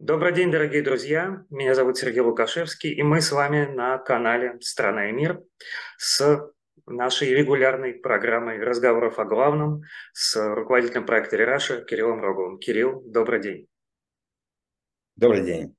Добрый 0.00 0.32
день, 0.32 0.52
дорогие 0.52 0.80
друзья. 0.80 1.44
Меня 1.50 1.74
зовут 1.74 1.98
Сергей 1.98 2.20
Лукашевский, 2.20 2.92
и 2.92 3.02
мы 3.02 3.20
с 3.20 3.32
вами 3.32 3.66
на 3.66 3.98
канале 3.98 4.56
«Страна 4.60 5.08
и 5.08 5.12
мир» 5.12 5.42
с 5.96 6.52
нашей 6.86 7.34
регулярной 7.34 7.94
программой 7.94 8.60
разговоров 8.60 9.18
о 9.18 9.24
главном 9.24 9.82
с 10.12 10.36
руководителем 10.54 11.04
проекта 11.04 11.36
«Рераша» 11.36 11.82
Кириллом 11.82 12.20
Роговым. 12.20 12.60
Кирилл, 12.60 13.02
добрый 13.06 13.42
день. 13.42 13.66
Добрый 15.16 15.44
день. 15.44 15.77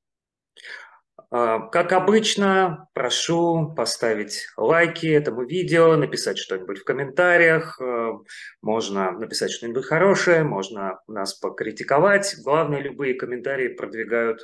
А, 1.32 1.60
как 1.68 1.94
обычно, 1.94 2.88
прошу 2.94 3.74
поставить 3.76 4.48
лайки 4.58 5.06
этому 5.06 5.46
видео, 5.46 5.96
написать 5.96 6.40
что-нибудь 6.40 6.80
в 6.80 6.84
комментариях. 6.84 7.80
А, 7.80 8.14
можно 8.62 9.12
написать 9.12 9.52
что-нибудь 9.52 9.86
хорошее, 9.86 10.44
можно 10.44 11.00
нас 11.08 11.36
покритиковать. 11.36 12.36
Главное, 12.44 12.82
любые 12.82 13.14
комментарии 13.14 13.68
продвигают 13.68 14.42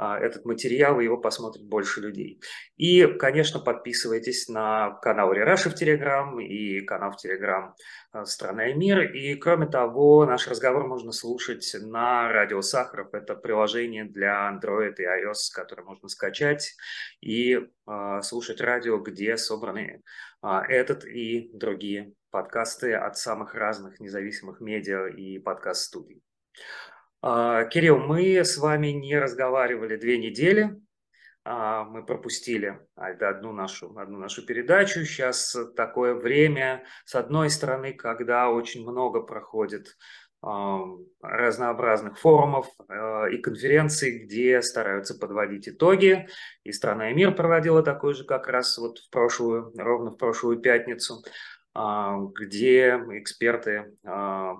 этот 0.00 0.44
материал, 0.46 0.98
и 0.98 1.04
его 1.04 1.18
посмотрит 1.18 1.64
больше 1.64 2.00
людей. 2.00 2.40
И, 2.76 3.06
конечно, 3.18 3.60
подписывайтесь 3.60 4.48
на 4.48 4.92
канал 5.02 5.32
Рераши 5.32 5.68
в 5.68 5.74
Телеграм 5.74 6.40
и 6.40 6.80
канал 6.80 7.12
в 7.12 7.16
Телеграм 7.16 7.74
а, 8.12 8.24
«Страна 8.24 8.70
и 8.70 8.74
мир». 8.74 9.00
И, 9.12 9.34
кроме 9.34 9.66
того, 9.66 10.24
наш 10.24 10.48
разговор 10.48 10.86
можно 10.86 11.12
слушать 11.12 11.76
на 11.80 12.32
радио 12.32 12.62
Сахаров. 12.62 13.12
Это 13.12 13.34
приложение 13.34 14.04
для 14.04 14.50
Android 14.50 14.94
и 14.96 15.04
iOS, 15.04 15.52
которое 15.54 15.82
можно 15.82 16.08
скачать 16.08 16.74
и 17.20 17.56
э, 17.56 18.20
слушать 18.22 18.60
радио, 18.60 18.98
где 18.98 19.36
собраны 19.36 20.02
э, 20.42 20.48
этот 20.68 21.04
и 21.04 21.50
другие 21.52 22.14
подкасты 22.30 22.94
от 22.94 23.18
самых 23.18 23.54
разных 23.54 24.00
независимых 24.00 24.60
медиа 24.60 25.08
и 25.08 25.38
подкаст-студий. 25.38 26.22
А, 27.22 27.64
Кирилл, 27.64 27.98
мы 27.98 28.38
с 28.38 28.56
вами 28.56 28.88
не 28.88 29.18
разговаривали 29.18 29.96
две 29.96 30.16
недели. 30.16 30.80
А, 31.44 31.84
мы 31.84 32.04
пропустили 32.04 32.80
одну 32.94 33.52
нашу, 33.52 33.94
одну 33.98 34.18
нашу 34.18 34.44
передачу. 34.46 35.04
Сейчас 35.04 35.54
такое 35.76 36.14
время, 36.14 36.84
с 37.04 37.14
одной 37.14 37.50
стороны, 37.50 37.92
когда 37.92 38.50
очень 38.50 38.88
много 38.88 39.20
проходит 39.20 39.98
а, 40.40 40.80
разнообразных 41.20 42.18
форумов 42.18 42.68
и 43.30 43.36
конференций, 43.36 44.24
где 44.24 44.62
стараются 44.62 45.18
подводить 45.18 45.68
итоги. 45.68 46.26
И 46.64 46.72
«Страна 46.72 47.10
и 47.10 47.14
мир» 47.14 47.34
проводила 47.34 47.82
такой 47.82 48.14
же 48.14 48.24
как 48.24 48.48
раз 48.48 48.78
вот 48.78 48.98
в 48.98 49.10
прошлую, 49.10 49.74
ровно 49.76 50.12
в 50.12 50.16
прошлую 50.16 50.58
пятницу, 50.60 51.22
где 51.74 52.96
эксперты 53.12 53.96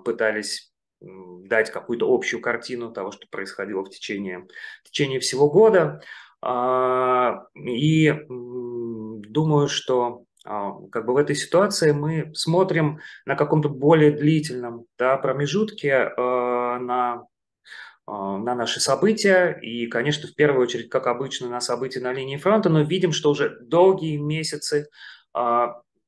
пытались 0.05 0.70
дать 1.01 1.71
какую-то 1.71 2.13
общую 2.13 2.41
картину 2.41 2.91
того, 2.91 3.11
что 3.11 3.27
происходило 3.29 3.83
в 3.83 3.89
течение, 3.89 4.47
в 4.83 4.89
течение 4.89 5.19
всего 5.19 5.49
года. 5.49 6.01
А, 6.41 7.45
и 7.55 8.13
думаю, 8.29 9.67
что 9.67 10.23
а, 10.45 10.73
как 10.91 11.05
бы 11.05 11.13
в 11.13 11.17
этой 11.17 11.35
ситуации 11.35 11.91
мы 11.91 12.31
смотрим 12.33 12.99
на 13.25 13.35
каком-то 13.35 13.69
более 13.69 14.11
длительном 14.11 14.85
да, 14.97 15.17
промежутке 15.17 16.11
а, 16.17 16.79
на 16.79 17.25
на 18.07 18.55
наши 18.55 18.81
события 18.81 19.57
и, 19.61 19.85
конечно, 19.85 20.27
в 20.27 20.35
первую 20.35 20.63
очередь, 20.63 20.89
как 20.89 21.07
обычно, 21.07 21.47
на 21.47 21.61
события 21.61 22.01
на 22.01 22.11
линии 22.11 22.35
фронта, 22.35 22.67
но 22.67 22.81
видим, 22.81 23.13
что 23.13 23.29
уже 23.29 23.57
долгие 23.61 24.17
месяцы 24.17 24.89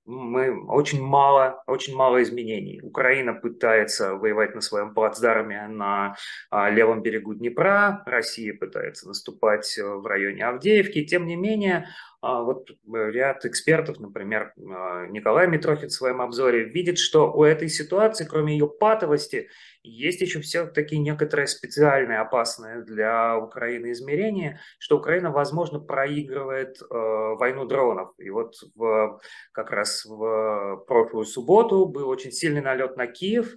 мы 0.05 0.65
очень 0.65 1.01
мало, 1.01 1.63
очень 1.65 1.95
мало 1.95 2.21
изменений. 2.23 2.81
Украина 2.81 3.33
пытается 3.33 4.15
воевать 4.15 4.53
на 4.53 4.61
своем 4.61 4.93
плацдарме 4.93 5.67
на 5.67 6.15
а, 6.49 6.69
левом 6.69 7.01
берегу 7.01 7.33
Днепра, 7.33 8.03
Россия 8.05 8.53
пытается 8.53 9.07
наступать 9.07 9.77
э, 9.77 9.83
в 9.85 10.05
районе 10.05 10.45
Авдеевки. 10.45 11.05
Тем 11.05 11.25
не 11.25 11.35
менее, 11.35 11.87
а, 12.21 12.41
вот 12.41 12.69
ряд 12.91 13.45
экспертов, 13.45 13.99
например, 13.99 14.53
а, 14.57 15.07
Николай 15.07 15.47
Митрохин 15.47 15.89
в 15.89 15.93
своем 15.93 16.21
обзоре, 16.21 16.63
видит, 16.63 16.97
что 16.97 17.31
у 17.31 17.43
этой 17.43 17.69
ситуации, 17.69 18.25
кроме 18.25 18.53
ее 18.53 18.67
патовости, 18.67 19.49
есть 19.83 20.21
еще 20.21 20.39
все-таки 20.39 20.97
некоторое 20.97 21.45
специальное 21.45 22.21
опасное 22.21 22.81
для 22.81 23.37
Украины 23.37 23.91
измерение, 23.91 24.59
что 24.79 24.97
Украина, 24.97 25.29
возможно, 25.29 25.79
проигрывает 25.79 26.81
э, 26.81 26.85
войну 26.89 27.65
дронов. 27.65 28.13
И 28.17 28.29
вот 28.29 28.55
в, 28.75 29.19
как 29.51 29.71
раз 29.71 30.05
в 30.05 30.83
прошлую 30.87 31.25
субботу 31.25 31.85
был 31.85 32.07
очень 32.07 32.31
сильный 32.31 32.61
налет 32.61 32.95
на 32.95 33.07
Киев, 33.07 33.55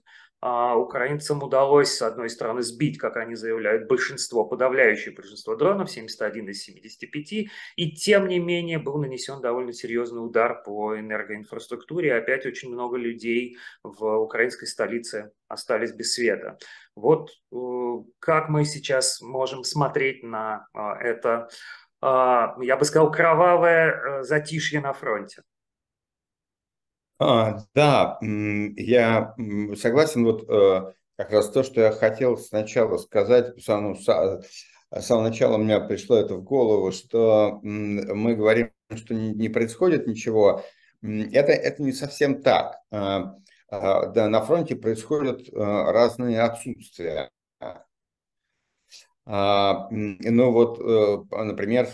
украинцам 0.76 1.42
удалось, 1.42 1.94
с 1.94 2.02
одной 2.02 2.30
стороны, 2.30 2.62
сбить, 2.62 2.98
как 2.98 3.16
они 3.16 3.34
заявляют, 3.34 3.88
большинство, 3.88 4.44
подавляющее 4.44 5.14
большинство 5.14 5.56
дронов, 5.56 5.90
71 5.90 6.50
из 6.50 6.62
75, 6.62 7.50
и 7.76 7.92
тем 7.92 8.28
не 8.28 8.38
менее 8.38 8.78
был 8.78 8.98
нанесен 8.98 9.40
довольно 9.40 9.72
серьезный 9.72 10.24
удар 10.24 10.62
по 10.62 10.98
энергоинфраструктуре, 10.98 12.14
опять 12.14 12.46
очень 12.46 12.70
много 12.70 12.96
людей 12.96 13.56
в 13.82 14.18
украинской 14.18 14.66
столице 14.66 15.32
остались 15.48 15.92
без 15.92 16.14
света. 16.14 16.58
Вот 16.94 17.30
э, 17.52 17.56
как 18.18 18.48
мы 18.48 18.64
сейчас 18.64 19.20
можем 19.20 19.64
смотреть 19.64 20.22
на 20.22 20.66
э, 20.74 20.78
это, 21.00 21.48
э, 22.02 22.06
я 22.06 22.76
бы 22.76 22.84
сказал, 22.84 23.10
кровавое 23.10 24.22
затишье 24.22 24.80
на 24.80 24.92
фронте. 24.92 25.42
А, 27.18 27.60
да, 27.74 28.18
я 28.20 29.34
согласен, 29.76 30.24
вот 30.24 30.44
э, 30.50 30.92
как 31.16 31.32
раз 31.32 31.50
то, 31.50 31.62
что 31.62 31.80
я 31.80 31.92
хотел 31.92 32.36
сначала 32.36 32.98
сказать, 32.98 33.58
с 33.58 33.64
самого, 33.64 35.22
начала 35.22 35.54
у 35.54 35.58
меня 35.58 35.80
пришло 35.80 36.16
это 36.16 36.34
в 36.34 36.42
голову, 36.42 36.92
что 36.92 37.58
мы 37.62 38.34
говорим, 38.34 38.70
что 38.94 39.14
не 39.14 39.48
происходит 39.48 40.06
ничего, 40.06 40.62
это, 41.02 41.52
это 41.52 41.82
не 41.82 41.92
совсем 41.92 42.42
так. 42.42 42.76
А, 42.90 43.34
а, 43.70 44.06
да, 44.06 44.28
на 44.28 44.42
фронте 44.42 44.76
происходят 44.76 45.48
э, 45.48 45.52
разные 45.54 46.42
отсутствия. 46.42 47.30
Ну 49.28 50.52
вот, 50.52 50.78
э, 50.78 51.42
например, 51.42 51.88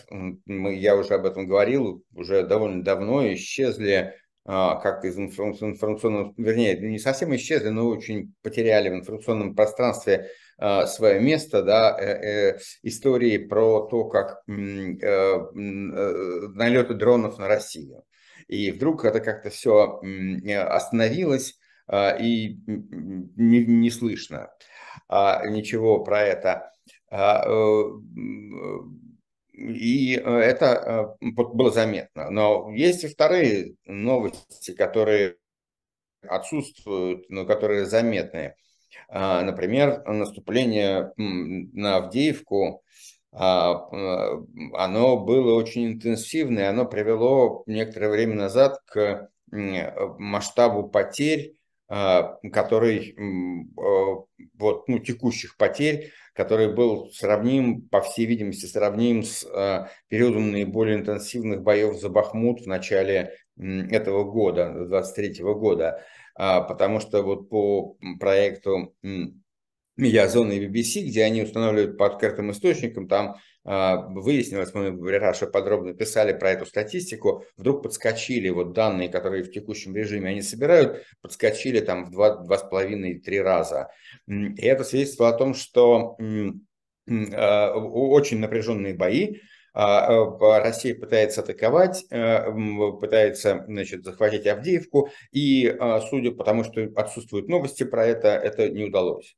я 0.47 0.97
уже 0.97 1.15
об 1.15 1.25
этом 1.25 1.47
говорил, 1.47 2.05
уже 2.13 2.45
довольно 2.45 2.85
давно 2.85 3.33
исчезли 3.33 3.95
а, 3.95 4.22
как 4.45 5.05
из 5.05 5.17
информационного, 5.19 6.35
вернее, 6.37 6.77
не 6.81 6.99
совсем 6.99 7.35
исчезли, 7.37 7.69
но 7.69 7.87
очень 7.87 8.35
потеряли 8.43 8.89
в 8.89 8.95
информационном 8.95 9.55
пространстве 9.55 10.31
а, 10.65 10.87
свое 10.87 11.19
место, 11.19 11.65
да, 11.65 11.97
э, 11.99 12.53
э, 12.53 12.59
истории 12.85 13.37
про 13.37 13.81
то, 13.87 14.05
как 14.05 14.43
э, 14.47 14.53
налеты 15.55 16.95
дронов 16.95 17.39
на 17.39 17.49
Россию. 17.49 18.05
И 18.47 18.71
вдруг 18.71 19.05
это 19.05 19.19
как-то 19.19 19.51
все 19.51 20.01
остановилось, 20.69 21.59
а, 21.89 22.11
и 22.11 22.59
не 22.67 23.91
слышно 23.91 24.51
ничего 25.11 26.05
про 26.05 26.23
это 26.23 26.73
и 29.53 30.17
э, 30.17 30.21
это 30.21 31.17
э, 31.21 31.31
было 31.31 31.71
заметно. 31.71 32.31
Но 32.31 32.71
есть 32.73 33.05
и 33.05 33.09
вторые 33.09 33.75
новости, 33.85 34.73
которые 34.73 35.37
отсутствуют, 36.27 37.29
но 37.29 37.45
которые 37.45 37.85
заметны. 37.85 38.55
А, 39.09 39.43
например, 39.43 40.03
наступление 40.07 41.13
на 41.17 41.97
Авдеевку, 41.97 42.83
а, 43.33 43.89
э, 43.93 44.43
оно 44.75 45.17
было 45.19 45.55
очень 45.55 45.87
интенсивное, 45.93 46.71
оно 46.71 46.87
привело 46.87 47.63
некоторое 47.67 48.11
время 48.11 48.35
назад 48.37 48.79
к 48.87 49.29
масштабу 49.51 50.89
потерь, 50.89 51.57
а, 51.89 52.39
который, 52.53 53.15
вот, 54.55 54.89
ну, 54.89 54.99
текущих 54.99 55.57
потерь, 55.59 56.11
который 56.33 56.73
был 56.73 57.11
сравним, 57.13 57.83
по 57.89 58.01
всей 58.01 58.27
видимости, 58.27 58.67
сравним 58.67 59.23
с 59.23 59.45
э, 59.45 59.89
периодом 60.09 60.51
наиболее 60.51 60.97
интенсивных 60.97 61.63
боев 61.63 61.97
за 61.97 62.09
Бахмут 62.09 62.63
в 62.63 62.67
начале 62.67 63.35
этого 63.57 64.25
года, 64.25 64.73
23 64.87 65.43
года, 65.43 66.03
а, 66.35 66.63
потому 66.63 67.01
что 67.01 67.23
вот 67.23 67.51
по 67.51 67.97
проекту 68.19 68.95
Медиазона 69.97 70.53
и 70.53 70.67
BBC, 70.67 71.03
где 71.03 71.25
они 71.25 71.43
устанавливают 71.43 71.99
по 71.99 72.07
открытым 72.07 72.51
источникам, 72.51 73.09
там 73.09 73.37
выяснилось, 73.65 74.75
мы 74.75 74.91
в 74.91 75.09
Рераше 75.09 75.47
подробно 75.47 75.95
писали 75.95 76.33
про 76.33 76.51
эту 76.51 76.67
статистику, 76.67 77.45
вдруг 77.57 77.85
подскочили 77.85 78.49
вот 78.49 78.73
данные, 78.73 79.09
которые 79.09 79.45
в 79.45 79.53
текущем 79.53 79.95
режиме 79.95 80.31
они 80.31 80.43
собирают, 80.43 81.05
подскочили 81.21 81.81
там 81.81 82.05
в 82.05 82.19
2-2,5-3 82.19 83.41
раза. 83.41 83.89
И 84.27 84.63
это 84.63 84.83
свидетельство 84.83 85.29
о 85.29 85.33
том, 85.33 85.55
что 85.55 86.17
а, 87.09 87.73
очень 87.75 88.39
напряженные 88.39 88.95
бои, 88.95 89.37
а, 89.75 90.61
Россия 90.61 90.95
пытается 90.95 91.43
атаковать, 91.43 92.05
пытается 92.09 93.65
значит, 93.69 94.05
захватить 94.05 94.47
Авдеевку, 94.47 95.09
и 95.31 95.73
судя 96.11 96.33
по 96.33 96.45
тому, 96.45 96.65
что 96.65 96.83
отсутствуют 96.97 97.49
новости 97.49 97.85
про 97.85 98.07
это, 98.07 98.29
это 98.29 98.69
не 98.69 98.85
удалось. 98.85 99.37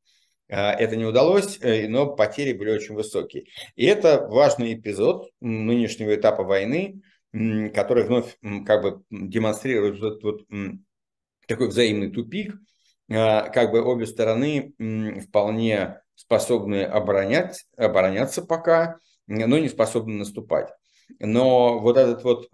Это 0.48 0.96
не 0.96 1.04
удалось, 1.04 1.58
но 1.62 2.14
потери 2.14 2.52
были 2.52 2.70
очень 2.70 2.94
высокие. 2.94 3.46
И 3.76 3.86
это 3.86 4.26
важный 4.28 4.74
эпизод 4.74 5.30
нынешнего 5.40 6.14
этапа 6.14 6.42
войны, 6.42 7.02
который 7.32 8.04
вновь 8.04 8.36
как 8.66 8.82
бы 8.82 9.02
демонстрирует 9.10 10.00
вот, 10.00 10.22
вот 10.22 10.42
такой 11.46 11.68
взаимный 11.68 12.10
тупик, 12.10 12.54
как 13.08 13.70
бы 13.70 13.82
обе 13.82 14.06
стороны 14.06 14.74
вполне 15.26 16.00
способны 16.14 16.84
оборонять, 16.84 17.64
обороняться 17.76 18.42
пока, 18.42 18.98
но 19.26 19.58
не 19.58 19.68
способны 19.68 20.14
наступать. 20.14 20.70
Но 21.18 21.78
вот 21.80 21.96
этот 21.96 22.22
вот 22.24 22.48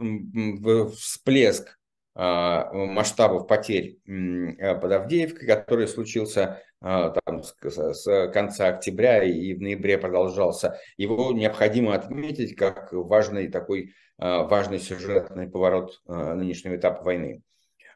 всплеск 0.94 1.78
а, 2.14 2.72
масштабов 2.72 3.46
потерь 3.46 3.98
под 4.04 4.92
Авдеевкой, 4.92 5.46
который 5.46 5.86
случился 5.86 6.42
а, 6.42 6.60
там, 6.80 7.42
с 7.42 8.30
конца 8.32 8.68
октября 8.68 9.22
и 9.22 9.52
в 9.54 9.60
ноябре 9.60 9.98
продолжался, 9.98 10.78
его 10.96 11.32
необходимо 11.32 11.94
отметить 11.94 12.56
как 12.56 12.92
важный 12.92 13.48
такой 13.48 13.94
а, 14.16 14.44
важный 14.44 14.78
сюжетный 14.78 15.48
поворот 15.48 16.00
нынешнего 16.06 16.76
этапа 16.76 17.02
войны. 17.02 17.42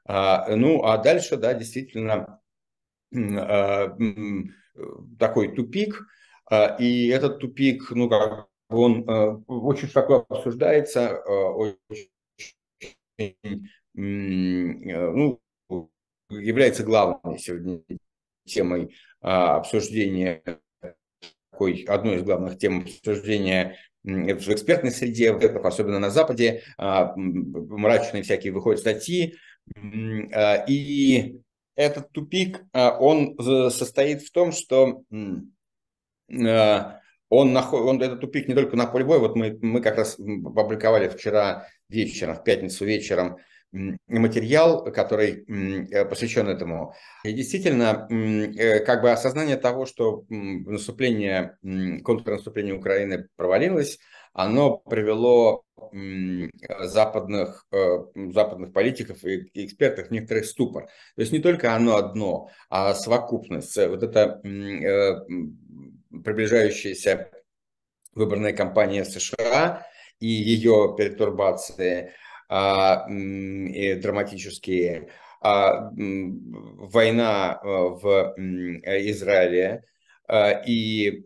Ну, 0.07 0.85
а 0.85 0.99
дальше, 0.99 1.39
да, 1.39 1.55
действительно, 1.55 2.41
такой 5.19 5.55
тупик, 5.55 6.07
и 6.79 7.09
этот 7.09 7.39
тупик, 7.39 7.91
ну, 7.91 8.11
как 8.11 8.49
он 8.69 9.05
очень 9.47 9.89
широко 9.89 10.27
обсуждается, 10.29 11.21
очень 11.21 12.11
ну, 13.95 15.41
является 16.31 16.85
главной 16.85 17.39
сегодня 17.39 17.81
темой 18.44 18.94
а, 19.20 19.56
обсуждения, 19.56 20.43
такой, 21.50 21.85
одной 21.88 22.17
из 22.17 22.23
главных 22.23 22.58
тем 22.58 22.82
обсуждения 22.82 23.76
в 24.02 24.52
экспертной 24.52 24.91
среде, 24.91 25.32
особенно 25.32 25.99
на 25.99 26.11
Западе, 26.11 26.62
а, 26.76 27.14
мрачные 27.17 28.23
всякие 28.23 28.52
выходят 28.52 28.81
статьи, 28.81 29.37
а, 29.76 30.64
и 30.69 31.41
этот 31.76 32.12
тупик, 32.12 32.62
он 32.73 33.37
состоит 33.70 34.23
в 34.23 34.31
том, 34.31 34.52
что 34.52 35.02
он, 36.29 37.52
находит, 37.52 37.87
он 37.87 38.00
этот 38.00 38.20
тупик 38.20 38.47
не 38.47 38.55
только 38.55 38.76
на 38.76 38.87
поле 38.87 39.05
боя, 39.05 39.19
вот 39.19 39.35
мы, 39.35 39.58
мы 39.61 39.81
как 39.81 39.97
раз 39.97 40.14
опубликовали 40.14 41.08
вчера 41.08 41.67
вечером, 41.88 42.37
в 42.37 42.44
пятницу 42.44 42.85
вечером, 42.85 43.38
материал, 44.06 44.85
который 44.93 45.44
э, 45.44 46.05
посвящен 46.05 46.49
этому. 46.49 46.94
И 47.25 47.32
действительно, 47.32 48.06
э, 48.09 48.81
как 48.81 49.03
бы 49.03 49.11
осознание 49.11 49.56
того, 49.56 49.87
что 49.87 50.25
наступление, 50.29 51.59
контрнаступление 52.05 52.75
Украины 52.75 53.29
провалилось, 53.37 53.99
оно 54.32 54.79
привело 54.79 55.65
западных, 56.81 57.67
э, 57.73 57.99
западных 58.32 58.73
политиков 58.73 59.25
и 59.25 59.50
экспертов 59.55 60.09
в 60.09 60.11
некоторый 60.11 60.44
ступор. 60.44 60.87
То 61.17 61.21
есть 61.21 61.32
не 61.32 61.41
только 61.41 61.75
оно 61.75 61.97
одно, 61.97 62.50
а 62.71 62.94
совокупность. 62.94 63.76
Вот 63.76 64.03
это 64.03 64.41
приближающаяся 66.23 67.31
выборная 68.15 68.53
кампания 68.53 69.05
США 69.05 69.85
и 70.21 70.26
ее 70.26 70.94
а, 70.97 72.12
драматические. 72.49 75.08
А, 75.46 75.91
война 75.93 77.61
э, 77.62 77.69
в 77.69 78.35
Израиле 78.38 79.85
а, 80.26 80.52
и 80.67 81.23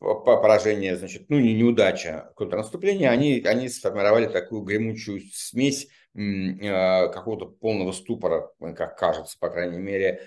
поражение, 0.00 0.96
значит, 0.96 1.26
ну 1.28 1.38
не 1.38 1.52
неудача 1.52 2.32
контрнаступления, 2.34 3.10
они, 3.10 3.42
они 3.44 3.68
сформировали 3.68 4.26
такую 4.26 4.62
гремучую 4.62 5.20
смесь 5.34 5.88
какого-то 6.14 7.46
полного 7.46 7.92
ступора, 7.92 8.50
как 8.76 8.98
кажется, 8.98 9.38
по 9.38 9.50
крайней 9.50 9.78
мере, 9.78 10.22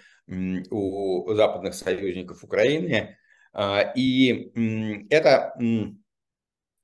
у 0.71 1.31
западных 1.33 1.75
союзников 1.75 2.43
Украины. 2.43 3.17
И 3.95 4.51
это 5.11 5.53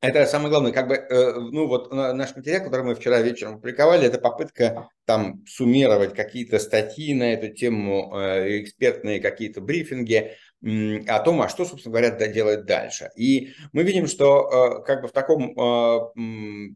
это 0.01 0.25
самое 0.25 0.49
главное, 0.49 0.71
как 0.71 0.87
бы, 0.87 0.95
э, 0.95 1.33
ну 1.39 1.67
вот 1.67 1.91
наш 1.93 2.35
материал, 2.35 2.63
который 2.63 2.83
мы 2.83 2.95
вчера 2.95 3.21
вечером 3.21 3.55
публиковали, 3.55 4.07
это 4.07 4.19
попытка 4.19 4.89
там 5.05 5.45
суммировать 5.47 6.15
какие-то 6.15 6.57
статьи 6.57 7.13
на 7.13 7.33
эту 7.33 7.49
тему, 7.49 8.11
э, 8.17 8.61
экспертные 8.61 9.19
какие-то 9.19 9.61
брифинги 9.61 10.35
о 10.63 11.19
том, 11.19 11.41
а 11.41 11.49
что, 11.49 11.65
собственно 11.65 11.93
говоря, 11.93 12.27
делать 12.27 12.65
дальше. 12.65 13.09
И 13.15 13.53
мы 13.73 13.83
видим, 13.83 14.07
что 14.07 14.81
э, 14.81 14.85
как 14.85 15.01
бы 15.01 15.07
в 15.07 15.11
таком 15.11 15.55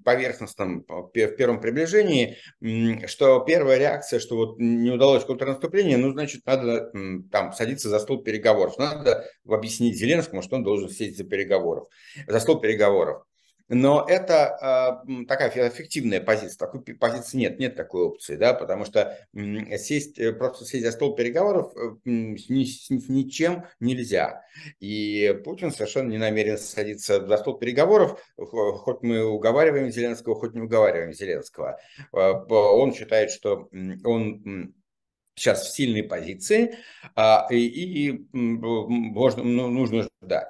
поверхностном, 0.04 0.86
в 0.88 1.10
первом 1.12 1.62
приближении, 1.62 2.38
что 3.06 3.40
первая 3.42 3.78
реакция, 3.78 4.20
что 4.20 4.36
вот 4.36 4.60
не 4.60 4.92
удалось 4.92 5.24
контрнаступление, 5.26 5.98
ну, 5.98 6.12
значит, 6.12 6.46
надо 6.46 6.92
там 7.32 7.54
садиться 7.54 7.90
за 7.90 8.00
стол 8.00 8.24
переговоров. 8.24 8.78
Надо 8.78 9.26
объяснить 9.48 9.98
Зеленскому, 9.98 10.42
что 10.42 10.56
он 10.56 10.64
должен 10.64 10.90
сесть 10.90 11.18
за 11.18 11.24
переговоров, 11.24 11.88
за 12.28 12.40
стол 12.40 12.60
переговоров. 12.60 13.24
Но 13.68 14.06
это 14.08 15.02
э, 15.10 15.26
такая 15.26 15.50
фиктивная 15.70 16.22
позиция. 16.22 16.58
Такой 16.58 16.82
позиции 16.82 17.38
нет, 17.38 17.60
нет 17.60 17.76
такой 17.76 18.04
опции, 18.04 18.36
да, 18.36 18.54
потому 18.54 18.86
что 18.86 19.18
э, 19.34 19.78
сесть, 19.78 20.20
просто 20.38 20.66
сесть 20.66 20.86
за 20.86 20.92
стол 20.92 21.16
переговоров 21.16 21.74
э, 21.76 21.96
ни, 22.06 22.64
с, 22.64 22.90
ничем 22.90 23.66
нельзя. 23.80 24.44
И 24.80 25.36
Путин 25.44 25.72
совершенно 25.72 26.10
не 26.10 26.18
намерен 26.20 26.58
садиться 26.58 27.26
за 27.26 27.38
стол 27.38 27.58
переговоров, 27.58 28.24
хоть 28.38 29.02
мы 29.02 29.24
уговариваем 29.24 29.92
Зеленского, 29.92 30.36
хоть 30.36 30.54
не 30.54 30.62
уговариваем 30.62 31.14
Зеленского. 31.14 31.80
Э, 32.14 32.34
он 32.48 32.94
считает, 32.94 33.32
что 33.32 33.70
он 34.04 34.76
сейчас 35.36 35.68
в 35.68 35.76
сильной 35.76 36.04
позиции, 36.04 36.78
а, 37.16 37.48
и, 37.50 37.58
и 37.58 38.28
можно, 38.32 39.44
ну, 39.44 39.70
нужно 39.70 40.08
ждать. 40.24 40.48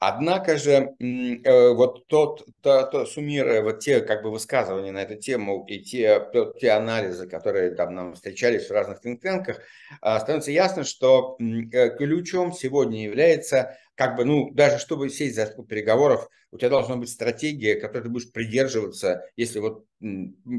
Однако 0.00 0.58
же, 0.58 0.94
э, 1.00 1.72
вот 1.72 2.06
тот, 2.06 2.46
то, 2.60 2.84
то, 2.84 3.04
суммируя 3.04 3.62
вот 3.62 3.80
те 3.80 4.00
как 4.00 4.22
бы 4.22 4.30
высказывания 4.30 4.92
на 4.92 5.02
эту 5.02 5.16
тему 5.16 5.64
и 5.66 5.80
те, 5.80 6.20
то, 6.20 6.52
те 6.52 6.70
анализы, 6.70 7.26
которые 7.26 7.72
там 7.72 7.94
нам 7.94 8.14
встречались 8.14 8.68
в 8.68 8.72
разных 8.72 9.00
тинктенках, 9.00 9.60
а, 10.00 10.20
становится 10.20 10.52
ясно, 10.52 10.84
что 10.84 11.36
э, 11.40 11.96
ключом 11.96 12.52
сегодня 12.52 13.02
является 13.02 13.76
как 13.96 14.14
бы, 14.14 14.24
ну, 14.24 14.50
даже 14.52 14.78
чтобы 14.78 15.10
сесть 15.10 15.34
за 15.34 15.46
стол 15.46 15.64
переговоров, 15.64 16.28
у 16.52 16.58
тебя 16.58 16.70
должна 16.70 16.94
быть 16.94 17.08
стратегия, 17.08 17.74
которой 17.74 18.04
ты 18.04 18.08
будешь 18.08 18.30
придерживаться, 18.30 19.24
если 19.36 19.58
вот 19.58 19.84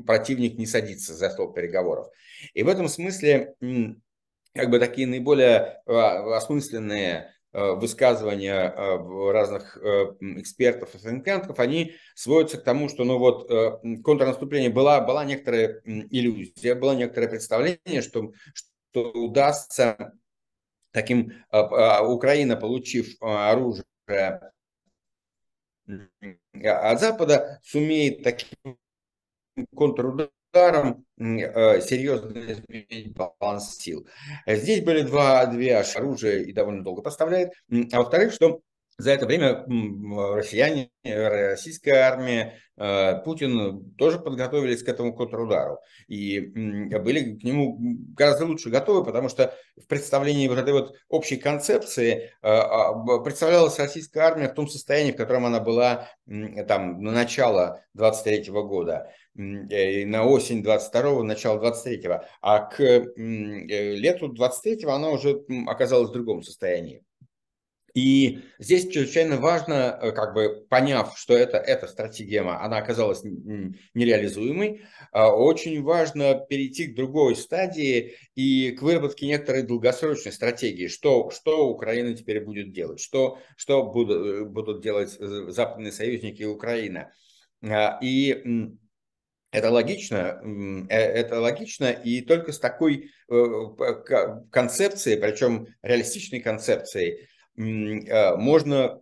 противник 0.05 0.57
не 0.57 0.65
садится 0.65 1.13
за 1.13 1.29
стол 1.29 1.53
переговоров. 1.53 2.07
И 2.53 2.63
в 2.63 2.67
этом 2.67 2.89
смысле 2.89 3.55
как 4.53 4.69
бы 4.69 4.79
такие 4.79 5.07
наиболее 5.07 5.81
а, 5.85 6.35
осмысленные 6.35 7.33
высказывания 7.51 8.71
э, 8.71 9.31
разных 9.31 9.77
э, 9.77 10.15
экспертов 10.37 10.93
и 10.93 10.97
think 10.99 11.55
они 11.57 11.95
сводятся 12.13 12.59
к 12.59 12.63
тому, 12.63 12.89
что 12.89 13.03
ну 13.03 13.17
вот 13.17 13.49
контрнаступление 14.03 14.69
была, 14.69 15.01
была 15.01 15.25
некоторая 15.25 15.81
иллюзия, 15.85 16.75
было 16.75 16.93
некоторое 16.93 17.27
представление, 17.27 18.01
что, 18.01 18.31
что 18.53 19.11
удастся 19.11 20.13
таким 20.91 21.33
Украина, 21.51 22.55
получив 22.55 23.15
оружие 23.21 23.85
от 26.53 26.99
Запада, 26.99 27.59
сумеет 27.63 28.23
таким 28.23 28.77
контрударом 29.75 30.31
ударом 30.51 31.05
э, 31.17 31.81
серьезно 31.81 32.31
изменить 32.31 33.13
баланс 33.13 33.77
сил. 33.77 34.07
Здесь 34.47 34.83
были 34.83 35.01
два, 35.01 35.45
две 35.45 35.77
оружия 35.77 36.39
и 36.39 36.53
довольно 36.53 36.83
долго 36.83 37.01
поставляет. 37.01 37.53
А 37.91 37.97
во-вторых, 37.97 38.33
что 38.33 38.61
за 38.99 39.11
это 39.11 39.25
время 39.25 39.65
россияне, 40.35 40.91
российская 41.03 42.01
армия, 42.01 42.59
э, 42.75 43.21
Путин 43.23 43.93
тоже 43.97 44.19
подготовились 44.19 44.83
к 44.83 44.89
этому 44.89 45.15
контрудару. 45.15 45.79
И 46.09 46.41
были 46.41 47.37
к 47.37 47.43
нему 47.45 47.77
гораздо 47.79 48.45
лучше 48.45 48.69
готовы, 48.69 49.05
потому 49.05 49.29
что 49.29 49.55
в 49.81 49.87
представлении 49.87 50.49
вот 50.49 50.57
этой 50.57 50.73
вот 50.73 50.95
общей 51.07 51.37
концепции 51.37 52.11
э, 52.11 52.29
а, 52.41 53.19
представлялась 53.19 53.79
российская 53.79 54.19
армия 54.19 54.49
в 54.49 54.53
том 54.53 54.67
состоянии, 54.67 55.13
в 55.13 55.17
котором 55.17 55.45
она 55.45 55.61
была 55.61 56.09
там 56.67 57.01
на 57.01 57.11
начало 57.11 57.81
23 57.93 58.51
года, 58.51 59.13
э, 59.37 60.05
на 60.05 60.25
осень 60.25 60.61
22 60.61 61.23
начало 61.23 61.59
23 61.59 62.09
а 62.41 62.59
к 62.65 62.83
лету 63.15 64.27
23 64.27 64.83
она 64.89 65.09
уже 65.09 65.41
оказалась 65.67 66.09
в 66.09 66.13
другом 66.13 66.43
состоянии. 66.43 67.01
И 67.99 68.39
здесь 68.59 68.87
чрезвычайно 68.87 69.37
важно, 69.37 69.99
э, 70.01 70.13
как 70.13 70.33
бы 70.33 70.65
поняв, 70.69 71.17
что 71.17 71.35
это, 71.35 71.57
эта 71.57 71.85
стратегия, 71.85 72.39
она 72.41 72.77
оказалась 72.77 73.23
нереализуемой, 73.93 74.83
а, 75.11 75.35
очень 75.35 75.83
важно 75.83 76.35
перейти 76.35 76.87
к 76.87 76.95
другой 76.95 77.35
стадии 77.35 78.15
и 78.35 78.71
к 78.71 78.81
выработке 78.81 79.27
некоторой 79.27 79.63
долгосрочной 79.63 80.31
стратегии, 80.31 80.87
что, 80.87 81.29
что 81.29 81.67
Украина 81.67 82.15
теперь 82.15 82.41
будет 82.41 82.71
делать, 82.71 83.01
что, 83.01 83.37
что 83.57 83.83
будут, 83.83 84.25
э, 84.25 84.45
будут 84.45 84.81
делать 84.81 85.17
э, 85.19 85.49
западные 85.49 85.91
союзники 85.91 86.43
и 86.43 86.45
Украина. 86.45 87.11
А, 87.61 87.99
и 88.01 88.71
это 89.51 89.71
логично, 89.71 90.39
это 90.89 91.41
логично, 91.41 91.91
и 91.91 92.21
только 92.21 92.53
с 92.53 92.59
такой 92.59 93.09
концепцией, 94.51 95.19
причем 95.19 95.65
реалистичной 95.81 96.39
концепцией, 96.39 97.27
можно, 97.59 98.99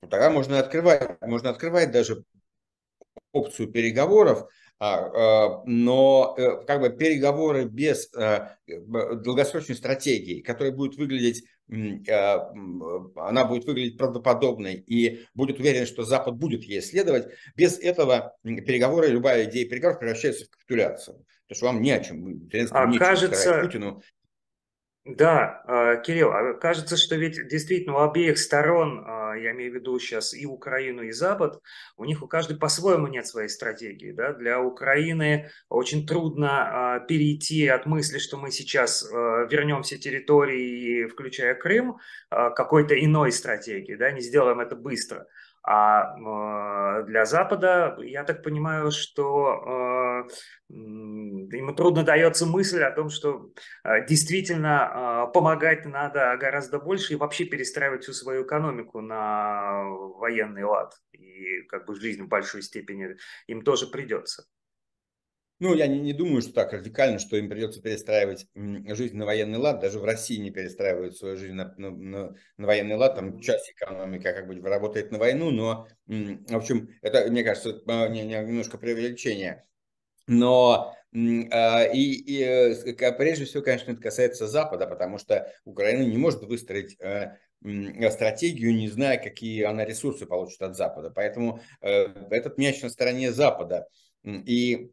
тогда 0.00 0.30
можно 0.30 0.58
открывать, 0.60 1.20
можно 1.20 1.50
открывать 1.50 1.90
даже 1.90 2.24
опцию 3.32 3.68
переговоров, 3.68 4.48
а, 4.80 4.98
а, 4.98 5.62
но 5.66 6.36
э, 6.38 6.64
как 6.64 6.80
бы 6.80 6.90
переговоры 6.90 7.64
без 7.64 8.12
э, 8.14 8.50
долгосрочной 8.68 9.74
стратегии, 9.74 10.40
которая 10.40 10.72
будет 10.72 10.96
выглядеть, 10.96 11.44
она 11.68 13.44
будет 13.44 13.66
выглядеть 13.66 13.98
правдоподобной 13.98 14.74
и 14.74 15.26
будет 15.34 15.58
уверен, 15.58 15.84
что 15.84 16.02
Запад 16.02 16.36
будет 16.36 16.64
ей 16.64 16.80
следовать, 16.80 17.26
без 17.56 17.78
этого 17.78 18.36
переговоры, 18.42 19.08
любая 19.08 19.44
идея 19.44 19.68
переговоров 19.68 20.00
превращается 20.00 20.46
в 20.46 20.50
капитуляцию. 20.50 21.26
Потому 21.46 21.56
что 21.56 21.66
вам 21.66 21.82
не 21.82 21.90
о 21.90 22.00
чем, 22.00 22.48
а 22.70 22.96
кажется, 22.96 23.60
Путину 23.62 24.02
да, 25.08 25.62
а, 25.66 25.96
Кирилл, 25.96 26.30
а 26.30 26.52
кажется, 26.52 26.98
что 26.98 27.16
ведь 27.16 27.48
действительно 27.48 27.96
у 27.96 28.00
обеих 28.02 28.38
сторон, 28.38 29.02
а, 29.06 29.32
я 29.32 29.52
имею 29.52 29.72
в 29.72 29.74
виду 29.74 29.98
сейчас 29.98 30.34
и 30.34 30.44
Украину, 30.44 31.00
и 31.00 31.12
Запад, 31.12 31.62
у 31.96 32.04
них 32.04 32.22
у 32.22 32.26
каждой 32.28 32.58
по-своему 32.58 33.06
нет 33.06 33.26
своей 33.26 33.48
стратегии. 33.48 34.12
Да? 34.12 34.34
Для 34.34 34.60
Украины 34.60 35.50
очень 35.70 36.06
трудно 36.06 37.02
перейти 37.08 37.66
от 37.68 37.86
мысли, 37.86 38.18
что 38.18 38.36
мы 38.36 38.50
сейчас 38.50 39.02
вернем 39.10 39.82
все 39.82 39.96
территории, 39.96 41.06
включая 41.06 41.54
Крым, 41.54 41.98
к 42.28 42.50
какой-то 42.50 42.94
иной 42.94 43.32
стратегии, 43.32 43.94
да? 43.94 44.10
не 44.10 44.20
сделаем 44.20 44.60
это 44.60 44.76
быстро. 44.76 45.26
А 45.70 47.02
для 47.02 47.26
Запада, 47.26 47.98
я 48.00 48.24
так 48.24 48.42
понимаю, 48.42 48.90
что 48.90 50.24
ему 50.70 51.74
трудно 51.74 52.04
дается 52.04 52.46
мысль 52.46 52.82
о 52.82 52.90
том, 52.90 53.10
что 53.10 53.52
а, 53.82 54.00
действительно 54.00 55.30
помогать 55.34 55.84
надо 55.84 56.34
гораздо 56.40 56.78
больше 56.78 57.12
и 57.12 57.16
вообще 57.16 57.44
перестраивать 57.44 58.02
всю 58.02 58.14
свою 58.14 58.44
экономику 58.44 59.02
на 59.02 59.84
военный 59.84 60.64
лад. 60.64 60.94
И 61.12 61.62
как 61.68 61.86
бы 61.86 61.94
жизнь 61.94 62.22
в 62.22 62.28
большой 62.28 62.62
степени 62.62 63.16
им 63.46 63.60
тоже 63.60 63.88
придется. 63.88 64.44
Ну, 65.60 65.74
я 65.74 65.86
не, 65.88 65.98
не 65.98 66.12
думаю, 66.12 66.40
что 66.40 66.52
так 66.52 66.72
радикально, 66.72 67.18
что 67.18 67.36
им 67.36 67.48
придется 67.48 67.82
перестраивать 67.82 68.46
жизнь 68.54 69.16
на 69.16 69.26
военный 69.26 69.58
лад. 69.58 69.80
Даже 69.80 69.98
в 69.98 70.04
России 70.04 70.36
не 70.36 70.50
перестраивают 70.50 71.16
свою 71.16 71.36
жизнь 71.36 71.54
на, 71.54 71.74
на, 71.76 71.90
на, 71.90 72.34
на 72.56 72.66
военный 72.66 72.96
лад. 72.96 73.16
Там 73.16 73.40
часть 73.40 73.70
экономики 73.70 74.22
как 74.22 74.46
бы 74.46 74.60
работает 74.60 75.10
на 75.10 75.18
войну, 75.18 75.50
но, 75.50 75.88
в 76.06 76.56
общем, 76.56 76.88
это, 77.02 77.28
мне 77.28 77.42
кажется, 77.42 77.70
немножко 77.86 78.78
преувеличение. 78.78 79.64
Но 80.28 80.94
а, 81.50 81.84
и, 81.84 82.12
и 82.12 82.42
э, 82.42 83.12
прежде 83.12 83.46
всего, 83.46 83.62
конечно, 83.62 83.92
это 83.92 84.00
касается 84.00 84.46
Запада, 84.46 84.86
потому 84.86 85.18
что 85.18 85.50
Украина 85.64 86.02
не 86.02 86.18
может 86.18 86.42
выстроить 86.42 86.96
э, 87.00 87.36
стратегию, 88.10 88.74
не 88.74 88.88
зная, 88.88 89.16
какие 89.16 89.62
она 89.62 89.84
ресурсы 89.84 90.26
получит 90.26 90.60
от 90.60 90.76
Запада. 90.76 91.10
Поэтому 91.10 91.60
э, 91.80 92.08
этот 92.30 92.58
мяч 92.58 92.82
на 92.82 92.90
стороне 92.90 93.32
Запада. 93.32 93.86
И 94.24 94.90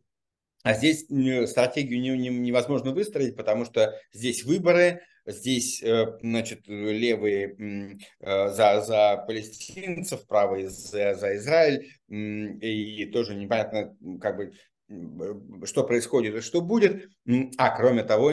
а 0.65 0.73
здесь 0.73 1.05
стратегию 1.47 2.01
невозможно 2.17 2.91
выстроить, 2.91 3.35
и 3.35 3.65
что 3.65 3.99
здесь 4.11 4.43
выборы, 4.43 5.03
здесь, 5.27 5.83
э, 5.83 6.17
значит, 6.21 6.67
левые 6.67 7.97
э, 8.19 8.49
за, 8.49 8.81
за 8.81 9.23
палестинцев, 9.27 10.25
правые 10.25 10.69
за, 10.69 11.13
за 11.13 11.35
Израиль, 11.35 11.91
и 12.09 13.05
тоже 13.13 13.35
непонятно, 13.35 13.95
как 14.19 14.37
бы, 14.37 14.53
что 15.67 15.83
происходит 15.83 16.33
и 16.33 16.41
что 16.41 16.61
будет. 16.61 17.09
А 17.59 17.69
кроме 17.69 18.03
того, 18.03 18.31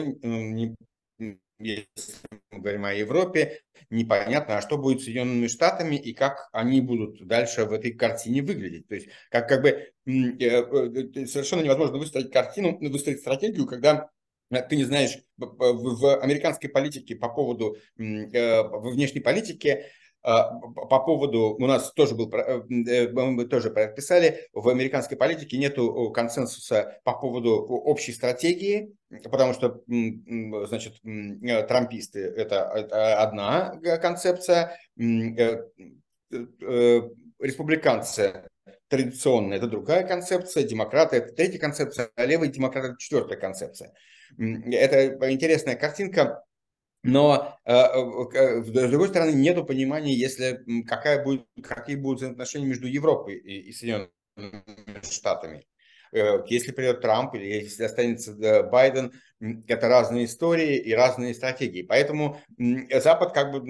если 1.59 2.13
мы 2.51 2.59
говорим 2.59 2.85
о 2.85 2.93
Европе, 2.93 3.61
непонятно, 3.89 4.57
а 4.57 4.61
что 4.61 4.77
будет 4.77 5.01
с 5.01 5.05
Соединенными 5.05 5.47
Штатами 5.47 5.95
и 5.95 6.13
как 6.13 6.49
они 6.51 6.81
будут 6.81 7.25
дальше 7.25 7.65
в 7.65 7.73
этой 7.73 7.91
картине 7.91 8.41
выглядеть. 8.41 8.87
То 8.87 8.95
есть, 8.95 9.07
как, 9.29 9.47
как 9.47 9.61
бы 9.61 9.69
э, 9.69 9.91
э, 10.05 11.25
совершенно 11.27 11.61
невозможно 11.61 11.97
выстроить 11.97 12.31
картину, 12.31 12.77
выстроить 12.79 13.19
стратегию, 13.19 13.65
когда 13.65 14.09
ты 14.49 14.75
не 14.75 14.83
знаешь 14.83 15.17
в 15.37 16.19
американской 16.19 16.69
политике 16.69 17.15
по 17.15 17.29
поводу 17.29 17.77
э, 17.97 18.63
внешней 18.63 19.21
политике 19.21 19.85
а, 19.85 20.02
по 20.23 20.99
поводу, 21.05 21.55
у 21.59 21.67
нас 21.67 21.91
тоже 21.91 22.15
был, 22.15 22.33
э, 22.33 22.61
э, 22.87 23.11
мы 23.11 23.45
тоже 23.45 23.69
прописали, 23.71 24.47
в 24.53 24.69
американской 24.69 25.17
политике 25.17 25.57
нет 25.57 25.77
консенсуса 26.13 27.01
по 27.03 27.13
поводу 27.13 27.51
общей 27.55 28.13
стратегии, 28.13 28.95
потому 29.29 29.53
что, 29.53 29.81
значит, 29.85 30.93
э, 31.03 31.63
трамписты– 31.63 32.19
это 32.37 32.71
одна 33.21 33.77
концепция, 34.01 34.77
республиканцы 37.39 38.49
традиционная– 38.87 39.57
это 39.59 39.67
другая 39.67 40.07
концепция, 40.07 40.63
демократы– 40.63 41.15
это 41.17 41.33
третья 41.33 41.59
концепция, 41.59 42.11
а 42.15 42.25
левые 42.25 42.49
демократы– 42.49 42.87
это 42.89 42.97
четвертая 42.97 43.37
концепция. 43.37 43.93
Это 44.37 45.31
интересная 45.31 45.75
картинка, 45.75 46.43
но 47.03 47.59
э, 47.65 48.63
с 48.63 48.89
другой 48.89 49.09
стороны 49.09 49.33
нет 49.33 49.67
понимания, 49.67 50.13
если 50.13 50.63
какая 50.87 51.23
будет, 51.23 51.45
какие 51.61 51.97
будут 51.97 52.19
взаимоотношения 52.19 52.65
между 52.65 52.87
Европой 52.87 53.35
и, 53.35 53.69
и 53.69 53.73
Соединенными 53.73 54.09
Штатами. 55.03 55.65
Э, 56.13 56.43
если 56.47 56.71
придет 56.71 57.01
Трамп 57.01 57.35
или 57.35 57.45
если 57.45 57.83
останется 57.83 58.63
Байден, 58.63 59.11
это 59.67 59.89
разные 59.89 60.25
истории 60.25 60.77
и 60.77 60.93
разные 60.93 61.33
стратегии. 61.33 61.83
Поэтому 61.83 62.39
Запад 62.89 63.33
как 63.33 63.51
бы 63.51 63.61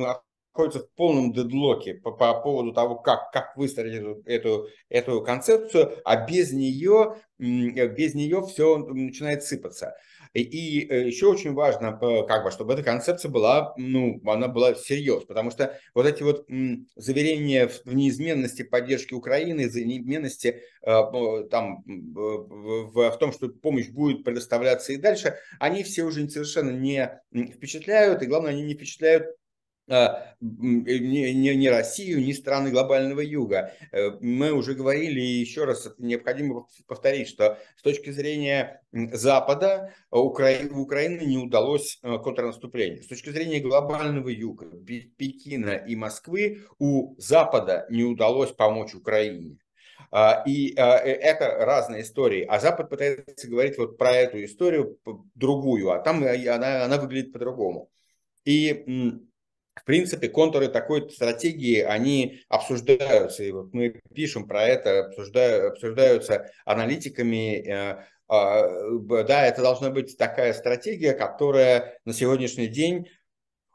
находится 0.54 0.82
в 0.82 0.92
полном 0.96 1.34
дедлоке 1.34 1.96
по, 1.96 2.12
по 2.12 2.40
поводу 2.40 2.72
того, 2.74 2.98
как, 2.98 3.32
как 3.32 3.58
выстроить 3.58 3.96
эту, 3.96 4.22
эту, 4.26 4.68
эту 4.90 5.22
концепцию, 5.24 5.98
а 6.06 6.28
без 6.28 6.52
нее, 6.52 7.16
без 7.40 8.14
нее 8.14 8.46
все 8.46 8.78
начинает 8.78 9.44
сыпаться. 9.44 9.96
И 10.34 10.88
э, 10.90 11.08
еще 11.08 11.28
очень 11.28 11.54
важно, 11.54 11.98
как 12.28 12.44
бы, 12.44 12.52
чтобы 12.52 12.74
эта 12.74 12.82
концепция 12.82 13.30
была, 13.30 13.74
ну, 13.78 14.20
она 14.26 14.48
была 14.48 14.74
серьез, 14.74 15.26
потому 15.26 15.52
что 15.52 15.78
вот 15.94 16.08
эти 16.08 16.24
вот 16.24 16.48
заверения 16.96 17.68
в 17.68 17.94
неизменности 17.94 18.64
поддержки 18.64 19.14
Украины, 19.14 19.70
за 19.70 19.84
неизменности 19.84 20.62
э, 20.82 21.02
там, 21.52 21.84
в, 21.86 23.12
в 23.12 23.18
том, 23.20 23.32
что 23.32 23.50
помощь 23.50 23.90
будет 23.90 24.24
предоставляться 24.24 24.94
и 24.94 24.98
дальше, 24.98 25.38
они 25.60 25.84
все 25.84 26.04
уже 26.04 26.28
совершенно 26.28 26.72
не 26.72 27.12
впечатляют, 27.32 28.24
и 28.24 28.28
главное, 28.28 28.52
они 28.52 28.64
не 28.64 28.74
впечатляют 28.74 29.28
а, 29.90 30.36
не, 30.40 31.34
не, 31.34 31.56
не 31.56 31.70
Россию, 31.70 32.22
не 32.22 32.34
страны 32.34 32.72
глобального 32.72 33.20
юга. 33.20 33.74
Э, 33.92 34.12
мы 34.22 34.54
уже 34.54 34.76
говорили, 34.76 35.20
и 35.20 35.40
еще 35.40 35.66
раз 35.66 35.94
необходимо 35.98 36.68
повторить, 36.88 37.28
что 37.28 37.60
с 37.76 37.82
точки 37.82 38.10
зрения 38.12 38.82
Запада 38.94 39.94
Укра... 40.10 40.52
в 40.70 40.80
Украине 40.80 41.26
не 41.26 41.38
удалось 41.38 42.00
э, 42.02 42.18
контрнаступление. 42.20 43.04
С 43.04 43.08
точки 43.08 43.30
зрения 43.30 43.60
глобального 43.60 44.30
юга, 44.30 44.68
Пекина 44.86 45.76
и 45.76 45.98
Москвы 45.98 46.64
у 46.80 47.16
Запада 47.18 47.86
не 47.90 48.04
удалось 48.04 48.52
помочь 48.52 48.96
Украине. 48.96 49.58
А, 50.12 50.44
и 50.46 50.74
а, 50.78 51.00
э, 51.00 51.12
это 51.12 51.66
разные 51.66 52.04
истории. 52.04 52.46
А 52.48 52.60
Запад 52.60 52.90
пытается 52.90 53.50
говорить 53.50 53.78
вот 53.78 53.98
про 53.98 54.12
эту 54.14 54.44
историю 54.46 54.98
другую, 55.36 55.92
а 55.92 56.00
там 56.00 56.24
она, 56.24 56.86
она 56.86 56.98
выглядит 57.00 57.34
по-другому. 57.34 57.90
И 58.46 59.20
в 59.76 59.84
принципе, 59.86 60.30
контуры 60.30 60.68
такой 60.68 61.10
стратегии, 61.10 61.80
они 61.80 62.42
обсуждаются, 62.48 63.44
и 63.44 63.52
вот 63.52 63.74
мы 63.74 64.02
пишем 64.14 64.48
про 64.48 64.64
это, 64.64 65.06
обсуждаю, 65.08 65.70
обсуждаются 65.72 66.50
аналитиками. 66.66 67.68
Э, 67.68 68.06
а, 68.28 68.68
да, 69.24 69.46
это 69.46 69.62
должна 69.62 69.90
быть 69.90 70.18
такая 70.18 70.54
стратегия, 70.54 71.14
которая 71.14 72.00
на 72.06 72.14
сегодняшний 72.14 72.68
день 72.68 73.08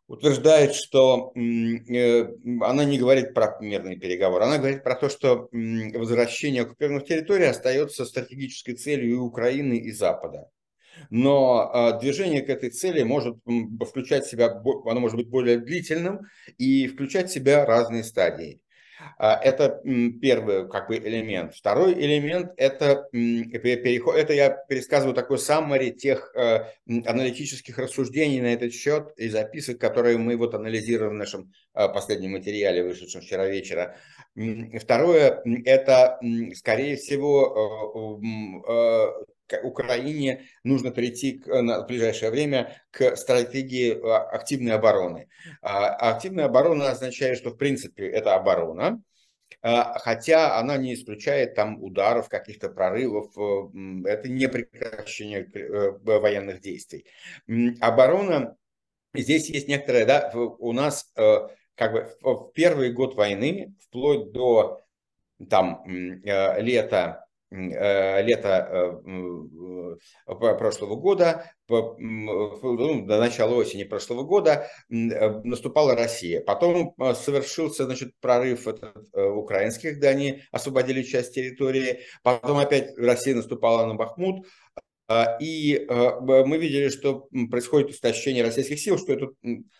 утверждает, 0.07 0.75
что 0.75 1.33
э, 1.35 2.29
она 2.63 2.85
не 2.85 2.99
говорит 2.99 3.35
про 3.35 3.59
мирные 3.61 3.97
переговоры, 3.97 4.45
она 4.45 4.59
говорит 4.59 4.83
про 4.83 4.95
то, 4.95 5.09
что 5.09 5.49
возвращение 5.53 6.63
оккупированных 6.63 7.07
территорий 7.07 7.45
остается 7.45 8.05
стратегической 8.05 8.75
целью 8.75 9.11
и 9.11 9.19
Украины, 9.19 9.75
и 9.79 9.91
Запада. 9.93 10.49
Но 11.11 11.71
э, 11.73 12.01
движение 12.01 12.43
к 12.43 12.51
этой 12.51 12.71
цели 12.71 13.03
может 13.03 13.37
включать 13.89 14.27
в 14.27 14.31
себя, 14.31 14.61
оно 14.85 15.01
может 15.01 15.17
быть 15.17 15.29
более 15.29 15.59
длительным 15.59 16.27
и 16.59 16.87
включать 16.87 17.31
в 17.31 17.33
себя 17.33 17.65
разные 17.65 18.05
стадии. 18.05 18.61
А, 19.17 19.37
это 19.37 19.81
первый 20.21 20.69
как 20.69 20.89
бы, 20.89 20.97
элемент. 20.97 21.55
Второй 21.55 21.95
элемент– 21.95 22.53
это. 22.57 23.09
Это 23.13 24.33
я 24.33 24.51
пересказываю 24.51 25.15
такой 25.15 25.39
саммари 25.39 25.91
тех 25.91 26.33
э, 26.35 26.65
аналитических 26.87 27.79
рассуждений 27.79 28.41
на 28.41 28.53
этот 28.53 28.73
счет 28.73 29.13
и 29.17 29.29
записок, 29.29 29.79
которые 29.79 30.19
мы 30.19 30.37
вот 30.37 30.55
анализируем 30.55 31.13
в 31.13 31.17
нашем 31.17 31.53
э, 31.75 31.89
последнем 31.89 32.33
материале, 32.33 32.83
вышедшем 32.83 33.21
вчера 33.23 33.47
вечера. 33.47 33.97
Второе– 34.81 35.43
это, 35.65 36.21
скорее 36.55 36.97
всего, 36.97 38.21
э, 38.69 39.25
Украине 39.57 40.45
нужно 40.65 40.91
перейти 40.91 41.43
на 41.47 41.83
ближайшее 41.83 42.31
время 42.31 42.77
к 42.91 43.17
стратегии 43.17 43.93
а, 43.93 44.23
активной 44.29 44.73
обороны. 44.73 45.29
А, 45.63 45.95
активная 46.11 46.47
оборона 46.47 46.91
означает, 46.91 47.39
что 47.39 47.51
в 47.51 47.57
принципе 47.57 48.07
это 48.09 48.35
оборона, 48.35 49.03
а, 49.61 49.99
хотя 49.99 50.59
она 50.59 50.77
не 50.77 50.95
исключает 50.95 51.55
там 51.55 51.83
ударов, 51.83 52.29
каких-то 52.29 52.69
прорывов, 52.69 53.37
э, 53.37 54.09
это 54.09 54.29
не 54.29 54.49
прекращение 54.49 55.51
э, 55.53 55.91
военных 56.03 56.61
действий. 56.61 57.07
Оборона, 57.81 58.57
здесь 59.15 59.49
есть 59.49 59.69
некоторая, 59.69 60.07
да, 60.07 60.33
у 60.35 60.73
нас 60.73 61.11
э, 61.17 61.49
как 61.75 61.93
бы 61.93 62.09
в 62.21 62.53
первый 62.53 62.93
год 62.93 63.15
войны, 63.15 63.75
вплоть 63.81 64.33
до 64.33 64.83
там 65.49 65.83
лета 65.87 67.01
Э, 67.05 67.28
лета 67.51 69.01
э, 69.07 69.97
прошлого 70.27 70.97
года, 70.97 71.51
ну, 71.69 73.07
до 73.07 73.19
начала 73.19 73.55
осени 73.55 73.85
прошлого 73.85 74.23
года 74.25 74.69
э, 74.91 74.95
наступала 75.45 75.95
Россия. 75.97 76.41
Потом 76.43 76.95
совершился 77.15 77.87
значит, 77.87 78.13
прорыв 78.21 78.67
украинских, 79.15 79.95
когда 79.95 80.11
они 80.11 80.43
освободили 80.53 81.03
часть 81.03 81.35
территории. 81.35 82.01
Потом 82.23 82.59
опять 82.59 82.97
Россия 82.99 83.35
наступала 83.35 83.87
на 83.87 83.95
Бахмут. 83.95 84.47
И 85.41 85.87
мы 85.89 86.59
видели, 86.59 86.91
что 86.91 87.29
происходит 87.51 87.93
истощение 87.93 88.45
российских 88.45 88.79
сил, 88.79 88.99
что 88.99 89.15
это 89.15 89.29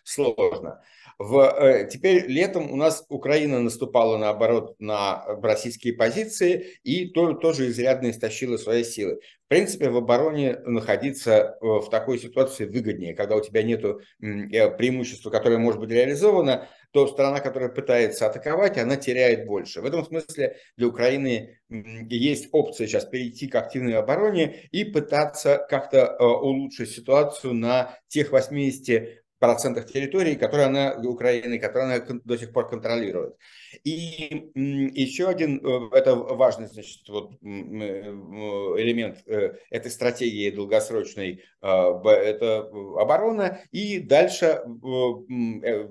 сложно. 0.03 0.83
В, 1.19 1.41
э, 1.41 1.89
теперь 1.91 2.27
летом 2.27 2.71
у 2.71 2.77
нас 2.77 3.05
Украина 3.09 3.59
наступала 3.59 4.19
наоборот 4.19 4.77
на 4.79 5.25
российские 5.43 5.95
позиции 5.95 6.79
и 6.85 7.11
то, 7.11 7.33
тоже 7.33 7.69
изрядно 7.71 8.11
истощила 8.11 8.57
свои 8.57 8.85
силы. 8.85 9.19
В 9.47 9.49
принципе, 9.49 9.91
в 9.91 9.97
обороне 9.97 10.59
находиться 10.65 11.33
э, 11.33 11.57
в 11.61 11.91
такой 11.91 12.21
ситуации 12.21 12.67
выгоднее, 12.67 13.15
когда 13.15 13.35
у 13.35 13.41
тебя 13.41 13.65
нет 13.65 13.85
э, 13.85 13.97
преимущества, 14.21 15.31
которое 15.31 15.59
может 15.59 15.81
быть 15.81 15.91
реализовано, 15.91 16.69
то 16.93 17.09
страна, 17.09 17.41
которая 17.41 17.71
пытается 17.71 18.27
атаковать, 18.27 18.79
она 18.79 18.95
теряет 18.95 19.45
больше. 19.45 19.81
В 19.81 19.87
этом 19.87 20.05
смысле 20.05 20.57
для 20.77 20.87
Украины 20.87 21.59
есть 21.69 22.49
опция 22.53 22.87
сейчас 22.87 23.05
перейти 23.05 23.49
к 23.49 23.57
активной 23.57 23.95
обороне 23.95 24.69
и 24.71 24.85
пытаться 24.85 25.67
как-то 25.69 26.17
улучшить 26.17 26.91
ситуацию 26.91 27.55
на 27.55 27.99
тех 28.07 28.31
80 28.31 29.19
процентах 29.39 29.87
территории, 29.87 30.35
которые 30.35 30.67
она, 30.67 30.95
Украины, 31.05 31.59
которые 31.59 31.97
она 31.97 32.21
до 32.25 32.37
сих 32.37 32.53
пор 32.53 32.69
контролирует. 32.69 33.37
И 33.85 34.51
еще 34.55 35.29
один, 35.29 35.65
э, 35.65 35.97
это 35.97 36.15
важный 36.17 36.67
значит, 36.67 37.09
вот, 37.09 37.33
э, 37.43 37.47
элемент 37.47 39.23
э, 39.27 39.55
этой 39.71 39.91
стратегии 39.91 40.51
долгосрочной, 40.51 41.43
это 41.61 42.69
оборона. 42.99 43.61
И 43.73 44.01
дальше 44.01 44.63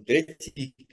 третий 0.05 0.87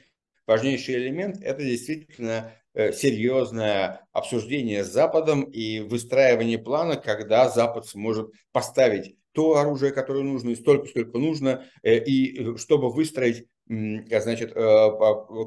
важнейший 0.46 0.96
элемент– 0.96 1.40
это 1.42 1.62
действительно 1.62 2.52
серьезное 2.74 4.04
обсуждение 4.12 4.82
с 4.82 4.88
Западом 4.88 5.42
и 5.42 5.80
выстраивание 5.80 6.58
плана, 6.58 6.96
когда 6.96 7.48
Запад 7.48 7.86
сможет 7.86 8.32
поставить 8.50 9.16
то 9.34 9.56
оружие, 9.56 9.92
которое 9.92 10.22
нужно, 10.22 10.50
и 10.50 10.54
столько, 10.54 10.86
сколько 10.86 11.18
нужно, 11.18 11.64
э, 11.82 11.98
и 11.98 12.54
э, 12.54 12.56
чтобы 12.56 12.90
выстроить 12.90 13.46
значит, 13.66 14.52
э, 14.54 14.88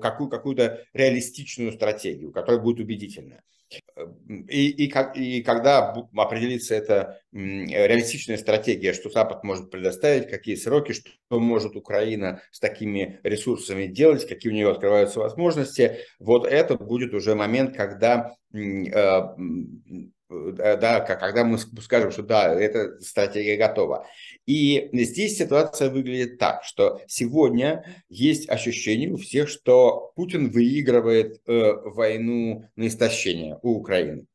какую, 0.01 0.29
какую-то 0.29 0.83
реалистичную 0.93 1.71
стратегию, 1.71 2.31
которая 2.31 2.59
будет 2.59 2.79
убедительная. 2.79 3.43
И, 4.27 4.69
и, 4.69 4.93
и 5.15 5.43
когда 5.43 5.93
определится 6.15 6.73
эта 6.73 7.21
реалистичная 7.33 8.37
стратегия, 8.37 8.93
что 8.93 9.09
Запад 9.09 9.43
может 9.43 9.69
предоставить, 9.69 10.29
какие 10.29 10.55
сроки, 10.55 10.93
что 10.93 11.11
может 11.39 11.75
Украина 11.75 12.41
с 12.51 12.59
такими 12.59 13.19
ресурсами 13.23 13.85
делать, 13.85 14.27
какие 14.27 14.51
у 14.51 14.55
нее 14.55 14.71
открываются 14.71 15.19
возможности, 15.19 15.97
вот 16.17 16.47
это 16.47 16.75
будет 16.75 17.13
уже 17.13 17.35
момент, 17.35 17.75
когда 17.75 18.35
да, 20.29 20.99
когда 21.01 21.43
мы 21.43 21.57
скажем, 21.57 22.11
что 22.11 22.23
да, 22.23 22.53
эта 22.53 22.99
стратегия 23.01 23.57
готова. 23.57 24.07
И 24.45 24.89
здесь 24.93 25.37
ситуация 25.37 25.89
выглядит 25.89 26.37
так, 26.37 26.63
что 26.63 27.01
сегодня 27.07 27.85
есть 28.09 28.49
ощущение 28.49 29.11
у 29.11 29.17
всех, 29.17 29.49
что 29.49 30.11
Путин 30.15 30.49
выигрывает 30.49 31.41
э, 31.45 31.73
войну 31.83 32.69
на 32.75 32.87
истощение 32.87 33.59
у 33.61 33.75
Украины. 33.75 34.25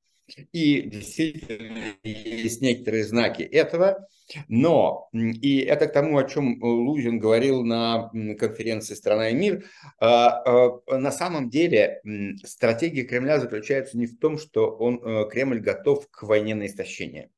И 0.52 0.82
действительно 0.82 1.94
есть 2.04 2.62
некоторые 2.62 3.04
знаки 3.04 3.42
этого, 3.42 4.06
но, 4.48 5.08
и 5.12 5.58
это 5.58 5.86
к 5.86 5.92
тому, 5.92 6.16
о 6.16 6.24
чем 6.24 6.62
Лузин 6.62 7.18
говорил 7.18 7.64
на 7.64 8.10
конференции 8.38 8.94
«Страна 8.94 9.30
и 9.30 9.34
мир», 9.34 9.64
а, 9.98 10.78
а, 10.88 10.98
на 10.98 11.12
самом 11.12 11.50
деле 11.50 12.00
стратегия 12.44 13.02
Кремля 13.02 13.40
заключается 13.40 13.98
не 13.98 14.06
в 14.06 14.18
том, 14.18 14.38
что 14.38 14.70
он, 14.70 15.02
э, 15.04 15.28
Кремль 15.28 15.60
готов 15.60 16.08
к 16.10 16.22
войне 16.22 16.54
на 16.54 16.66
истощение, 16.66 17.30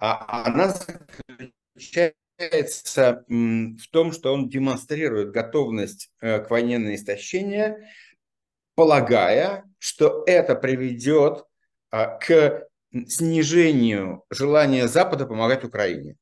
а 0.00 0.44
она 0.46 0.74
заключается 1.76 3.24
в 3.28 3.86
том, 3.92 4.12
что 4.12 4.32
он 4.32 4.48
демонстрирует 4.48 5.30
готовность 5.30 6.10
э, 6.20 6.40
к 6.40 6.50
войне 6.50 6.78
на 6.78 6.94
истощение, 6.94 7.88
полагая, 8.74 9.64
что 9.78 10.24
это 10.26 10.54
приведет 10.54 11.44
а, 11.44 11.51
к 11.92 12.66
снижению 13.06 14.24
желания 14.30 14.88
Запада 14.88 15.26
помогать 15.26 15.64
Украине. 15.64 16.16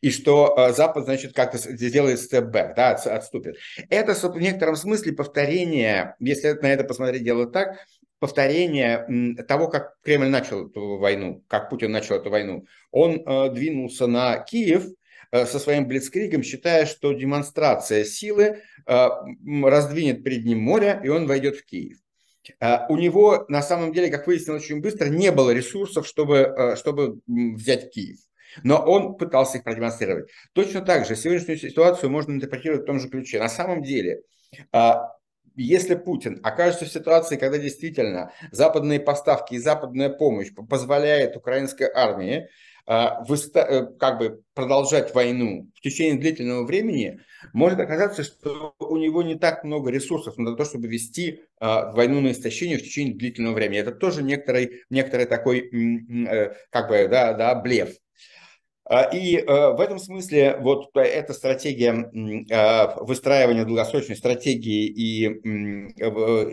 И 0.00 0.10
что 0.10 0.58
а, 0.58 0.72
Запад, 0.72 1.04
значит, 1.04 1.34
как-то 1.34 1.58
сделает 1.58 2.20
степ-бэк, 2.20 2.74
да, 2.74 2.90
отступит. 2.90 3.56
Это 3.90 4.14
в 4.14 4.40
некотором 4.40 4.76
смысле 4.76 5.12
повторение, 5.12 6.14
если 6.18 6.52
на 6.52 6.72
это 6.72 6.84
посмотреть 6.84 7.24
дело 7.24 7.46
так, 7.46 7.78
повторение 8.18 9.34
того, 9.46 9.68
как 9.68 9.94
Кремль 10.02 10.28
начал 10.28 10.68
эту 10.68 10.96
войну, 10.96 11.44
как 11.48 11.68
Путин 11.68 11.92
начал 11.92 12.16
эту 12.16 12.30
войну. 12.30 12.66
Он 12.90 13.16
э, 13.16 13.50
двинулся 13.52 14.06
на 14.06 14.38
Киев 14.38 14.86
э, 15.30 15.44
со 15.44 15.58
своим 15.58 15.86
блицкригом, 15.86 16.42
считая, 16.42 16.86
что 16.86 17.12
демонстрация 17.12 18.04
силы 18.04 18.62
э, 18.86 19.08
раздвинет 19.62 20.24
перед 20.24 20.44
ним 20.44 20.60
море, 20.60 21.00
и 21.04 21.08
он 21.08 21.26
войдет 21.26 21.56
в 21.56 21.66
Киев. 21.66 21.98
А, 22.60 22.86
у 22.88 22.96
него, 22.96 23.44
на 23.48 23.62
самом 23.62 23.92
деле, 23.92 24.10
как 24.10 24.26
выяснилось 24.26 24.64
очень 24.64 24.80
быстро, 24.80 25.06
не 25.06 25.30
было 25.32 25.50
ресурсов, 25.50 26.06
чтобы, 26.06 26.36
э, 26.36 26.76
чтобы 26.76 27.20
взять 27.26 27.90
Киев. 27.90 28.18
Но 28.62 28.76
он 28.76 29.16
пытался 29.16 29.58
их 29.58 29.64
продемонстрировать. 29.64 30.30
Точно 30.52 30.80
так 30.80 31.06
же 31.06 31.16
сегодняшнюю 31.16 31.58
ситуацию 31.58 32.10
можно 32.10 32.32
интерпретировать 32.32 32.82
в 32.82 32.86
том 32.86 33.00
же 33.00 33.08
ключе. 33.08 33.40
На 33.40 33.48
самом 33.48 33.82
деле, 33.82 34.22
а, 34.72 35.08
если 35.56 35.94
Путин 35.94 36.40
окажется 36.42 36.84
в 36.84 36.92
ситуации, 36.92 37.36
когда 37.36 37.58
действительно 37.58 38.32
западные 38.50 39.00
поставки 39.00 39.54
и 39.54 39.58
западная 39.58 40.10
помощь 40.10 40.50
позволяет 40.68 41.36
украинской 41.36 41.90
армии 41.92 42.48
как 42.86 44.18
бы 44.18 44.42
продолжать 44.54 45.14
войну 45.14 45.70
в 45.74 45.80
течение 45.80 46.20
длительного 46.20 46.64
времени, 46.64 47.20
может 47.52 47.80
оказаться, 47.80 48.22
что 48.22 48.74
у 48.78 48.96
него 48.96 49.22
не 49.22 49.36
так 49.36 49.64
много 49.64 49.90
ресурсов 49.90 50.36
на 50.38 50.54
то, 50.56 50.64
чтобы 50.64 50.88
вести 50.88 51.42
а, 51.58 51.92
войну 51.92 52.20
на 52.20 52.32
истощение 52.32 52.78
в 52.78 52.82
течение 52.82 53.14
длительного 53.14 53.54
времени. 53.54 53.78
Это 53.78 53.92
тоже 53.92 54.22
некоторый, 54.22 54.82
некоторый 54.90 55.26
такой, 55.26 55.60
э, 55.60 56.54
как 56.70 56.88
бы, 56.88 57.08
да, 57.08 57.32
да, 57.32 57.54
блеф. 57.54 57.96
А, 58.86 59.02
и 59.04 59.36
э, 59.36 59.44
в 59.44 59.80
этом 59.80 59.98
смысле 59.98 60.58
вот 60.60 60.90
эта 60.94 61.32
стратегия 61.32 62.10
выстраивания 63.00 63.64
долгосрочной 63.64 64.16
стратегии 64.16 64.86
и 64.86 65.26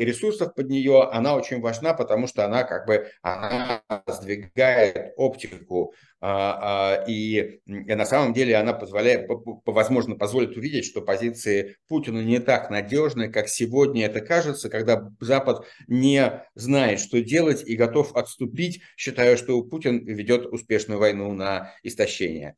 ресурсов 0.03 0.53
под 0.55 0.69
нее, 0.69 1.03
она 1.11 1.35
очень 1.35 1.59
важна, 1.59 1.93
потому 1.93 2.27
что 2.27 2.45
она 2.45 2.63
как 2.63 2.87
бы 2.87 3.07
она 3.21 3.81
сдвигает 4.07 5.13
оптику 5.17 5.93
а, 6.23 6.99
а, 7.01 7.05
и 7.07 7.61
на 7.65 8.05
самом 8.05 8.33
деле 8.33 8.55
она 8.55 8.73
позволяет, 8.73 9.27
возможно, 9.65 10.15
позволит 10.15 10.55
увидеть, 10.55 10.85
что 10.85 11.01
позиции 11.01 11.77
Путина 11.87 12.19
не 12.19 12.39
так 12.39 12.69
надежны, 12.69 13.27
как 13.31 13.49
сегодня 13.49 14.05
это 14.05 14.21
кажется, 14.21 14.69
когда 14.69 15.09
Запад 15.19 15.65
не 15.87 16.43
знает, 16.53 16.99
что 16.99 17.21
делать 17.23 17.63
и 17.65 17.75
готов 17.75 18.15
отступить, 18.15 18.83
считая, 18.95 19.35
что 19.35 19.63
Путин 19.63 20.05
ведет 20.05 20.45
успешную 20.45 20.99
войну 20.99 21.33
на 21.33 21.73
истощение. 21.81 22.20
А, 22.25 22.55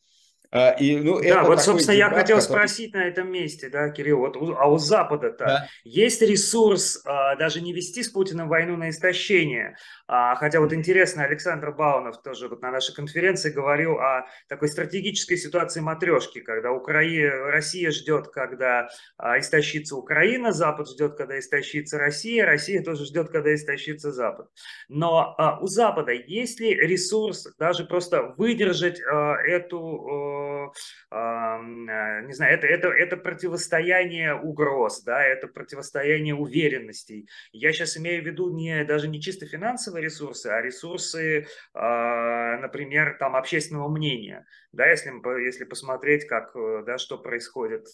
и, 0.79 0.97
ну, 0.97 1.21
да, 1.21 1.43
вот, 1.43 1.61
собственно, 1.61 1.95
дебат, 1.95 2.11
я 2.11 2.17
хотел 2.17 2.37
который... 2.37 2.57
спросить 2.57 2.93
на 2.93 3.05
этом 3.05 3.31
месте, 3.31 3.69
да, 3.69 3.89
Кирилл, 3.89 4.19
вот, 4.19 4.35
а 4.35 4.69
у 4.69 4.77
Запада-то 4.77 5.45
да. 5.45 5.67
есть 5.83 6.21
ресурс 6.21 7.01
а, 7.05 7.35
даже 7.35 7.61
не 7.61 7.73
вести 7.73 8.03
с 8.03 8.09
Путиным 8.09 8.47
войну 8.47 8.77
на 8.77 8.89
истощение, 8.89 9.75
а, 10.07 10.35
хотя 10.35 10.59
вот 10.59 10.73
интересно, 10.73 11.23
Александр 11.23 11.71
Баунов 11.71 12.21
тоже 12.21 12.47
вот 12.49 12.61
на 12.61 12.71
нашей 12.71 12.93
конференции 12.93 13.51
говорил 13.51 13.93
о 13.93 14.27
такой 14.47 14.67
стратегической 14.67 15.37
ситуации 15.37 15.79
матрешки, 15.79 16.39
когда 16.39 16.71
Украина, 16.71 17.51
Россия 17.51 17.89
ждет, 17.91 18.27
когда 18.27 18.89
а, 19.17 19.39
истощится 19.39 19.95
Украина, 19.95 20.51
Запад 20.51 20.89
ждет, 20.89 21.15
когда 21.15 21.39
истощится 21.39 21.97
Россия, 21.97 22.45
Россия 22.45 22.83
тоже 22.83 23.05
ждет, 23.05 23.29
когда 23.29 23.53
истощится 23.55 24.11
Запад. 24.11 24.47
Но 24.89 25.35
а, 25.37 25.59
у 25.59 25.67
Запада 25.67 26.11
есть 26.11 26.59
ли 26.59 26.75
ресурс 26.75 27.47
даже 27.57 27.85
просто 27.85 28.33
выдержать 28.37 29.01
а, 29.01 29.35
эту, 29.37 29.79
а, 29.79 30.42
не 31.11 32.33
знаю, 32.33 32.53
это, 32.53 32.67
это, 32.67 32.87
это 32.89 33.17
противостояние 33.17 34.35
угроз, 34.35 35.03
да, 35.03 35.23
это 35.23 35.47
противостояние 35.47 36.35
уверенностей. 36.35 37.27
Я 37.51 37.71
сейчас 37.73 37.97
имею 37.97 38.23
в 38.23 38.25
виду 38.25 38.51
не, 38.51 38.83
даже 38.83 39.07
не 39.07 39.21
чисто 39.21 39.45
финансовые 39.45 40.03
ресурсы, 40.03 40.47
а 40.47 40.61
ресурсы, 40.61 41.47
а, 41.73 42.57
например, 42.57 43.17
там 43.19 43.35
общественного 43.35 43.89
мнения. 43.89 44.45
Да, 44.71 44.87
если, 44.87 45.11
если 45.45 45.65
посмотреть, 45.65 46.25
как, 46.25 46.55
э, 46.55 46.83
да, 46.83 46.97
что 46.97 47.19
происходит, 47.19 47.85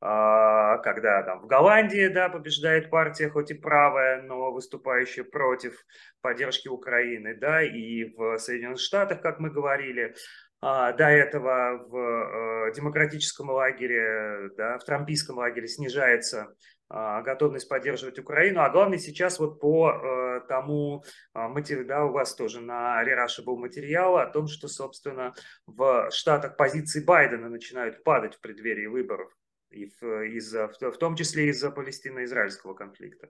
а, 0.00 0.78
когда 0.78 1.24
там 1.24 1.40
в 1.40 1.46
Голландии 1.46 2.06
да, 2.06 2.28
побеждает 2.28 2.90
партия, 2.90 3.28
хоть 3.28 3.50
и 3.50 3.54
правая, 3.54 4.22
но 4.22 4.52
выступающая 4.52 5.24
против 5.24 5.84
поддержки 6.20 6.68
Украины, 6.68 7.34
да, 7.34 7.62
и 7.62 8.04
в 8.04 8.38
Соединенных 8.38 8.78
Штатах, 8.78 9.20
как 9.20 9.40
мы 9.40 9.50
говорили, 9.50 10.14
до 10.60 11.04
этого 11.04 11.86
в 11.88 11.96
э, 11.96 12.74
демократическом 12.74 13.50
лагере, 13.50 14.50
да, 14.56 14.78
в 14.78 14.84
трампийском 14.84 15.38
лагере 15.38 15.68
снижается 15.68 16.52
а, 16.90 17.22
готовность 17.22 17.68
поддерживать 17.68 18.18
Украину. 18.18 18.62
А 18.62 18.70
главное 18.70 18.98
сейчас 18.98 19.38
вот 19.38 19.60
по 19.60 19.90
э, 19.90 20.40
тому 20.48 21.04
материалу, 21.32 21.86
да, 21.86 22.04
у 22.06 22.12
вас 22.12 22.34
тоже 22.34 22.60
на 22.60 23.04
Рераше 23.04 23.44
был 23.44 23.56
материал 23.56 24.16
о 24.16 24.26
том, 24.26 24.48
что, 24.48 24.66
собственно, 24.68 25.32
в 25.66 26.08
Штатах 26.10 26.56
позиции 26.56 27.04
Байдена 27.04 27.48
начинают 27.48 28.02
падать 28.02 28.34
в 28.34 28.40
преддверии 28.40 28.86
выборов, 28.86 29.30
и 29.70 29.86
в, 30.00 30.02
из 30.24 30.52
в 30.52 30.98
том 30.98 31.14
числе 31.14 31.48
из-за 31.50 31.70
палестино-израильского 31.70 32.74
конфликта. 32.74 33.28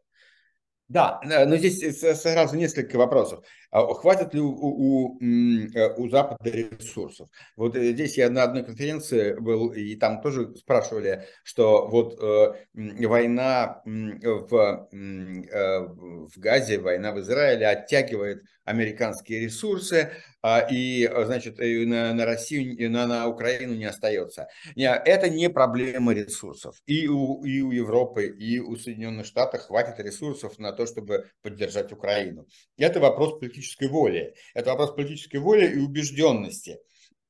Да, 0.88 1.21
э, 1.23 1.45
но 1.45 1.57
здесь 1.57 2.01
сразу 2.21 2.57
несколько 2.57 2.97
вопросов. 2.97 3.45
А 3.70 3.87
хватит 3.94 4.33
ли 4.33 4.40
у, 4.40 4.50
у, 4.50 5.18
э, 5.22 5.94
у 5.96 6.09
Запада 6.09 6.50
ресурсов? 6.50 7.28
Вот 7.57 7.76
э, 7.76 7.92
здесь 7.92 8.16
я 8.16 8.31
на 8.31 8.44
одной 8.44 8.64
конференции 8.64 9.35
был, 9.35 9.72
и 9.72 9.94
там 9.96 10.22
тоже 10.22 10.54
спрашивали, 10.57 11.26
что 11.44 11.87
вот 11.87 12.18
э, 12.18 13.07
война 13.07 13.83
в, 13.85 14.88
э, 14.90 15.81
в 15.87 16.38
Газе, 16.38 16.78
война 16.78 17.12
в 17.12 17.20
Израиле 17.20 17.68
оттягивает 17.68 18.42
американские 18.64 19.40
ресурсы, 19.40 20.12
а, 20.40 20.61
и, 20.70 21.11
значит, 21.24 21.59
на, 21.59 22.14
на 22.14 22.24
Россию, 22.24 22.76
и 22.76 22.87
на, 22.87 23.07
на 23.07 23.26
Украину 23.26 23.74
не 23.74 23.87
остается. 23.87 24.46
Это 24.76 25.28
не 25.28 25.50
проблема 25.50 26.14
ресурсов. 26.14 26.76
И 26.87 27.09
у, 27.09 27.42
и 27.44 27.61
у 27.61 27.72
Европы, 27.72 28.26
и 28.26 28.61
у 28.61 28.76
Соединенных 28.76 29.26
Штатов 29.26 29.62
хватит 29.62 29.98
ресурсов 29.98 30.59
на 30.59 30.72
то, 30.72 30.87
чтобы 30.87 31.26
поддержать 31.42 31.92
Украину. 31.92 32.46
Это 32.76 33.00
вопрос 33.00 33.40
политической 33.59 33.88
воли. 33.88 34.35
Это 34.55 34.71
вопрос 34.71 34.94
политической 34.94 35.38
воли 35.38 35.66
и 35.66 35.79
убежденности. 35.79 36.79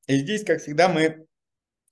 И 0.07 0.19
здесь, 0.19 0.45
как 0.45 0.61
всегда, 0.61 0.89
мы 0.89 1.27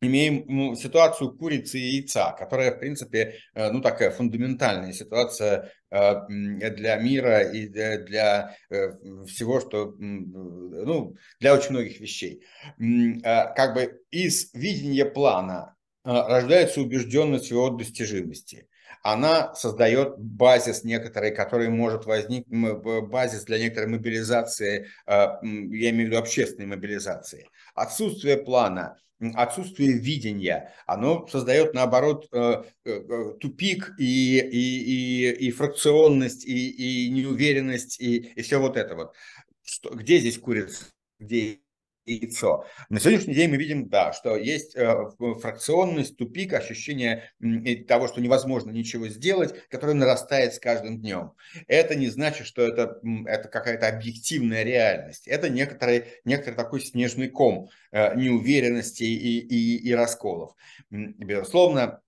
имеем 0.03 0.44
ну, 0.46 0.77
ситуацию 0.77 1.33
курицы 1.33 1.79
и 1.79 1.96
яйца, 1.96 2.35
которая, 2.38 2.72
в 2.72 2.79
принципе, 2.79 3.37
э, 3.55 3.72
ну, 3.72 3.81
такая 3.81 4.11
фундаментальная 4.11 4.92
ситуация 4.92 5.72
э, 5.90 6.14
для 6.29 6.96
мира 6.96 7.40
и 7.51 7.66
для 7.66 8.55
э, 8.70 8.92
всего, 9.27 9.61
что, 9.61 9.94
ну, 9.99 11.16
для 11.40 11.55
очень 11.55 11.70
многих 11.70 12.01
вещей. 12.01 12.42
Как 13.22 13.75
бы 13.75 14.01
из 14.11 14.53
видения 14.53 15.07
плана 15.07 15.75
рождается 16.05 16.81
убежденность 16.83 17.49
в 17.49 17.53
его 17.53 17.70
достижимости 17.70 18.68
она 19.03 19.55
создает 19.55 20.18
базис 20.18 20.85
некоторый, 20.85 21.31
который 21.31 21.68
может 21.68 22.07
возникнуть, 22.07 22.83
базис 23.09 23.44
для 23.44 23.59
некоторой 23.59 23.88
мобилизации, 23.88 24.88
я 25.07 25.38
имею 25.42 26.09
в 26.09 26.11
виду 26.11 26.18
общественной 26.18 26.66
мобилизации. 26.66 27.49
Отсутствие 27.75 28.37
плана, 28.37 28.99
отсутствие 29.35 29.92
видения, 29.92 30.75
оно 30.87 31.27
создает, 31.27 31.75
наоборот, 31.75 32.29
э, 32.33 32.64
э, 32.85 32.90
э, 32.90 33.33
тупик 33.40 33.94
и, 33.99 34.38
и, 34.38 35.31
и, 35.31 35.46
и 35.46 35.51
фракционность, 35.51 36.44
и, 36.44 37.07
и 37.07 37.11
неуверенность, 37.11 38.01
и, 38.01 38.16
и 38.16 38.42
все 38.42 38.61
вот 38.61 38.77
это 38.77 38.94
вот. 38.94 39.14
Что, 39.62 39.90
где 39.94 40.18
здесь 40.18 40.38
курица, 40.38 40.85
где 41.18 41.61
яйцо. 42.07 42.64
На 42.88 43.01
сегодняшний 43.01 43.35
день 43.35 43.51
мы 43.51 43.57
видим, 43.57 43.88
да, 43.88 44.12
что 44.12 44.37
есть 44.37 44.77
фракционность, 45.40 46.16
тупик, 46.16 46.53
ощущение 46.53 47.33
того, 47.88 48.09
что 48.09 48.21
невозможно 48.21 48.71
ничего 48.71 49.09
сделать, 49.09 49.55
которое 49.69 49.95
нарастает 49.95 50.55
с 50.55 50.59
каждым 50.59 51.01
днем. 51.01 51.33
Это 51.66 51.95
не 51.95 52.09
значит, 52.09 52.47
что 52.47 52.62
это, 52.62 53.01
это 53.27 53.49
какая-то 53.49 53.88
объективная 53.88 54.62
реальность. 54.62 55.27
Это 55.27 55.49
некоторый, 55.49 56.05
некоторый 56.25 56.55
такой 56.55 56.81
снежный 56.81 57.29
ком 57.29 57.69
неуверенности 57.92 59.05
и, 59.05 59.38
и, 59.40 59.77
и 59.88 59.95
расколов. 59.95 60.55
Безусловно, 60.90 62.01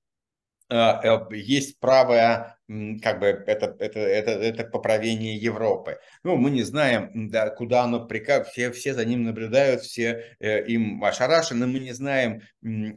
есть 1.31 1.79
правая 1.81 2.58
как 3.03 3.21
бы 3.21 3.27
это, 3.27 3.75
это, 3.79 3.99
это, 3.99 4.31
это 4.33 4.65
поправение 4.65 5.35
Европы. 5.37 5.99
Ну, 6.23 6.37
мы 6.37 6.51
не 6.51 6.63
знаем, 6.63 7.31
да, 7.31 7.49
куда 7.49 7.85
оно 7.85 8.07
прикажет, 8.07 8.49
все, 8.49 8.71
все 8.73 8.93
за 8.93 9.07
ним 9.07 9.25
наблюдают, 9.25 9.81
все 9.81 10.37
э, 10.39 10.67
им 10.67 11.03
ошарашены, 11.03 11.67
мы 11.67 11.79
не 11.79 11.93
знаем, 11.93 12.43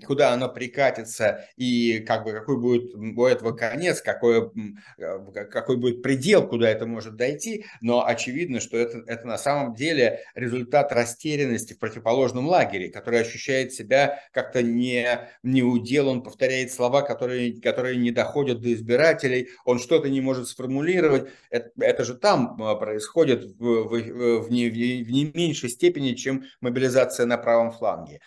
куда 0.05 0.33
оно 0.33 0.49
прикатится 0.49 1.45
и 1.55 1.99
как 1.99 2.25
бы 2.25 2.33
какой 2.33 2.59
будет 2.59 2.93
у 2.95 3.25
этого 3.25 3.53
конец, 3.53 4.01
какой, 4.01 4.51
э, 4.97 5.45
какой 5.45 5.77
будет 5.77 6.01
предел, 6.01 6.47
куда 6.47 6.69
это 6.69 6.85
может 6.85 7.15
дойти, 7.15 7.65
но 7.79 8.05
очевидно, 8.05 8.59
что 8.59 8.77
это, 8.77 9.01
это 9.07 9.25
на 9.25 9.37
самом 9.37 9.73
деле 9.73 10.19
результат 10.35 10.91
растерянности 10.91 11.73
в 11.73 11.79
противоположном 11.79 12.45
лагере, 12.45 12.89
который 12.89 13.21
ощущает 13.21 13.71
себя 13.71 14.19
как-то 14.33 14.61
не, 14.61 15.29
не 15.43 15.63
удел, 15.63 16.09
он 16.09 16.23
повторяет 16.23 16.73
слова, 16.73 17.03
которые, 17.03 17.61
которые 17.61 17.95
не 17.95 18.11
доходят 18.11 18.59
до 18.59 18.73
избирателей, 18.73 19.47
он 19.65 19.79
что-то 19.79 20.09
не 20.09 20.21
может 20.21 20.47
сформулировать, 20.47 21.29
это, 21.49 21.71
это 21.79 22.03
же 22.03 22.15
там 22.15 22.61
а, 22.61 22.75
происходит 22.75 23.43
в, 23.43 23.83
в, 23.83 23.89
в, 23.89 24.51
не, 24.51 24.69
в 24.69 25.11
не 25.11 25.31
меньшей 25.33 25.69
степени, 25.69 26.13
чем 26.13 26.43
мобилизация 26.61 27.25
на 27.25 27.37
правом 27.37 27.71
фланге. 27.71 28.21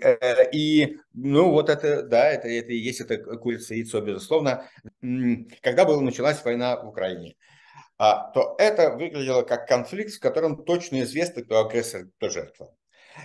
Э, 0.00 0.50
и, 0.52 0.98
ну, 1.12 1.50
вот 1.50 1.68
это, 1.68 2.02
да, 2.02 2.30
это, 2.30 2.48
это 2.48 2.72
и 2.72 2.76
есть 2.76 3.00
это 3.00 3.18
курица 3.18 3.74
яйцо, 3.74 4.00
безусловно. 4.00 4.68
Когда 5.62 5.84
была, 5.84 6.00
началась 6.00 6.44
война 6.44 6.76
в 6.80 6.88
Украине, 6.88 7.34
а, 7.98 8.30
то 8.32 8.54
это 8.58 8.90
выглядело 8.90 9.42
как 9.42 9.66
конфликт, 9.66 10.14
в 10.14 10.20
котором 10.20 10.64
точно 10.64 11.02
известно, 11.02 11.42
кто 11.42 11.64
агрессор, 11.64 12.08
кто 12.16 12.28
жертва. 12.28 12.74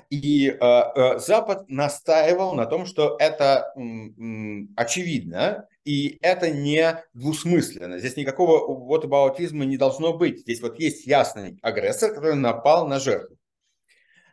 И 0.10 0.50
э, 0.50 0.56
э, 0.60 1.20
Запад 1.20 1.70
настаивал 1.70 2.54
на 2.54 2.66
том, 2.66 2.86
что 2.86 3.16
это 3.20 3.72
м, 3.76 4.70
очевидно, 4.76 5.68
и 5.84 6.18
это 6.22 6.52
не 6.52 7.04
двусмысленно. 7.14 7.98
Здесь 8.00 8.16
никакого 8.16 8.68
вот 8.68 9.04
вотабаутизма 9.04 9.66
не 9.66 9.78
должно 9.78 10.14
быть. 10.14 10.42
Здесь 10.42 10.62
вот 10.62 10.80
есть 10.80 11.06
ясный 11.06 11.58
агрессор, 11.62 12.14
который 12.14 12.36
напал 12.36 12.88
на 12.88 13.00
жертву. 13.00 13.38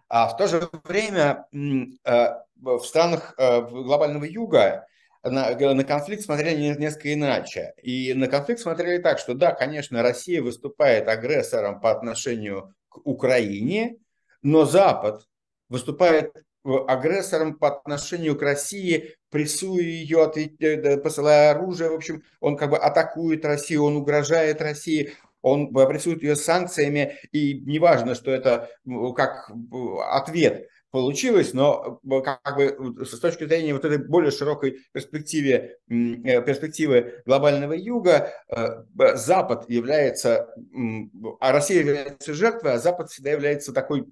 А 0.09 0.29
в 0.29 0.37
то 0.37 0.47
же 0.47 0.69
время 0.85 1.47
э, 1.53 2.27
в 2.57 2.85
странах 2.85 3.35
э, 3.39 3.63
глобального 3.63 4.25
юга 4.25 4.87
на, 5.23 5.55
на 5.55 5.85
конфликт 5.85 6.23
смотрели 6.23 6.77
несколько 6.79 7.13
иначе. 7.13 7.75
И 7.83 8.15
на 8.15 8.29
конфликт 8.29 8.61
смотрели 8.61 8.99
так, 8.99 9.19
что 9.19 9.35
да, 9.35 9.53
конечно, 9.53 10.03
Россия 10.03 10.43
выступает 10.43 11.09
агрессором 11.09 11.81
по 11.81 11.91
отношению 11.91 12.75
к 12.89 12.99
Украине, 13.05 13.97
но 14.43 14.65
Запад 14.65 15.27
выступает 15.69 16.33
агрессором 16.65 17.55
по 17.55 17.69
отношению 17.69 18.37
к 18.37 18.43
России, 18.43 19.15
прессуя 19.31 19.83
ее, 19.83 20.31
э, 20.35 20.97
посылая 20.99 21.53
оружие. 21.53 21.91
В 21.91 21.95
общем, 21.95 22.23
он 22.41 22.57
как 22.57 22.71
бы 22.71 22.79
атакует 22.79 23.45
Россию, 23.45 23.85
он 23.85 23.97
угрожает 23.97 24.61
России, 24.61 25.13
он 25.43 25.73
прессует 25.73 26.23
ее 26.23 26.35
санкциями, 26.35 27.17
и 27.31 27.61
неважно, 27.61 28.17
что 28.17 28.33
это 28.33 28.69
как 29.15 29.53
ответ 30.11 30.69
получилось, 30.97 31.53
но 31.53 32.01
э, 32.03 32.21
как 32.23 32.57
бы 32.57 33.05
с 33.05 33.19
точки 33.19 33.45
зрения 33.45 33.75
вот 33.75 33.85
этой 33.85 33.99
более 33.99 34.31
широкой 34.31 34.79
перспективе, 34.93 35.77
э, 35.91 36.41
перспективы 36.41 37.23
глобального 37.27 37.75
юга, 37.75 38.33
э, 38.49 39.15
Запад 39.15 39.69
является, 39.69 40.49
а 41.39 41.53
Россия 41.53 41.81
является 41.81 42.33
жертвой, 42.33 42.73
а 42.73 42.79
Запад 42.79 43.11
всегда 43.11 43.33
является 43.33 43.75
такой 43.75 44.07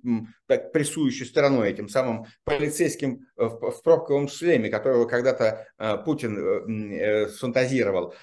так, 0.47 0.73
прессующей 0.73 1.25
стороной, 1.25 1.71
этим 1.71 1.89
самым 1.89 2.27
полицейским 2.45 3.29
в, 3.35 3.81
пробковом 3.83 4.29
шлеме, 4.29 4.69
которого 4.69 5.07
когда-то 5.07 5.67
Путин 6.05 7.31
сфантазировал. 7.31 8.15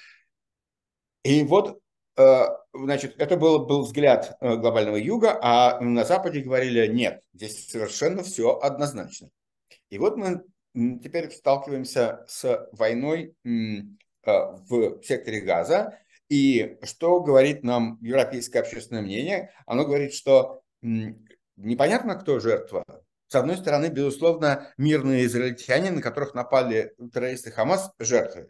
И 1.23 1.41
вот 1.41 1.79
значит, 2.73 3.15
это 3.17 3.37
был, 3.37 3.65
был 3.65 3.83
взгляд 3.83 4.37
э, 4.39 4.55
глобального 4.55 4.95
юга, 4.95 5.37
а 5.41 5.79
на 5.79 6.03
Западе 6.05 6.41
говорили, 6.41 6.87
нет, 6.87 7.21
здесь 7.33 7.69
совершенно 7.69 8.23
все 8.23 8.57
однозначно. 8.57 9.29
И 9.89 9.97
вот 9.97 10.17
мы 10.17 10.43
теперь 10.73 11.31
сталкиваемся 11.31 12.25
с 12.27 12.67
войной 12.71 13.35
э, 13.43 13.49
в 14.23 15.01
секторе 15.03 15.41
газа, 15.41 15.97
и 16.29 16.77
что 16.83 17.19
говорит 17.19 17.63
нам 17.63 17.97
европейское 18.01 18.61
общественное 18.61 19.01
мнение? 19.01 19.51
Оно 19.65 19.83
говорит, 19.85 20.13
что 20.13 20.61
непонятно, 21.57 22.15
кто 22.15 22.39
жертва. 22.39 22.85
С 23.27 23.35
одной 23.35 23.57
стороны, 23.57 23.87
безусловно, 23.87 24.73
мирные 24.77 25.25
израильтяне, 25.25 25.91
на 25.91 26.01
которых 26.01 26.33
напали 26.33 26.93
террористы 27.13 27.51
Хамас, 27.51 27.91
жертвы. 27.99 28.49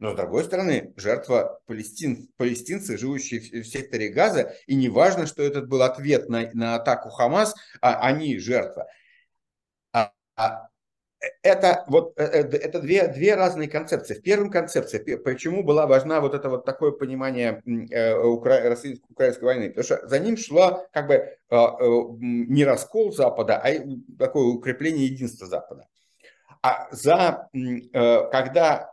Но 0.00 0.12
с 0.12 0.16
другой 0.16 0.44
стороны, 0.44 0.94
жертва 0.96 1.60
палестин, 1.66 2.30
палестинцы, 2.38 2.96
живущие 2.96 3.40
в, 3.40 3.64
в 3.64 3.68
секторе 3.68 4.08
Газа, 4.08 4.54
и 4.66 4.74
не 4.74 4.88
важно, 4.88 5.26
что 5.26 5.42
этот 5.42 5.68
был 5.68 5.82
ответ 5.82 6.28
на, 6.30 6.50
на 6.54 6.74
атаку 6.74 7.10
Хамас, 7.10 7.54
а 7.82 8.00
они 8.00 8.38
жертва. 8.38 8.86
А, 9.92 10.10
а, 10.36 10.68
это 11.42 11.84
вот 11.88 12.14
э, 12.16 12.24
э, 12.24 12.56
это 12.56 12.80
две, 12.80 13.08
две 13.08 13.34
разные 13.34 13.68
концепции. 13.68 14.14
В 14.14 14.22
первом 14.22 14.50
концепции, 14.50 15.16
почему 15.16 15.62
была 15.62 15.86
важна 15.86 16.22
вот 16.22 16.34
это 16.34 16.48
вот 16.48 16.64
такое 16.64 16.92
понимание 16.92 17.62
э, 17.90 18.16
укра... 18.16 18.70
российско-украинской 18.70 19.44
войны? 19.44 19.68
Потому 19.68 19.84
что 19.84 20.08
за 20.08 20.18
ним 20.18 20.38
шло 20.38 20.86
как 20.92 21.08
бы 21.08 21.36
не 21.50 22.64
раскол 22.64 23.12
Запада, 23.12 23.60
а 23.62 23.70
такое 24.18 24.46
укрепление 24.46 25.06
единства 25.06 25.46
Запада. 25.46 25.86
А 26.62 26.88
за, 26.90 27.48
когда 27.92 28.92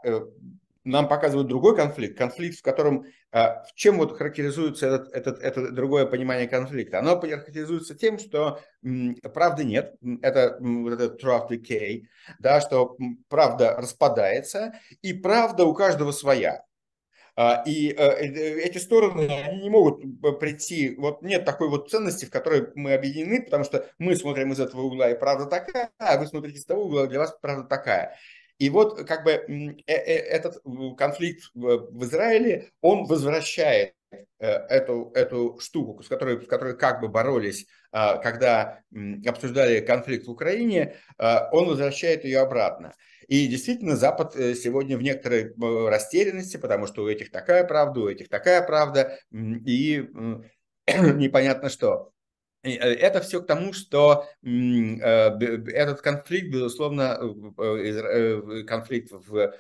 нам 0.88 1.08
показывают 1.08 1.48
другой 1.48 1.76
конфликт, 1.76 2.18
конфликт, 2.18 2.58
в 2.58 2.62
котором 2.62 3.06
а, 3.32 3.64
в 3.66 3.74
чем 3.76 3.98
вот 3.98 4.18
характеризуется 4.18 4.88
этот, 4.88 5.14
этот, 5.14 5.40
это 5.42 5.72
другое 5.72 6.06
понимание 6.06 6.48
конфликта? 6.48 7.00
Оно 7.00 7.20
характеризуется 7.20 7.94
тем, 7.94 8.18
что 8.20 8.62
правды 9.34 9.66
нет, 9.66 9.96
это 10.22 10.58
вот 10.60 10.94
этот 10.94 11.22
trust 11.22 11.50
decay, 11.50 12.04
да, 12.40 12.62
что 12.62 12.98
правда 13.28 13.76
распадается, 13.78 14.74
и 15.02 15.14
правда 15.14 15.66
у 15.66 15.74
каждого 15.74 16.12
своя. 16.12 16.64
А, 17.40 17.62
и 17.68 17.90
э, 17.90 17.96
э, 17.96 18.62
эти 18.62 18.80
стороны 18.80 19.28
они 19.28 19.62
не 19.62 19.70
могут 19.70 20.02
прийти, 20.40 20.96
вот 20.98 21.22
нет 21.22 21.46
такой 21.46 21.70
вот 21.70 21.92
ценности, 21.92 22.26
в 22.26 22.32
которой 22.32 22.70
мы 22.74 22.96
объединены, 22.96 23.44
потому 23.44 23.64
что 23.64 23.88
мы 24.00 24.16
смотрим 24.16 24.54
из 24.54 24.60
этого 24.60 24.82
угла, 24.82 25.12
и 25.12 25.20
правда 25.20 25.46
такая, 25.46 25.92
а 26.00 26.18
вы 26.18 26.26
смотрите 26.26 26.58
из 26.58 26.66
того 26.66 26.86
угла, 26.86 27.06
для 27.06 27.20
вас 27.20 27.38
правда 27.40 27.66
такая. 27.66 28.18
И 28.60 28.70
вот 28.70 29.06
как 29.08 29.24
бы 29.24 29.32
э, 29.32 29.76
э, 29.86 29.94
этот 29.94 30.62
конфликт 30.98 31.52
в 31.54 32.04
Израиле, 32.04 32.72
он 32.82 33.06
возвращает 33.06 33.94
э, 34.12 34.20
эту, 34.40 35.12
эту 35.14 35.60
штуку, 35.60 36.02
с 36.02 36.08
которой, 36.08 36.42
с 36.42 36.48
которой 36.48 36.76
как 36.76 37.02
бы 37.02 37.08
боролись, 37.08 37.68
а, 37.92 38.18
когда 38.18 38.82
обсуждали 39.26 39.80
конфликт 39.80 40.28
в 40.28 40.32
Украине, 40.32 40.96
а, 41.18 41.50
он 41.52 41.68
возвращает 41.68 42.26
ее 42.26 42.40
обратно. 42.40 42.94
И 43.28 43.48
действительно, 43.48 43.96
Запад 43.96 44.34
сегодня 44.34 44.98
в 44.98 45.02
некоторой 45.02 45.54
растерянности, 45.90 46.58
потому 46.58 46.88
что 46.88 47.04
у 47.04 47.10
этих 47.10 47.30
такая 47.32 47.66
правда, 47.66 48.00
у 48.00 48.08
этих 48.08 48.30
такая 48.30 48.62
правда, 48.62 49.20
и 49.32 50.08
непонятно 50.88 51.70
что. 51.70 52.12
Э, 52.76 52.94
это 52.94 53.22
все 53.22 53.42
к 53.42 53.48
тому, 53.48 53.74
что 53.74 54.26
э, 54.44 54.50
этот 54.50 56.02
конфликт, 56.02 56.54
безусловно, 56.54 57.18
э, 57.58 58.64
конфликт 58.68 59.12
в 59.12 59.54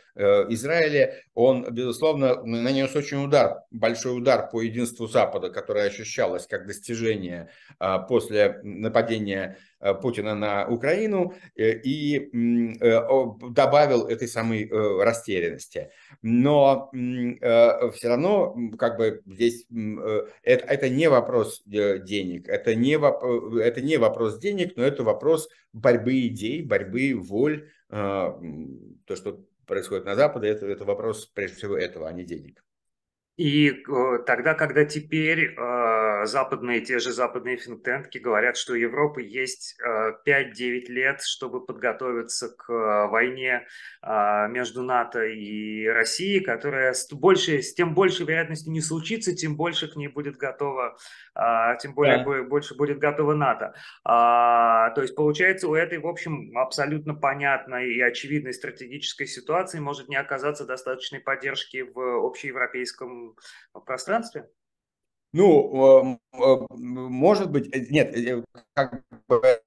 Израиле, 0.49 1.23
он, 1.35 1.71
безусловно, 1.71 2.43
нанес 2.43 2.95
очень 2.95 3.23
удар, 3.23 3.61
большой 3.71 4.17
удар 4.17 4.49
по 4.49 4.61
единству 4.61 5.07
Запада, 5.07 5.49
которое 5.49 5.87
ощущалось 5.87 6.47
как 6.47 6.65
достижение 6.65 7.49
а, 7.79 7.99
после 7.99 8.59
нападения 8.63 9.57
Путина 10.01 10.35
на 10.35 10.67
Украину 10.67 11.33
э, 11.55 11.73
и 11.73 12.17
э, 12.17 13.01
добавил 13.51 14.07
этой 14.07 14.27
самой 14.27 14.69
растерянности. 14.69 15.91
Но 16.21 16.89
все 16.91 18.07
равно, 18.07 18.55
как 18.77 18.97
бы 18.97 19.21
здесь 19.25 19.65
это, 20.43 20.65
это 20.65 20.89
не 20.89 21.09
вопрос 21.09 21.61
денег, 21.65 22.47
это 22.49 22.75
не, 22.75 22.95
это 23.61 23.81
не 23.81 23.97
вопрос 23.97 24.39
денег, 24.39 24.75
но 24.75 24.83
это 24.83 25.03
вопрос 25.03 25.49
борьбы 25.73 26.27
идей, 26.27 26.63
борьбы 26.63 27.13
воль. 27.13 27.69
То, 27.89 29.15
что 29.15 29.39
происходит 29.65 30.05
на 30.05 30.15
Западе, 30.15 30.47
это, 30.47 30.65
это 30.65 30.85
вопрос 30.85 31.27
прежде 31.27 31.57
всего 31.57 31.77
этого, 31.77 32.07
а 32.07 32.13
не 32.13 32.23
денег. 32.23 32.63
И 33.37 33.69
э, 33.69 33.73
тогда, 34.25 34.55
когда 34.55 34.83
теперь 34.83 35.53
э, 35.53 35.55
западные, 36.25 36.81
те 36.81 36.99
же 36.99 37.11
западные 37.11 37.57
финтенки 37.57 38.17
говорят, 38.17 38.57
что 38.57 38.73
у 38.73 38.75
Европы 38.75 39.21
есть 39.21 39.77
э, 39.79 40.13
5-9 40.25 40.85
лет, 40.87 41.21
чтобы 41.21 41.65
подготовиться 41.65 42.49
к 42.49 42.71
э, 42.71 43.07
войне 43.07 43.67
между 44.49 44.83
НАТО 44.83 45.25
и 45.25 45.85
Россией, 45.87 46.39
которая 46.39 46.93
с, 46.93 47.11
больше, 47.11 47.61
с 47.61 47.73
тем 47.73 47.93
большей 47.93 48.25
вероятностью 48.25 48.71
не 48.71 48.81
случится, 48.81 49.35
тем 49.35 49.57
больше 49.57 49.91
к 49.91 49.95
ней 49.95 50.07
будет 50.07 50.37
готова, 50.37 50.97
тем 51.81 51.93
более 51.93 52.23
да. 52.23 52.43
больше 52.43 52.75
будет 52.75 52.99
готова 52.99 53.33
НАТО. 53.33 53.73
А, 54.03 54.91
то 54.91 55.01
есть, 55.01 55.15
получается, 55.15 55.67
у 55.67 55.75
этой, 55.75 55.99
в 55.99 56.07
общем, 56.07 56.57
абсолютно 56.57 57.13
понятной 57.13 57.93
и 57.93 58.01
очевидной 58.01 58.53
стратегической 58.53 59.27
ситуации 59.27 59.79
может 59.79 60.09
не 60.09 60.15
оказаться 60.15 60.65
достаточной 60.65 61.19
поддержки 61.19 61.81
в 61.81 62.25
общеевропейском 62.25 63.35
пространстве? 63.85 64.49
Ну, 65.37 66.17
э, 66.33 66.39
э, 66.39 66.57
может 66.71 67.51
быть, 67.51 67.69
э, 67.71 67.85
нет, 67.91 68.15
как 68.73 69.03
бы 69.27 69.61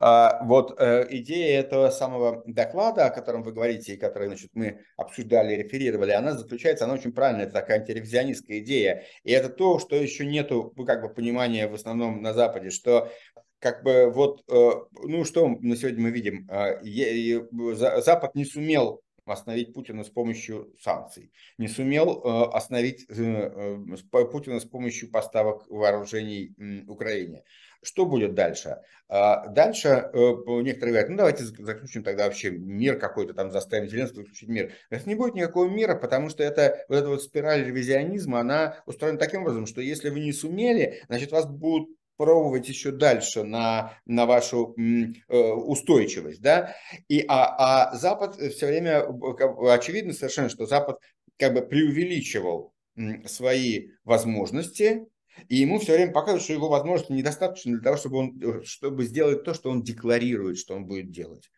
вот 0.00 0.80
идея 0.80 1.58
этого 1.58 1.90
самого 1.90 2.44
доклада, 2.46 3.06
о 3.06 3.10
котором 3.10 3.42
вы 3.42 3.50
говорите, 3.50 3.94
и 3.94 3.96
который 3.96 4.28
значит, 4.28 4.50
мы 4.54 4.84
обсуждали, 4.96 5.54
реферировали, 5.54 6.12
она 6.12 6.34
заключается, 6.34 6.84
она 6.84 6.94
очень 6.94 7.10
правильная, 7.10 7.46
это 7.46 7.54
такая 7.54 7.80
антиревизионистская 7.80 8.60
идея. 8.60 9.02
И 9.24 9.32
это 9.32 9.48
то, 9.48 9.80
что 9.80 9.96
еще 9.96 10.24
нету 10.24 10.72
ну, 10.76 10.86
как 10.86 11.02
бы 11.02 11.08
понимания 11.12 11.66
в 11.66 11.74
основном 11.74 12.22
на 12.22 12.32
Западе, 12.32 12.70
что 12.70 13.10
как 13.58 13.82
бы 13.82 14.08
вот, 14.08 14.44
ну 14.46 15.24
что 15.24 15.48
на 15.48 15.74
сегодня 15.74 16.00
мы 16.00 16.10
видим, 16.12 16.48
Запад 17.74 18.36
не 18.36 18.44
сумел 18.44 19.02
остановить 19.30 19.74
Путина 19.74 20.04
с 20.04 20.08
помощью 20.08 20.74
санкций, 20.80 21.32
не 21.58 21.68
сумел 21.68 22.22
э, 22.22 22.56
остановить 22.56 23.06
э, 23.08 23.14
э, 23.14 24.24
Путина 24.26 24.60
с 24.60 24.64
помощью 24.64 25.10
поставок 25.10 25.66
вооружений 25.68 26.54
Украине. 26.88 27.44
Что 27.82 28.06
будет 28.06 28.34
дальше? 28.34 28.78
А, 29.08 29.46
дальше 29.46 30.10
некоторые 30.12 30.92
говорят, 30.92 31.08
ну 31.10 31.16
давайте 31.16 31.44
заключим 31.44 32.02
тогда 32.02 32.24
вообще 32.24 32.50
мир 32.50 32.98
какой-то, 32.98 33.34
там 33.34 33.52
заставим 33.52 33.88
Зеленского 33.88 34.22
заключить 34.22 34.48
мир. 34.48 34.72
Это 34.90 35.08
не 35.08 35.14
будет 35.14 35.34
никакого 35.34 35.68
мира, 35.68 35.94
потому 35.94 36.28
что 36.28 36.42
это, 36.42 36.84
вот 36.88 36.96
эта 36.96 37.08
вот 37.08 37.22
спираль 37.22 37.64
ревизионизма, 37.64 38.40
она 38.40 38.82
устроена 38.86 39.16
таким 39.16 39.42
образом, 39.42 39.66
что 39.66 39.80
если 39.80 40.10
вы 40.10 40.20
не 40.20 40.32
сумели, 40.32 41.02
значит 41.06 41.30
вас 41.30 41.46
будут 41.46 41.88
пробовать 42.18 42.68
еще 42.68 42.90
дальше 42.90 43.44
на, 43.44 43.94
на 44.04 44.26
вашу 44.26 44.74
э, 44.76 45.38
устойчивость. 45.38 46.42
Да? 46.42 46.74
И, 47.08 47.24
а, 47.26 47.90
а 47.90 47.96
Запад 47.96 48.36
все 48.36 48.66
время, 48.66 49.06
очевидно 49.72 50.12
совершенно, 50.12 50.50
что 50.50 50.66
Запад 50.66 50.98
как 51.38 51.54
бы 51.54 51.62
преувеличивал 51.62 52.74
свои 53.24 53.90
возможности, 54.04 55.06
и 55.48 55.56
ему 55.56 55.78
все 55.78 55.94
время 55.94 56.12
показывают, 56.12 56.42
что 56.42 56.52
его 56.52 56.68
возможности 56.68 57.12
недостаточно 57.12 57.72
для 57.72 57.82
того, 57.82 57.96
чтобы, 57.96 58.16
он, 58.18 58.42
э, 58.42 58.62
чтобы 58.64 59.04
сделать 59.04 59.44
то, 59.44 59.54
что 59.54 59.70
он 59.70 59.82
декларирует, 59.82 60.58
что 60.58 60.74
он 60.74 60.86
будет 60.86 61.12
делать. 61.12 61.48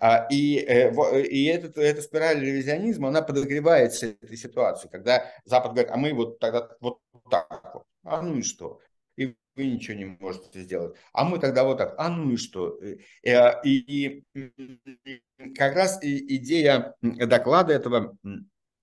А, 0.00 0.26
и, 0.30 0.58
э, 0.58 1.22
и 1.22 1.44
этот, 1.44 1.78
эта 1.78 2.02
спираль 2.02 2.40
ревизионизма, 2.40 3.08
она 3.08 3.22
подогревается 3.22 4.16
этой 4.20 4.36
ситуацией, 4.36 4.90
когда 4.90 5.24
Запад 5.44 5.72
говорит, 5.72 5.92
а 5.92 5.96
мы 5.96 6.12
вот 6.12 6.40
тогда 6.40 6.68
вот 6.80 6.98
так 7.30 7.74
вот. 7.74 7.84
А 8.02 8.22
ну 8.22 8.38
и 8.38 8.42
что? 8.42 8.80
И 9.58 9.62
вы 9.62 9.66
ничего 9.66 9.96
не 9.96 10.04
можете 10.20 10.60
сделать. 10.60 10.96
А 11.12 11.24
мы 11.24 11.38
тогда 11.38 11.64
вот 11.64 11.78
так, 11.78 11.94
а 11.98 12.08
ну 12.08 12.32
и 12.32 12.36
что? 12.36 12.78
И, 12.78 13.00
э, 13.24 13.60
и, 13.64 14.24
и 14.34 15.22
как 15.56 15.74
раз 15.74 15.98
идея 16.02 16.94
доклада 17.02 17.72
этого 17.72 18.16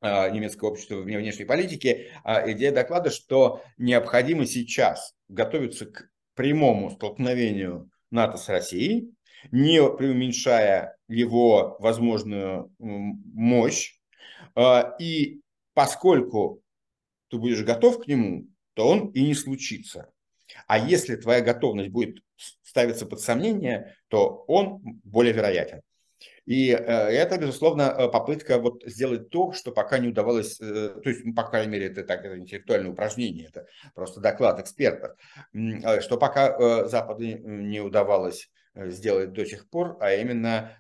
а, 0.02 0.30
немецкого 0.30 0.70
общества 0.70 0.98
внешней 0.98 1.46
политики, 1.46 2.12
а, 2.24 2.52
идея 2.52 2.72
доклада, 2.72 3.10
что 3.10 3.64
необходимо 3.78 4.46
сейчас 4.46 5.16
готовиться 5.30 5.86
к 5.86 6.10
прямому 6.36 6.92
столкновению 6.92 7.90
НАТО 8.12 8.38
с 8.38 8.50
Россией, 8.50 9.14
не 9.52 9.82
преуменьшая 9.90 10.98
его 11.08 11.78
возможную 11.80 12.72
мощь. 12.80 13.98
А, 14.56 14.96
и 15.00 15.40
поскольку 15.74 16.62
ты 17.30 17.38
будешь 17.38 17.64
готов 17.64 18.04
к 18.04 18.08
нему, 18.08 18.48
то 18.74 18.90
он 18.90 19.10
и 19.10 19.24
не 19.24 19.34
случится. 19.34 20.12
А 20.68 20.78
если 20.78 21.16
твоя 21.16 21.42
готовность 21.42 21.90
будет 21.90 22.18
ставиться 22.64 23.06
под 23.06 23.22
сомнение, 23.22 23.96
то 24.10 24.44
он 24.48 24.82
более 25.04 25.34
вероятен. 25.34 25.82
И 26.46 26.70
э, 26.70 26.76
это, 26.76 27.38
безусловно, 27.38 27.84
э, 27.84 28.08
попытка 28.08 28.60
вот 28.60 28.84
сделать 28.86 29.30
то, 29.30 29.52
что 29.52 29.72
пока 29.72 29.98
не 29.98 30.10
удавалось, 30.10 30.60
э, 30.62 30.90
то 31.04 31.10
есть, 31.10 31.26
ну, 31.26 31.34
по 31.34 31.44
крайней 31.44 31.72
мере, 31.72 31.88
это 31.88 32.04
так, 32.04 32.24
это 32.24 32.38
интеллектуальное 32.38 32.92
упражнение, 32.92 33.48
это 33.48 33.66
просто 33.96 34.22
доклад 34.22 34.60
экспертов, 34.60 35.18
что 36.02 36.18
пока 36.18 36.88
Западу 36.88 37.24
не 37.24 37.82
удавалось 37.82 38.50
сделать 38.76 39.34
до 39.34 39.46
сих 39.46 39.70
пор, 39.70 39.98
а 40.02 40.14
именно 40.14 40.78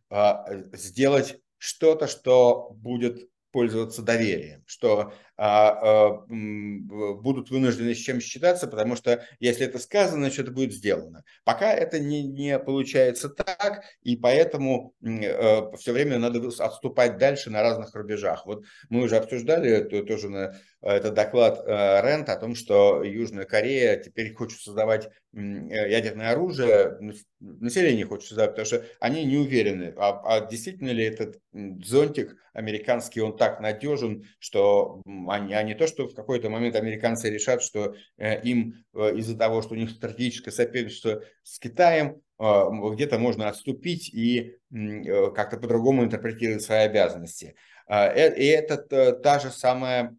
сделать 0.73 1.37
что-то, 1.57 2.07
что 2.07 2.69
будет 2.75 3.27
пользоваться 3.51 4.01
доверием, 4.01 4.63
что 4.67 5.13
будут 5.37 7.49
вынуждены 7.49 7.93
с 7.93 7.97
чем 7.97 8.21
считаться, 8.21 8.67
потому 8.67 8.95
что 8.95 9.25
если 9.39 9.65
это 9.65 9.79
сказано, 9.79 10.21
значит 10.21 10.45
это 10.45 10.51
будет 10.51 10.73
сделано. 10.73 11.23
Пока 11.43 11.73
это 11.73 11.99
не, 11.99 12.23
не 12.23 12.57
получается 12.59 13.29
так, 13.29 13.83
и 14.01 14.15
поэтому 14.15 14.93
э, 15.03 15.75
все 15.77 15.91
время 15.91 16.19
надо 16.19 16.47
отступать 16.59 17.17
дальше 17.17 17.49
на 17.49 17.61
разных 17.61 17.93
рубежах. 17.95 18.45
Вот 18.45 18.63
мы 18.89 19.03
уже 19.03 19.17
обсуждали 19.17 19.83
то, 19.83 20.03
тоже 20.03 20.29
на 20.29 20.55
этот 20.81 21.15
доклад 21.15 21.63
э, 21.65 22.01
Рент 22.01 22.29
о 22.29 22.37
том, 22.37 22.55
что 22.55 23.03
Южная 23.03 23.45
Корея 23.45 23.97
теперь 23.97 24.33
хочет 24.33 24.61
создавать 24.61 25.09
э, 25.33 25.39
ядерное 25.39 26.31
оружие, 26.31 26.97
население 27.39 28.05
хочет 28.05 28.27
создавать, 28.27 28.51
потому 28.51 28.65
что 28.65 28.85
они 28.99 29.25
не 29.25 29.37
уверены, 29.37 29.93
а, 29.97 30.21
а 30.23 30.47
действительно 30.47 30.91
ли 30.91 31.03
этот 31.03 31.39
зонтик 31.51 32.35
американский, 32.53 33.21
он 33.21 33.35
так 33.35 33.59
надежен, 33.59 34.25
что 34.39 35.01
а 35.29 35.39
не, 35.39 35.53
а 35.53 35.63
не 35.63 35.75
то, 35.75 35.87
что 35.87 36.07
в 36.07 36.15
какой-то 36.15 36.49
момент 36.49 36.75
американцы 36.75 37.29
решат, 37.29 37.61
что 37.61 37.95
э, 38.17 38.41
им 38.41 38.85
э, 38.93 39.15
из-за 39.17 39.37
того, 39.37 39.61
что 39.61 39.73
у 39.73 39.77
них 39.77 39.89
стратегическое 39.91 40.51
соперничество 40.51 41.23
с 41.43 41.59
Китаем, 41.59 42.21
э, 42.39 42.63
где-то 42.93 43.19
можно 43.19 43.49
отступить 43.49 44.13
и 44.13 44.57
э, 44.71 45.31
как-то 45.31 45.57
по-другому 45.57 46.03
интерпретировать 46.03 46.63
свои 46.63 46.79
обязанности. 46.79 47.55
А, 47.87 48.07
и 48.07 48.45
это 48.45 48.77
та 49.13 49.39
же 49.39 49.51
самая, 49.51 50.15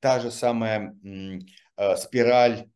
та 0.00 0.20
же 0.20 0.30
самая 0.30 0.96
спираль 1.98 2.66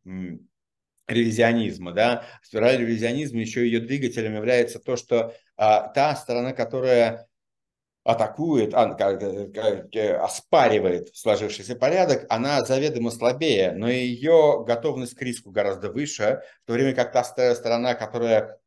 ревизионизма. 1.09 1.91
Да? 1.91 2.25
Спираль 2.43 2.77
ревизионизма, 2.77 3.41
еще 3.41 3.65
ее 3.65 3.79
двигателем 3.79 4.35
является 4.35 4.79
то, 4.79 4.95
что 4.95 5.33
а, 5.57 5.87
та 5.89 6.15
сторона, 6.15 6.53
которая 6.53 7.27
атакует, 8.09 8.73
оспаривает 10.23 11.15
сложившийся 11.15 11.75
порядок, 11.75 12.25
она 12.29 12.61
заведомо 12.61 13.11
слабее, 13.11 13.71
но 13.73 13.87
ее 13.87 14.63
готовность 14.65 15.13
к 15.13 15.21
риску 15.21 15.51
гораздо 15.51 15.91
выше, 15.91 16.41
в 16.63 16.67
то 16.67 16.73
время 16.73 16.95
как 16.95 17.11
та 17.11 17.23
сторона, 17.23 17.93
которая, 17.93 18.57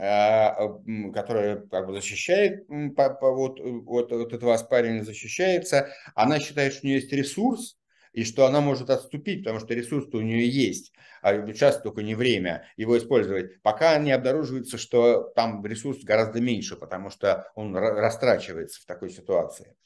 а, 0.00 0.68
которая 1.14 1.56
как 1.70 1.86
бы 1.86 1.92
защищает, 1.92 2.64
вот, 2.68 3.60
вот, 3.60 4.10
вот 4.10 4.32
этого 4.32 4.54
оспаривания 4.54 5.04
защищается, 5.04 5.88
она 6.16 6.40
считает, 6.40 6.72
что 6.72 6.84
у 6.84 6.88
нее 6.88 6.96
есть 6.96 7.12
ресурс, 7.12 7.76
и 8.12 8.24
что 8.24 8.46
она 8.46 8.60
может 8.60 8.90
отступить, 8.90 9.44
потому 9.44 9.60
что 9.60 9.74
ресурс 9.74 10.06
у 10.12 10.20
нее 10.20 10.48
есть, 10.48 10.92
а 11.22 11.34
сейчас 11.46 11.80
только 11.80 12.02
не 12.02 12.14
время 12.14 12.66
его 12.76 12.96
использовать, 12.98 13.60
пока 13.62 13.96
не 13.98 14.12
обнаруживается, 14.12 14.78
что 14.78 15.32
там 15.34 15.64
ресурс 15.64 16.02
гораздо 16.02 16.40
меньше, 16.40 16.76
потому 16.76 17.10
что 17.10 17.50
он 17.54 17.76
растрачивается 17.76 18.80
в 18.80 18.86
такой 18.86 19.10
ситуации. 19.10 19.76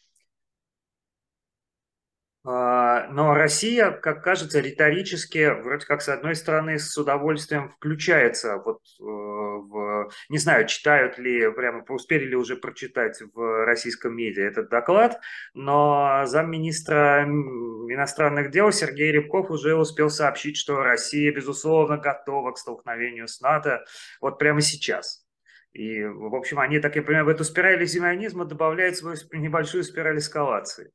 А, 2.47 3.09
но 3.09 3.33
Россия, 3.33 3.91
как 3.91 4.23
кажется, 4.23 4.61
риторически, 4.61 5.63
вроде 5.63 5.87
как, 5.87 6.03
с 6.03 6.11
одной 6.11 6.35
стороны, 6.35 6.79
с 6.79 6.97
удовольствием 6.99 7.71
включается, 7.71 8.59
вот, 8.59 8.81
э, 9.01 9.03
в, 9.03 10.11
не 10.29 10.37
знаю, 10.37 10.67
читают 10.67 11.17
ли, 11.17 11.51
прямо 11.53 11.83
успели 11.89 12.27
ли 12.27 12.37
уже 12.37 12.57
прочитать 12.57 13.19
в 13.33 13.65
российском 13.65 14.15
медиа 14.15 14.45
этот 14.45 14.69
доклад, 14.69 15.21
но 15.55 16.25
замминистра 16.27 17.25
иностранных 17.25 18.51
дел 18.51 18.71
Сергей 18.73 19.11
Рябков 19.11 19.51
уже 19.51 19.75
успел 19.75 20.11
сообщить, 20.11 20.59
что 20.59 20.83
Россия, 20.83 21.33
безусловно, 21.33 21.97
готова 21.97 22.53
к 22.53 22.59
столкновению 22.59 23.27
с 23.27 23.41
НАТО 23.41 23.85
вот 24.21 24.39
прямо 24.39 24.61
сейчас. 24.61 25.25
И, 25.73 26.05
в 26.05 26.35
общем, 26.35 26.61
они, 26.61 26.79
так 26.79 26.95
я 26.95 27.03
понимаю, 27.03 27.25
в 27.25 27.29
эту 27.29 27.43
спираль 27.43 27.79
резионизма 27.79 28.45
добавляют 28.45 28.97
свою 28.97 29.17
небольшую 29.33 29.83
спираль 29.83 30.19
эскалации. 30.19 30.93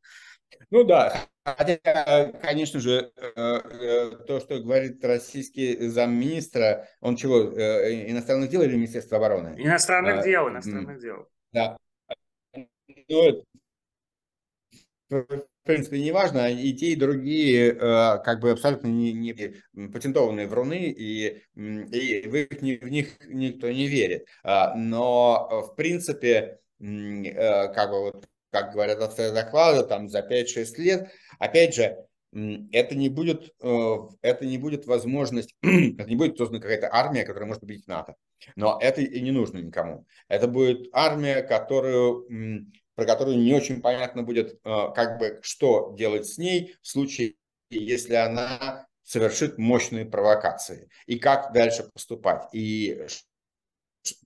Ну 0.72 0.84
да, 0.84 1.28
хотя, 1.44 2.32
конечно 2.42 2.80
же, 2.80 3.12
э, 3.16 3.32
э, 3.36 4.12
то, 4.28 4.40
что 4.40 4.60
говорит 4.60 5.04
российский 5.04 5.88
замминистра, 5.88 6.88
он 7.02 7.16
чего, 7.16 7.40
э, 7.40 8.10
иностранных 8.12 8.50
дел 8.50 8.62
или 8.62 8.76
Министерство 8.76 9.18
обороны? 9.18 9.56
Иностранных 9.58 10.20
а, 10.20 10.24
дел, 10.24 10.50
иностранных 10.50 11.00
дел. 11.00 11.28
Да. 11.52 11.78
Ну, 13.08 13.44
в 15.10 15.44
принципе, 15.64 16.00
не 16.00 16.12
важно, 16.12 16.52
и 16.52 16.72
те, 16.74 16.88
и 16.88 16.96
другие 16.96 17.74
как 17.74 18.40
бы 18.40 18.52
абсолютно 18.52 18.88
не, 18.88 19.12
не 19.12 19.34
патентованные 19.92 20.48
вруны, 20.48 20.94
и, 20.96 21.42
и 21.56 22.28
в, 22.28 22.36
их, 22.36 22.82
в 22.82 22.90
них 22.90 23.18
никто 23.28 23.72
не 23.72 23.88
верит. 23.88 24.28
А, 24.44 24.76
но, 24.76 25.68
в 25.68 25.76
принципе, 25.76 26.60
как 26.80 27.90
бы 27.90 28.02
вот 28.02 28.28
как 28.52 28.74
говорят 28.74 29.02
авторы 29.02 29.32
доклада, 29.32 29.84
там 29.84 30.10
за 30.10 30.20
5-6 30.20 30.76
лет. 30.78 31.12
Опять 31.40 31.76
же, 31.76 31.98
это 32.32 32.96
не 32.96 33.10
будет, 33.10 33.54
э, 33.62 33.96
это 34.22 34.46
не 34.46 34.58
будет 34.58 34.86
возможность, 34.86 35.56
это 35.62 36.10
не 36.10 36.16
будет 36.16 36.38
создана 36.38 36.62
какая-то 36.62 36.90
армия, 36.94 37.24
которая 37.24 37.48
может 37.48 37.62
победить 37.62 37.88
НАТО. 37.88 38.16
Но 38.56 38.78
это 38.82 39.02
и 39.02 39.20
не 39.22 39.32
нужно 39.32 39.58
никому. 39.58 40.06
Это 40.28 40.48
будет 40.48 40.90
армия, 40.94 41.42
которую, 41.42 42.28
про 42.96 43.06
которую 43.06 43.40
не 43.40 43.54
очень 43.54 43.82
понятно 43.82 44.24
будет, 44.24 44.54
э, 44.54 44.58
как 44.64 45.20
бы, 45.20 45.40
что 45.42 45.96
делать 45.98 46.28
с 46.28 46.38
ней 46.38 46.76
в 46.82 46.88
случае, 46.88 47.36
если 47.70 48.16
она 48.16 48.88
совершит 49.04 49.58
мощные 49.58 50.06
провокации. 50.06 50.88
И 51.08 51.18
как 51.18 51.52
дальше 51.52 51.90
поступать. 51.92 52.44
И, 52.54 53.06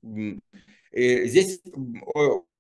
и 0.04 1.26
здесь 1.26 1.62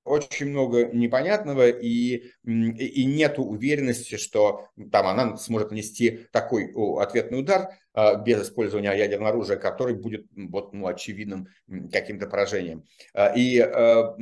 очень 0.03 0.49
много 0.49 0.85
непонятного 0.85 1.69
и, 1.69 2.31
и 2.43 3.05
нет 3.05 3.39
уверенности, 3.39 4.17
что 4.17 4.67
там 4.91 5.07
она 5.07 5.37
сможет 5.37 5.71
нанести 5.71 6.27
такой 6.31 6.73
ответный 6.99 7.39
удар 7.39 7.69
а, 7.93 8.15
без 8.15 8.41
использования 8.41 8.91
ядерного 8.93 9.29
оружия, 9.29 9.57
который 9.57 9.95
будет 9.95 10.25
вот, 10.35 10.73
ну, 10.73 10.87
очевидным 10.87 11.47
каким-то 11.91 12.27
поражением. 12.27 12.83
А, 13.13 13.27
и 13.35 13.59
а, 13.59 14.15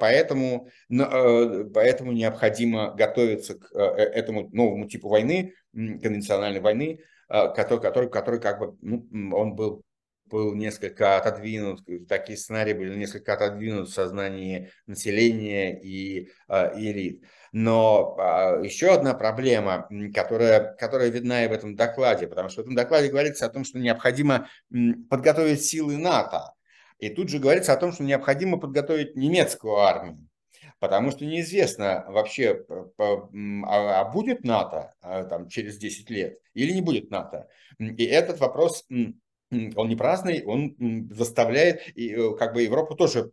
поэтому, 0.00 0.68
поэтому 0.88 2.12
необходимо 2.12 2.92
готовиться 2.92 3.54
к 3.54 3.70
э, 3.72 3.80
этому 3.80 4.48
новому 4.50 4.88
типу 4.88 5.08
войны, 5.08 5.54
конвенциональной 5.72 6.60
войны, 6.60 7.00
который, 7.28 7.80
который, 7.80 8.10
который 8.10 8.40
как 8.40 8.58
бы, 8.58 8.76
ну, 8.82 9.06
он 9.34 9.54
был 9.54 9.82
был 10.32 10.54
несколько 10.54 11.18
отодвинут, 11.18 11.82
такие 12.08 12.38
сценарии 12.38 12.72
были 12.72 12.96
несколько 12.96 13.34
отодвинут 13.34 13.88
в 13.88 13.92
сознании 13.92 14.70
населения 14.86 15.78
и 15.78 16.30
э, 16.48 16.78
элит. 16.78 17.22
Но 17.52 18.16
э, 18.18 18.64
еще 18.64 18.92
одна 18.92 19.12
проблема, 19.14 19.86
которая, 20.14 20.74
которая 20.74 21.10
видна 21.10 21.44
и 21.44 21.48
в 21.48 21.52
этом 21.52 21.76
докладе, 21.76 22.26
потому 22.26 22.48
что 22.48 22.62
в 22.62 22.64
этом 22.64 22.74
докладе 22.74 23.10
говорится 23.10 23.46
о 23.46 23.50
том, 23.50 23.64
что 23.64 23.78
необходимо 23.78 24.48
подготовить 25.10 25.62
силы 25.62 25.98
НАТО. 25.98 26.54
И 26.98 27.10
тут 27.10 27.28
же 27.28 27.38
говорится 27.38 27.74
о 27.74 27.76
том, 27.76 27.92
что 27.92 28.02
необходимо 28.02 28.58
подготовить 28.58 29.16
немецкую 29.16 29.76
армию. 29.76 30.26
Потому 30.78 31.10
что 31.10 31.24
неизвестно 31.24 32.04
вообще, 32.08 32.64
а, 32.98 34.00
а 34.00 34.04
будет 34.10 34.44
НАТО 34.44 34.92
там, 35.00 35.48
через 35.48 35.76
10 35.78 36.10
лет 36.10 36.38
или 36.54 36.72
не 36.72 36.80
будет 36.80 37.10
НАТО. 37.10 37.48
И 37.78 38.04
этот 38.04 38.40
вопрос 38.40 38.84
он 39.76 39.88
не 39.88 39.96
праздный, 39.96 40.42
он 40.44 41.08
заставляет 41.10 41.82
и, 41.96 42.14
э, 42.14 42.34
как 42.36 42.54
бы 42.54 42.62
Европу 42.62 42.94
тоже 42.94 43.30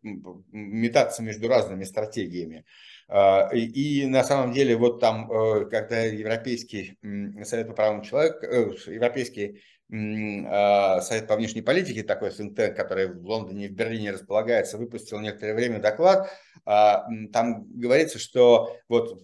метаться 0.51 1.23
между 1.23 1.47
разными 1.47 1.83
стратегиями. 1.83 2.65
А, 3.07 3.49
и, 3.53 4.01
и 4.01 4.05
на 4.05 4.23
самом 4.23 4.53
деле 4.53 4.75
вот 4.75 4.99
там, 4.99 5.31
э, 5.31 5.65
когда 5.65 6.01
Европейский 6.01 6.97
совет 7.43 7.67
по 7.67 7.73
правам 7.73 8.03
человека, 8.03 8.45
э, 8.45 8.71
Европейский 8.87 9.61
а, 9.91 11.01
совет 11.01 11.27
по 11.27 11.35
внешней 11.35 11.63
политике, 11.63 12.03
такой 12.03 12.29
think 12.29 12.73
который 12.75 13.11
в 13.11 13.25
Лондоне 13.25 13.65
и 13.65 13.69
в 13.69 13.73
Берлине 13.73 14.11
располагается, 14.11 14.77
выпустил 14.77 15.19
некоторое 15.19 15.55
время 15.55 15.79
доклад, 15.79 16.29
а, 16.65 17.07
там 17.33 17.65
говорится, 17.73 18.19
что 18.19 18.77
вот 18.87 19.23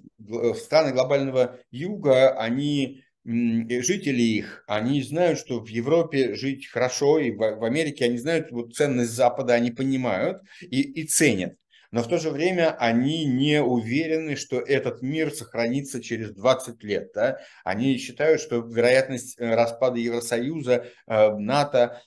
страны 0.58 0.91
глобального 0.91 1.60
юга, 1.70 2.32
они 2.32 3.04
жители 3.26 4.22
их, 4.22 4.64
они 4.68 5.02
знают, 5.02 5.40
что 5.40 5.60
в 5.60 5.68
Европе 5.68 6.36
жить 6.36 6.68
хорошо, 6.68 7.20
и 7.20 7.32
в 7.32 7.64
Америке 7.64 8.06
они 8.06 8.18
знают 8.18 8.52
вот 8.52 8.76
ценность 8.76 9.12
Запада, 9.12 9.54
они 9.54 9.72
понимают 9.72 10.42
и, 10.62 10.82
и 10.82 11.08
ценят. 11.08 11.56
Но 11.92 12.04
в 12.04 12.08
то 12.08 12.18
же 12.18 12.30
время 12.30 12.76
они 12.78 13.26
не 13.26 13.64
уверены, 13.64 14.36
что 14.36 14.60
этот 14.60 15.02
мир 15.02 15.32
сохранится 15.32 16.04
через 16.04 16.32
20 16.32 16.84
лет. 16.84 17.12
Да? 17.14 17.40
Они 17.64 17.98
считают, 17.98 18.42
что 18.42 18.58
вероятность 18.58 19.40
э, 19.40 19.56
распада 19.56 19.98
Евросоюза, 19.98 20.88
э, 21.08 21.36
НАТО, 21.38 22.02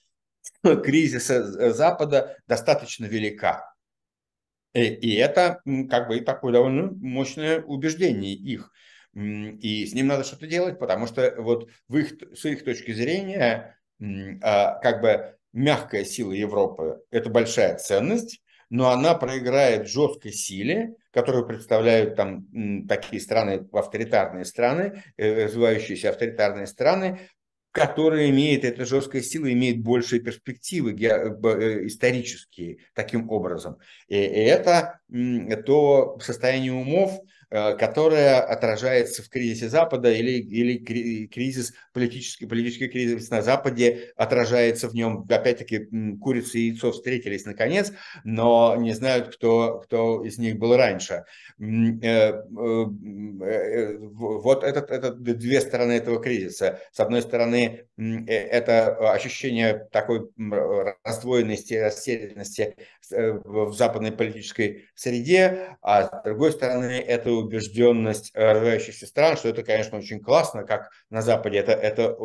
кризиса 0.63 1.73
Запада 1.73 2.37
достаточно 2.47 3.07
велика. 3.07 3.75
И, 4.75 4.83
и 4.83 5.15
это 5.15 5.63
как 5.89 6.09
бы 6.09 6.21
такое 6.21 6.53
довольно 6.53 6.91
мощное 7.01 7.63
убеждение 7.63 8.35
их. 8.35 8.71
И 9.15 9.87
с 9.87 9.95
ним 9.95 10.07
надо 10.07 10.25
что-то 10.25 10.47
делать, 10.47 10.79
потому 10.79 11.07
что 11.07 11.35
вот 11.39 11.69
в 11.89 11.97
их, 11.97 12.15
с 12.35 12.45
их 12.45 12.65
точки 12.65 12.93
зрения 12.93 13.79
а, 14.43 14.75
как 14.81 15.01
бы 15.01 15.35
мягкая 15.53 16.05
сила 16.05 16.33
Европы– 16.33 17.01
это 17.11 17.31
большая 17.31 17.77
ценность, 17.79 18.41
но 18.71 18.91
она 18.91 19.15
проиграет 19.15 19.89
жесткой 19.89 20.33
силе, 20.33 20.95
которую 21.11 21.47
представляют 21.47 22.17
там 22.17 22.47
такие 22.87 23.21
страны, 23.21 23.67
авторитарные 23.73 24.45
страны, 24.45 25.03
э, 25.17 25.45
развивающиеся 25.45 26.11
авторитарные 26.11 26.67
страны, 26.67 27.19
которая 27.73 28.29
имеет, 28.31 28.65
эта 28.65 28.85
жесткая 28.85 29.23
сила 29.23 29.51
имеет 29.53 29.83
большие 29.83 30.21
перспективы 30.21 30.93
э, 30.93 31.87
исторические 31.87 32.79
таким 32.95 33.31
образом. 33.31 33.79
И 34.09 34.17
это 34.17 35.01
то 35.67 36.19
состояние 36.21 36.73
умов, 36.73 37.19
которая 37.51 38.41
отражается 38.41 39.23
в 39.23 39.31
кризисе 39.31 39.69
Запада 39.69 40.11
или, 40.13 40.33
или 40.33 41.27
кризис, 41.27 41.73
политический, 41.93 42.47
политический 42.47 42.89
кризис 42.89 43.31
на 43.31 43.43
Западе 43.43 44.13
отражается 44.17 44.89
в 44.89 44.95
нем. 44.95 45.25
Опять-таки, 45.29 45.89
курица 46.21 46.59
и 46.59 46.69
яйцо 46.69 46.93
встретились 46.93 47.47
наконец, 47.47 47.93
но 48.25 48.77
не 48.77 48.93
знают, 48.93 49.35
кто, 49.35 49.81
кто 49.81 50.25
из 50.25 50.39
них 50.39 50.59
был 50.59 50.77
раньше. 50.77 51.25
Э, 51.59 51.65
э, 52.05 53.97
вот 53.99 54.65
это, 54.65 54.81
это 54.95 55.13
две 55.13 55.61
стороны 55.61 55.93
этого 55.93 56.21
кризиса. 56.21 56.81
С 56.93 57.01
одной 57.01 57.23
стороны, 57.23 57.87
это 57.97 59.13
ощущение 59.13 59.89
такой 59.91 60.29
раздвоенности, 61.05 61.75
растерянности 61.75 62.77
в 63.11 63.73
западной 63.73 64.13
политической 64.13 64.89
среде, 64.95 65.77
а 65.83 66.05
с 66.05 66.23
другой 66.25 66.53
стороны, 66.53 66.93
это 67.01 67.38
убежденность 67.39 68.31
э, 68.35 68.53
развивающихся 68.53 69.07
стран, 69.07 69.37
что 69.37 69.49
это, 69.49 69.63
конечно, 69.63 69.99
очень 69.99 70.21
классно, 70.21 70.65
как 70.65 70.91
на 71.11 71.23
Западе, 71.23 71.59
это, 71.59 71.73
это, 71.73 72.17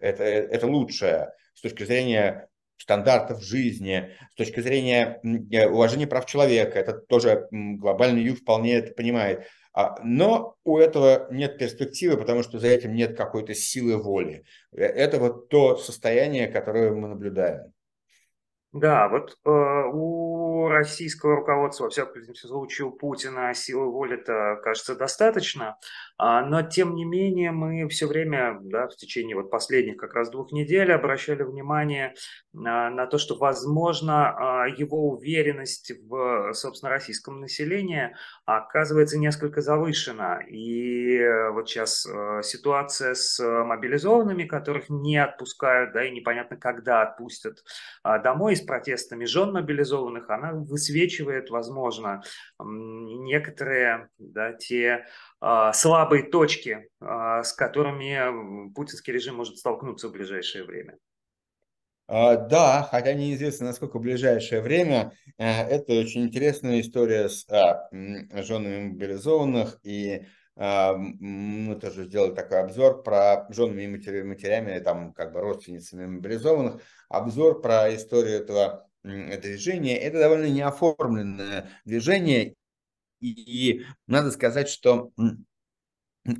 это, 0.00 0.24
это 0.24 0.66
лучшее 0.66 1.32
с 1.54 1.60
точки 1.60 1.84
зрения 1.84 2.48
стандартов 2.78 3.42
жизни, 3.42 4.10
с 4.32 4.34
точки 4.34 4.60
зрения 4.60 5.20
э, 5.50 5.66
уважения 5.66 6.06
прав 6.06 6.26
человека. 6.26 6.78
Это 6.78 6.94
тоже 6.94 7.48
глобальный 7.50 8.22
юг 8.22 8.38
вполне 8.38 8.76
это 8.76 8.94
понимает. 8.94 9.46
А, 9.74 9.96
но 10.02 10.56
у 10.64 10.78
этого 10.78 11.28
нет 11.30 11.58
перспективы, 11.58 12.16
потому 12.16 12.42
что 12.42 12.58
за 12.58 12.68
этим 12.68 12.94
нет 12.94 13.16
какой-то 13.16 13.54
силы 13.54 13.96
воли. 13.96 14.44
Э, 14.72 14.84
это 14.84 15.18
вот 15.18 15.48
то 15.48 15.76
состояние, 15.76 16.48
которое 16.48 16.92
мы 16.92 17.08
наблюдаем. 17.08 17.72
Да, 18.72 19.08
вот 19.08 19.38
э, 19.46 19.48
у 19.50 20.68
российского 20.68 21.36
руководства, 21.36 21.84
во 21.84 21.90
всяком 21.90 22.22
случае 22.34 22.88
у 22.88 22.90
Путина 22.92 23.54
силы 23.54 23.90
воли-то, 23.90 24.60
кажется, 24.62 24.94
достаточно, 24.94 25.78
но 26.18 26.62
тем 26.62 26.94
не 26.94 27.04
менее 27.04 27.52
мы 27.52 27.88
все 27.88 28.06
время, 28.06 28.58
да, 28.60 28.88
в 28.88 28.96
течение 28.96 29.36
вот 29.36 29.50
последних 29.50 29.96
как 29.96 30.14
раз 30.14 30.30
двух 30.30 30.52
недель 30.52 30.92
обращали 30.92 31.42
внимание 31.42 32.14
а, 32.54 32.90
на 32.90 33.06
то, 33.06 33.18
что, 33.18 33.36
возможно, 33.36 34.62
а, 34.62 34.66
его 34.68 35.10
уверенность 35.10 35.92
в, 36.08 36.52
собственно, 36.54 36.90
российском 36.90 37.40
населении 37.40 38.14
оказывается 38.46 39.18
несколько 39.18 39.60
завышена. 39.60 40.40
И 40.48 41.20
вот 41.52 41.68
сейчас 41.68 42.06
э, 42.06 42.42
ситуация 42.42 43.14
с 43.14 43.38
мобилизованными, 43.42 44.44
которых 44.44 44.88
не 44.88 45.16
отпускают, 45.16 45.92
да, 45.92 46.04
и 46.04 46.10
непонятно, 46.10 46.56
когда 46.56 47.02
отпустят 47.02 47.62
домой, 48.04 48.56
с 48.56 48.60
протестами 48.60 49.24
жен 49.24 49.52
мобилизованных, 49.52 50.30
она 50.30 50.52
высвечивает, 50.52 51.50
возможно, 51.50 52.22
некоторые 52.58 54.08
да, 54.18 54.52
те 54.52 55.06
э, 55.37 55.37
слабые 55.40 56.24
точки, 56.24 56.88
э, 57.00 57.42
с 57.44 57.52
которыми 57.52 58.72
путинский 58.72 59.12
режим 59.12 59.36
может 59.36 59.58
столкнуться 59.58 60.08
в 60.08 60.12
ближайшее 60.12 60.64
время. 60.64 60.98
А, 62.10 62.36
да, 62.36 62.88
хотя 62.90 63.12
неизвестно, 63.12 63.66
насколько 63.66 63.98
в 63.98 64.02
ближайшее 64.02 64.62
время. 64.62 65.12
Э, 65.36 65.62
это 65.64 65.92
очень 65.92 66.22
интересная 66.22 66.80
история 66.80 67.28
с 67.28 67.46
а, 67.50 67.88
женами 67.92 68.88
мобилизованных. 68.88 69.78
И 69.82 70.24
а, 70.56 70.94
мы 70.96 71.76
тоже 71.76 72.06
сделали 72.06 72.34
такой 72.34 72.60
обзор 72.60 73.02
про 73.02 73.46
женами 73.50 73.82
и 73.82 74.22
матерями, 74.22 74.78
там 74.78 75.12
как 75.12 75.32
бы 75.32 75.40
родственницами 75.40 76.06
мобилизованных 76.06 76.80
обзор 77.10 77.60
про 77.60 77.94
историю 77.94 78.38
этого 78.40 78.88
движения. 79.04 79.98
Это 79.98 80.18
довольно 80.18 80.46
неоформленное 80.46 81.68
движение, 81.84 82.54
и 83.20 83.84
надо 84.06 84.30
сказать, 84.30 84.68
что 84.68 85.10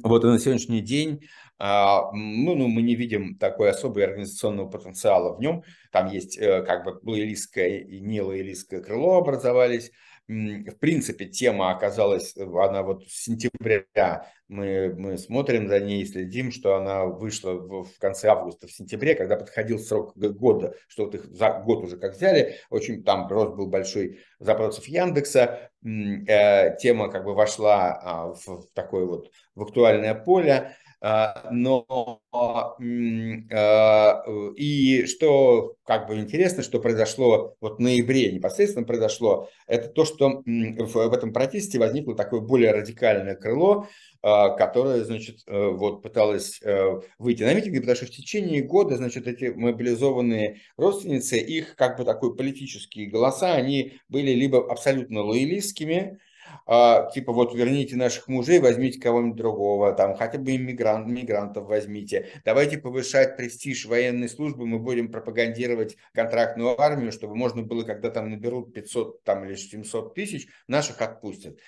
вот 0.03 0.25
на 0.25 0.39
сегодняшний 0.39 0.81
день 0.81 1.21
а, 1.59 2.13
ну, 2.13 2.55
ну, 2.55 2.69
мы 2.69 2.83
не 2.83 2.95
видим 2.95 3.37
такой 3.37 3.71
особой 3.71 4.05
организационного 4.05 4.71
потенциала 4.71 5.35
в 5.35 5.41
нем. 5.41 5.65
Там 5.91 6.09
есть 6.09 6.39
э, 6.39 6.63
как 6.63 6.85
бы 6.85 7.01
лоялистское 7.03 7.81
и 7.81 8.01
нелоялистское 8.01 8.81
крыло 8.81 9.19
образовались, 9.19 9.91
в 10.29 10.79
принципе, 10.79 11.25
тема 11.25 11.71
оказалась, 11.71 12.37
она 12.37 12.83
вот 12.83 13.09
с 13.09 13.25
сентября, 13.25 14.31
мы, 14.47 14.95
мы 14.95 15.17
смотрим 15.17 15.69
за 15.69 15.81
ней, 15.81 16.05
следим, 16.05 16.53
что 16.53 16.77
она 16.77 17.07
вышла 17.07 17.53
в, 17.53 17.85
в 17.85 17.99
конце 17.99 18.29
августа, 18.29 18.67
в 18.67 18.73
сентябре, 18.73 19.15
когда 19.15 19.37
подходил 19.37 19.79
срок 19.79 20.13
года, 20.17 20.75
что 20.87 21.07
вот 21.07 21.15
их 21.15 21.25
за 21.25 21.61
год 21.61 21.85
уже 21.85 21.97
как 21.97 22.15
взяли, 22.15 22.57
очень 22.69 23.03
там 23.05 23.27
рост 23.29 23.57
был 23.57 23.69
большой 23.69 24.21
запросов 24.39 24.87
Яндекса, 24.87 25.71
э, 25.83 26.77
тема 26.77 27.11
как 27.11 27.25
бы 27.25 27.35
вошла 27.35 27.99
а, 28.03 28.27
в, 28.35 28.47
в 28.47 28.67
такое 28.75 29.07
вот 29.07 29.31
в 29.55 29.63
актуальное 29.63 30.15
поле, 30.15 30.77
но 31.01 32.21
а, 32.33 34.25
и 34.57 35.07
что 35.07 35.75
как 35.85 36.09
бы 36.09 36.17
интересно, 36.17 36.63
что 36.63 36.81
произошло 36.81 37.55
вот 37.61 37.79
в 37.79 37.81
ноябре 37.81 38.33
непосредственно 38.33 38.85
произошло, 38.85 39.49
это 39.67 39.89
то, 39.89 40.05
что 40.05 40.43
в 40.45 41.13
этом 41.13 41.33
протесте 41.33 41.79
возникло 41.79 42.15
такое 42.15 42.41
более 42.41 42.73
радикальное 42.73 43.37
крыло, 43.37 43.87
а, 44.21 44.51
которое, 44.51 45.05
значит, 45.05 45.43
э, 45.47 45.69
вот 45.69 46.03
пыталось 46.03 46.61
э, 46.63 47.01
выйти 47.19 47.45
на 47.45 47.55
митинги, 47.55 47.79
потому 47.79 47.97
что 47.97 48.07
в 48.07 48.11
течение 48.11 48.63
года, 48.63 48.97
значит, 48.97 49.29
эти 49.29 49.47
мобилизованные 49.47 50.61
родственницы, 50.77 51.39
их 51.39 51.77
как 51.77 51.97
бы 51.97 52.05
такой 52.05 52.35
политические 52.35 53.07
голоса, 53.07 53.55
они 53.55 54.01
были 54.09 54.33
либо 54.33 54.69
абсолютно 54.71 55.23
лоялистскими, 55.23 56.19
а, 56.67 57.11
типа 57.11 57.33
вот 57.33 57.55
верните 57.55 57.97
наших 57.97 58.29
мужей, 58.29 58.59
возьмите 58.61 59.01
кого-нибудь 59.01 59.37
другого, 59.37 59.93
там 59.93 60.15
хотя 60.15 60.39
бы 60.39 60.55
иммигрант, 60.55 61.07
мигрантов 61.07 61.67
возьмите, 61.67 62.29
давайте 62.45 62.79
повышать 62.79 63.37
престиж 63.37 63.87
военной 63.87 64.29
службы, 64.29 64.67
мы 64.67 64.79
будем 64.79 65.11
пропагандировать 65.11 65.97
контрактную 66.13 66.81
армию, 66.81 67.13
чтобы 67.13 67.35
можно 67.35 67.63
было, 67.63 67.85
когда 67.85 68.11
там 68.11 68.31
наберут 68.31 68.75
500 68.75 69.25
там, 69.25 69.45
или 69.45 69.55
700 69.55 70.15
тысяч, 70.15 70.49
наших 70.67 71.01
отпустят. 71.01 71.59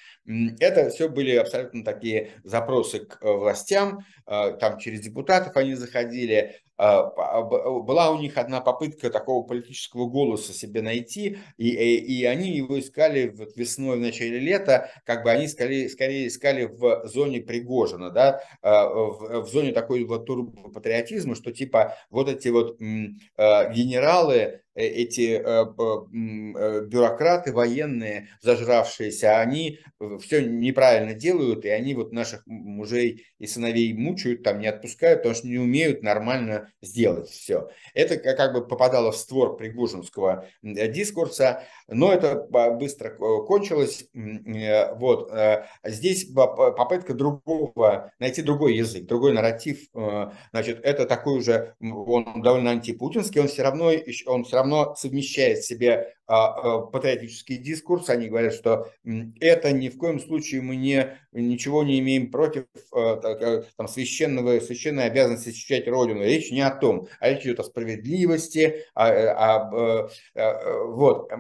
Это 0.61 0.91
все 0.91 1.09
были 1.09 1.35
абсолютно 1.37 1.85
такие 1.85 2.31
запросы 2.45 3.01
к 3.01 3.19
э, 3.21 3.33
властям, 3.33 4.01
а, 4.27 4.53
там 4.53 4.79
через 4.79 5.01
депутатов 5.01 5.57
они 5.57 5.75
заходили, 5.75 6.61
была 6.81 8.11
у 8.11 8.19
них 8.19 8.39
одна 8.39 8.61
попытка 8.61 9.11
такого 9.11 9.47
политического 9.47 10.07
голоса 10.07 10.55
себе 10.55 10.81
найти, 10.81 11.39
и, 11.59 11.69
и, 11.69 12.21
и 12.21 12.25
они 12.25 12.51
его 12.53 12.81
искали 12.81 13.29
вот 13.29 13.57
весной, 13.57 13.99
в 13.99 14.01
начале 14.01 14.39
лета, 14.39 14.91
как 15.05 15.23
бы 15.23 15.31
они 15.31 15.47
скорее, 15.47 15.91
скорее 15.91 16.29
искали 16.29 16.65
в 16.65 17.07
зоне 17.07 17.43
Пригожина, 17.43 18.11
да, 18.11 18.43
а, 18.63 18.89
в, 18.89 19.43
в 19.43 19.49
зоне 19.49 19.73
такой 19.73 20.05
вот 20.05 20.25
турбопатриотизма, 20.25 21.35
что 21.35 21.53
типа 21.53 21.97
вот 22.09 22.29
эти 22.29 22.49
вот 22.49 22.79
генералы, 22.79 24.63
эти 24.81 25.39
бюрократы 26.87 27.53
военные, 27.53 28.29
зажравшиеся, 28.41 29.39
они 29.39 29.79
все 30.21 30.43
неправильно 30.43 31.15
делают, 31.15 31.65
и 31.65 31.69
они 31.69 31.95
вот 31.95 32.13
наших 32.13 32.47
мужей 32.47 33.27
и 33.39 33.47
сыновей 33.47 33.93
мучают, 33.93 34.43
там 34.43 34.59
не 34.59 34.67
отпускают, 34.67 35.21
потому 35.21 35.35
что 35.35 35.47
не 35.49 35.59
умеют 35.59 36.03
нормально 36.03 36.71
сделать 36.83 37.29
все. 37.29 37.71
Это 37.95 38.17
как 38.17 38.53
бы 38.53 38.67
попадало 38.67 39.13
в 39.13 39.17
створ 39.17 39.57
Пригожинского 39.57 40.47
дискурса, 40.63 41.65
но 41.89 42.13
это 42.13 42.47
быстро 42.79 43.11
кончилось. 43.11 44.09
Вот. 44.15 45.33
Здесь 45.85 46.27
попытка 46.27 47.15
другого, 47.15 48.13
найти 48.19 48.43
другой 48.43 48.77
язык, 48.77 49.07
другой 49.07 49.33
нарратив. 49.33 49.89
Значит, 50.53 50.81
это 50.83 51.07
такой 51.07 51.39
уже, 51.39 51.75
он 51.81 52.43
довольно 52.43 52.71
антипутинский, 52.71 53.41
он 53.41 53.49
все 53.49 53.63
равно, 53.63 53.91
он 54.27 54.45
все 54.45 54.57
равно 54.57 54.70
совмещает 54.97 55.59
в 55.59 55.67
себе 55.67 56.15
а, 56.33 56.47
а, 56.47 56.81
патриотический 56.83 57.57
дискурс, 57.57 58.09
они 58.09 58.29
говорят, 58.29 58.55
что 58.55 58.93
это 59.41 59.73
ни 59.73 59.89
в 59.89 59.99
коем 59.99 60.21
случае 60.21 60.63
мы 60.63 60.77
не, 60.77 61.19
ничего 61.33 61.83
не 61.83 61.99
имеем 61.99 62.31
против 62.31 62.67
а, 62.93 63.17
там, 63.77 63.89
священного, 63.89 64.61
священной 64.61 65.07
обязанности 65.07 65.49
защищать 65.49 65.89
Родину. 65.89 66.23
Речь 66.23 66.53
не 66.53 66.61
о 66.61 66.71
том, 66.71 67.09
а 67.19 67.31
речь 67.31 67.43
идет 67.43 67.59
о 67.59 67.65
справедливости, 67.65 68.85
о, 68.95 69.09
о, 69.09 70.11
о, 70.37 70.85
вот. 70.87 71.33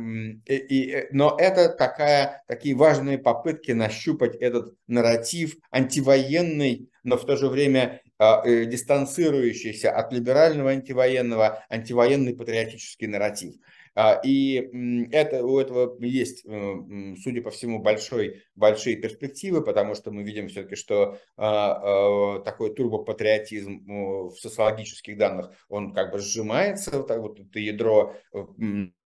И, 0.46 0.54
и, 0.54 1.06
но 1.12 1.36
это 1.38 1.68
такая, 1.68 2.42
такие 2.48 2.74
важные 2.74 3.18
попытки 3.18 3.70
нащупать 3.70 4.34
этот 4.34 4.74
нарратив 4.88 5.54
антивоенный, 5.70 6.90
но 7.04 7.16
в 7.16 7.24
то 7.24 7.36
же 7.36 7.48
время 7.48 8.02
э, 8.04 8.09
дистанцирующийся 8.20 9.90
от 9.90 10.12
либерального 10.12 10.70
антивоенного, 10.70 11.64
антивоенный 11.70 12.36
патриотический 12.36 13.06
нарратив. 13.06 13.54
А, 13.94 14.20
и 14.24 14.70
это, 15.10 15.44
у 15.44 15.58
этого 15.58 15.96
есть, 16.00 16.44
э, 16.46 17.14
судя 17.22 17.42
по 17.42 17.50
всему, 17.50 17.80
большой, 17.80 18.42
большие 18.54 18.96
перспективы, 18.96 19.62
потому 19.62 19.94
что 19.94 20.12
мы 20.12 20.22
видим 20.22 20.48
все-таки, 20.48 20.76
что 20.76 21.18
а, 21.36 22.36
а, 22.36 22.40
такой 22.40 22.74
турбопатриотизм 22.74 23.84
в 23.86 24.36
социологических 24.36 25.18
данных, 25.18 25.50
он 25.68 25.92
как 25.92 26.12
бы 26.12 26.18
сжимается, 26.18 26.98
вот, 26.98 27.10
вот 27.10 27.40
это 27.40 27.58
ядро 27.58 28.14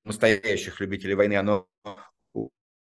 настоящих 0.04 0.80
любителей 0.80 1.14
войны, 1.14 1.34
оно 1.34 1.68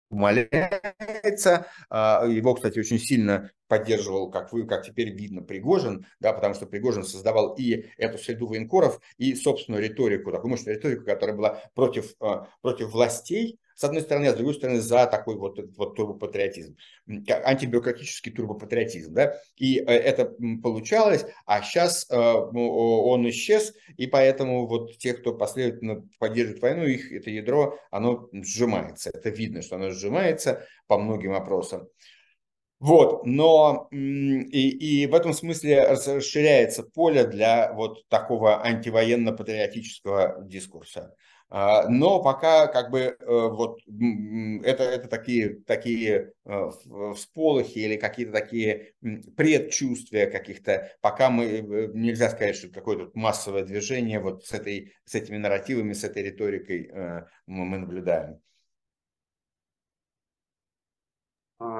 умаляется. 0.10 1.68
А, 1.89 2.26
его, 2.26 2.53
кстати, 2.56 2.80
очень 2.80 2.99
сильно 2.99 3.51
поддерживал, 3.68 4.30
как 4.30 4.53
вы, 4.53 4.66
как 4.66 4.86
теперь 4.86 5.10
видно, 5.10 5.41
Пригожин, 5.41 6.06
да, 6.20 6.34
потому 6.34 6.53
что 6.53 6.66
Пригожин 6.66 7.03
создавал 7.03 7.56
и 7.56 7.86
эту 7.97 8.18
среду 8.18 8.47
военкоров, 8.47 8.99
и 9.18 9.36
собственную 9.36 9.84
риторику, 9.84 10.32
такую 10.32 10.51
мощную 10.51 10.78
риторику, 10.78 11.06
которая 11.06 11.36
была 11.36 11.62
против, 11.74 12.14
а, 12.20 12.47
против 12.62 12.91
властей, 12.91 13.60
с 13.76 13.84
одной 13.84 14.02
стороны, 14.02 14.28
а 14.28 14.32
с 14.32 14.36
другой 14.36 14.56
стороны 14.56 14.80
за 14.80 15.06
такой 15.06 15.36
вот, 15.36 15.60
вот 15.76 15.96
турбопатриотизм, 15.96 16.78
антибюрократический 17.08 18.32
турбопатриотизм. 18.32 19.14
Да? 19.14 19.36
И 19.58 19.80
э, 19.80 19.84
это 19.84 20.34
получалось, 20.64 21.26
а 21.46 21.62
сейчас 21.62 22.08
э, 22.10 22.16
он 22.18 23.30
исчез, 23.30 23.74
и 23.98 24.08
поэтому 24.08 24.66
вот 24.66 24.98
те, 24.98 25.14
кто 25.14 25.34
последовательно 25.34 26.08
поддерживает 26.20 26.62
войну, 26.62 26.84
их 26.86 27.12
это 27.12 27.30
ядро, 27.30 27.78
оно 27.92 28.30
сжимается. 28.32 29.12
Это 29.14 29.30
видно, 29.30 29.62
что 29.62 29.76
оно 29.76 29.92
сжимается 29.92 30.66
по 30.88 30.98
многим 30.98 31.32
вопросам. 31.32 31.88
Вот, 32.80 33.26
но 33.26 33.88
и, 33.92 34.70
и 34.70 35.08
в 35.08 35.16
этом 35.16 35.34
смысле 35.34 35.88
расширяется 35.88 36.84
поле 36.84 37.26
для 37.26 37.74
вот 37.74 38.08
такого 38.10 38.64
антивоенно-патриотического 38.66 40.44
дискурса. 40.44 41.16
А, 41.50 41.88
но 41.88 42.22
пока 42.24 42.68
как 42.68 42.89
бы 42.89 43.00
э, 43.00 43.16
вот 43.20 43.80
это, 43.88 44.84
это 44.84 45.08
такие, 45.08 45.62
такие 45.62 46.34
э, 46.43 46.72
всполохи 47.16 47.80
или 47.80 47.98
какие-то 47.98 48.32
такие 48.32 48.93
предчувствия 49.38 50.26
каких-то, 50.28 50.91
пока 51.02 51.30
мы, 51.30 51.46
э, 51.46 51.88
нельзя 51.93 52.30
сказать, 52.30 52.56
что 52.56 52.70
какое-то 52.70 53.12
массовое 53.14 53.64
движение 53.64 54.20
вот 54.20 54.43
с, 54.46 54.54
этой, 54.54 54.93
с 55.06 55.14
этими 55.14 55.38
нарративами, 55.38 55.93
с 55.93 56.04
этой 56.04 56.24
риторикой 56.24 56.91
мы 57.46 57.78
наблюдаем. 57.78 58.41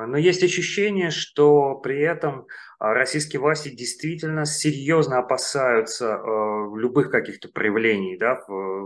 А, 0.06 0.08
но 0.08 0.18
есть 0.18 0.44
ощущение, 0.44 1.10
что 1.10 1.76
при 1.76 2.00
этом 2.00 2.48
а, 2.80 2.94
российские 2.94 3.40
власти 3.40 3.70
действительно 3.70 4.46
серьезно 4.46 5.20
опасаются 5.20 6.06
э, 6.06 6.78
любых 6.78 7.10
каких-то 7.10 7.48
проявлений 7.50 8.18
да, 8.18 8.42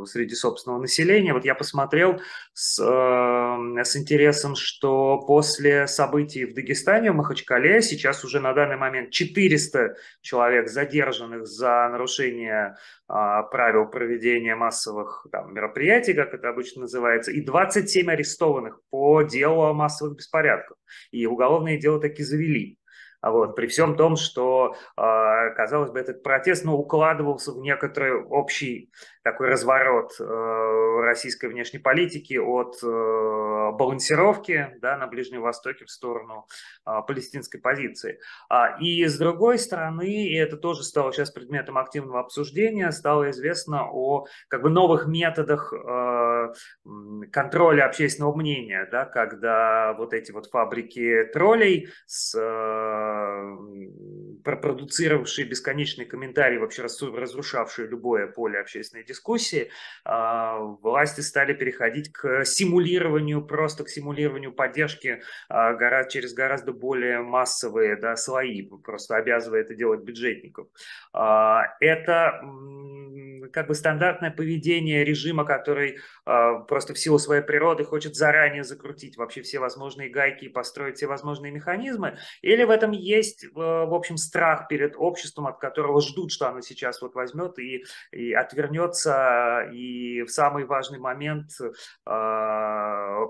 среди 0.06 0.36
собственного 0.36 0.82
населения. 0.82 1.34
Вот 1.34 1.46
я 1.46 1.56
посмотрел 1.56 2.22
с, 2.54 2.80
э, 2.80 3.84
с 3.84 3.96
интересом, 3.98 4.56
что 4.56 5.20
после 5.26 5.88
событий 5.88 6.46
в 6.46 6.54
Дагестане, 6.54 7.12
в 7.12 7.16
Махачкале, 7.16 7.82
сейчас 7.82 8.24
уже 8.24 8.40
на 8.40 8.54
данный 8.54 8.78
момент 8.78 9.12
400 9.12 9.96
человек 10.22 10.70
задержанных 10.70 11.46
за 11.46 11.90
нарушение 11.92 12.76
правил 13.08 13.88
проведения 13.88 14.56
массовых 14.56 15.26
там, 15.32 15.52
мероприятий, 15.52 16.14
как 16.14 16.32
это 16.36 16.50
обычно 16.50 16.82
называется, 16.82 17.32
и 17.32 17.42
27 17.42 18.08
арестованных 18.12 18.82
по 18.92 19.24
делу 19.24 19.64
о 19.64 19.74
массовых 19.74 20.18
беспорядках. 20.18 20.78
И 21.12 21.26
уголовные 21.26 21.78
дела 21.78 22.00
таки 22.00 22.24
завели. 22.24 22.80
А 23.22 23.32
вот, 23.32 23.56
при 23.56 23.68
всем 23.68 23.98
том, 23.98 24.16
что, 24.16 24.76
а, 24.96 25.50
казалось 25.50 25.92
бы, 25.92 26.00
этот 26.00 26.24
протест 26.24 26.64
ну, 26.64 26.76
укладывался 26.76 27.52
в 27.52 27.58
некоторый 27.60 28.24
общий 28.24 28.92
такой 29.24 29.50
разворот 29.50 30.14
э, 30.20 31.02
российской 31.02 31.48
внешней 31.48 31.80
политики 31.80 32.38
от 32.38 32.78
э, 32.82 32.88
балансировки 33.72 34.76
да, 34.82 34.98
на 34.98 35.08
Ближнем 35.08 35.42
Востоке 35.42 35.86
в 35.86 35.90
сторону 35.90 36.48
э, 36.86 36.92
палестинской 37.08 37.60
позиции. 37.60 38.20
А, 38.50 38.78
и 38.80 39.06
с 39.06 39.18
другой 39.18 39.60
стороны, 39.60 40.08
и 40.08 40.36
это 40.36 40.58
тоже 40.58 40.84
стало 40.84 41.14
сейчас 41.14 41.32
предметом 41.32 41.78
активного 41.78 42.20
обсуждения, 42.20 42.92
стало 42.92 43.30
известно 43.32 43.90
о 43.92 44.26
как 44.48 44.62
бы, 44.62 44.70
новых 44.70 45.08
методах 45.08 45.74
э, 45.74 46.54
контроля 47.32 47.86
общественного 47.86 48.36
мнения, 48.36 48.88
да, 48.92 49.06
когда 49.06 49.94
вот 49.94 50.14
эти 50.14 50.32
вот 50.32 50.48
фабрики 50.48 51.26
троллей, 51.34 51.90
с, 52.06 52.36
э, 54.46 54.56
продуцировавшие 54.56 55.48
бесконечные 55.48 56.06
комментарии, 56.06 56.58
вообще 56.58 56.84
разрушавшие 56.84 57.88
любое 57.88 58.28
поле 58.28 58.60
общественной 58.60 59.04
дискуссии, 59.04 59.70
а, 60.06 60.58
власти 60.60 61.22
стали 61.22 61.54
переходить 61.54 62.12
к 62.12 62.46
симулированию, 62.46 63.46
просто 63.46 63.84
к 63.84 63.90
симулированию 63.90 64.52
поддержки 64.52 65.22
а, 65.50 66.04
через 66.06 66.34
гораздо 66.34 66.72
более 66.72 67.22
массовые 67.22 67.96
да, 67.96 68.16
слои, 68.16 68.62
просто 68.62 69.16
обязывая 69.16 69.62
это 69.62 69.76
делать 69.76 70.02
бюджетников. 70.02 70.68
А, 71.14 71.64
это 71.80 72.42
как 73.52 73.68
бы 73.68 73.74
стандартное 73.74 74.32
поведение 74.32 75.04
режима, 75.04 75.44
который 75.44 75.98
просто 76.24 76.94
в 76.94 77.00
силу 77.00 77.18
своей 77.18 77.42
природы 77.42 77.84
хочет 77.84 78.16
заранее 78.16 78.64
закрутить 78.64 79.18
вообще 79.18 79.42
все 79.42 79.60
возможные 79.60 80.10
гайки 80.10 80.46
и 80.46 80.50
построить 80.50 80.98
все 80.98 81.08
возможные 81.08 81.52
механизмы, 81.52 82.18
или 82.42 82.64
в 82.64 82.70
этом 82.70 82.92
есть, 82.92 83.46
в 83.54 83.94
общем, 83.94 84.18
страх 84.30 84.68
перед 84.68 84.96
обществом, 84.96 85.48
от 85.48 85.60
которого 85.60 86.02
ждут, 86.02 86.32
что 86.32 86.48
оно 86.48 86.62
сейчас 86.62 87.02
вот 87.02 87.16
возьмет 87.16 87.60
и, 87.60 87.84
и 88.12 88.34
отвернется 88.34 88.70
вернется 88.70 89.70
и 89.74 90.24
в 90.24 90.30
самый 90.30 90.66
важный 90.66 91.00
момент 91.00 91.52
э, 91.62 91.70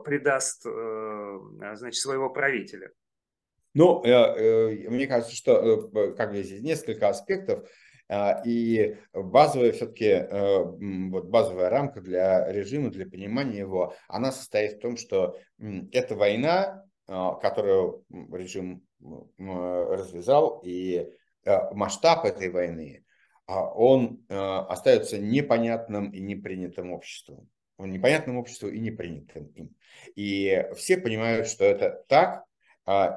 предаст 0.05 0.65
э, 0.65 1.39
значит, 1.75 1.95
своего 1.95 2.29
правителя. 2.29 2.91
Ну, 3.73 4.03
э, 4.03 4.89
мне 4.89 5.07
кажется, 5.07 5.35
что 5.35 5.89
как 6.17 6.31
бы 6.31 6.43
здесь 6.43 6.61
несколько 6.61 7.09
аспектов. 7.09 7.67
И 8.43 8.97
базовая 9.13 9.71
все-таки, 9.71 10.25
вот 11.11 11.25
базовая 11.25 11.69
рамка 11.69 12.01
для 12.01 12.51
режима, 12.51 12.89
для 12.89 13.05
понимания 13.05 13.59
его, 13.59 13.93
она 14.07 14.31
состоит 14.31 14.77
в 14.77 14.79
том, 14.79 14.97
что 14.97 15.37
эта 15.91 16.15
война, 16.15 16.85
которую 17.05 18.03
режим 18.31 18.81
развязал, 19.39 20.61
и 20.63 21.09
масштаб 21.71 22.25
этой 22.25 22.49
войны, 22.49 23.03
а 23.49 23.65
он 23.65 24.23
э, 24.29 24.35
остается 24.35 25.17
непонятным 25.17 26.11
и 26.11 26.19
непринятым 26.19 26.91
обществом. 26.91 27.49
Непонятным 27.79 28.37
обществу 28.37 28.67
и 28.67 28.77
непринятым 28.79 29.47
им. 29.55 29.75
И 30.15 30.67
все 30.75 30.97
понимают, 30.97 31.47
что 31.47 31.65
это 31.65 32.03
так, 32.07 32.43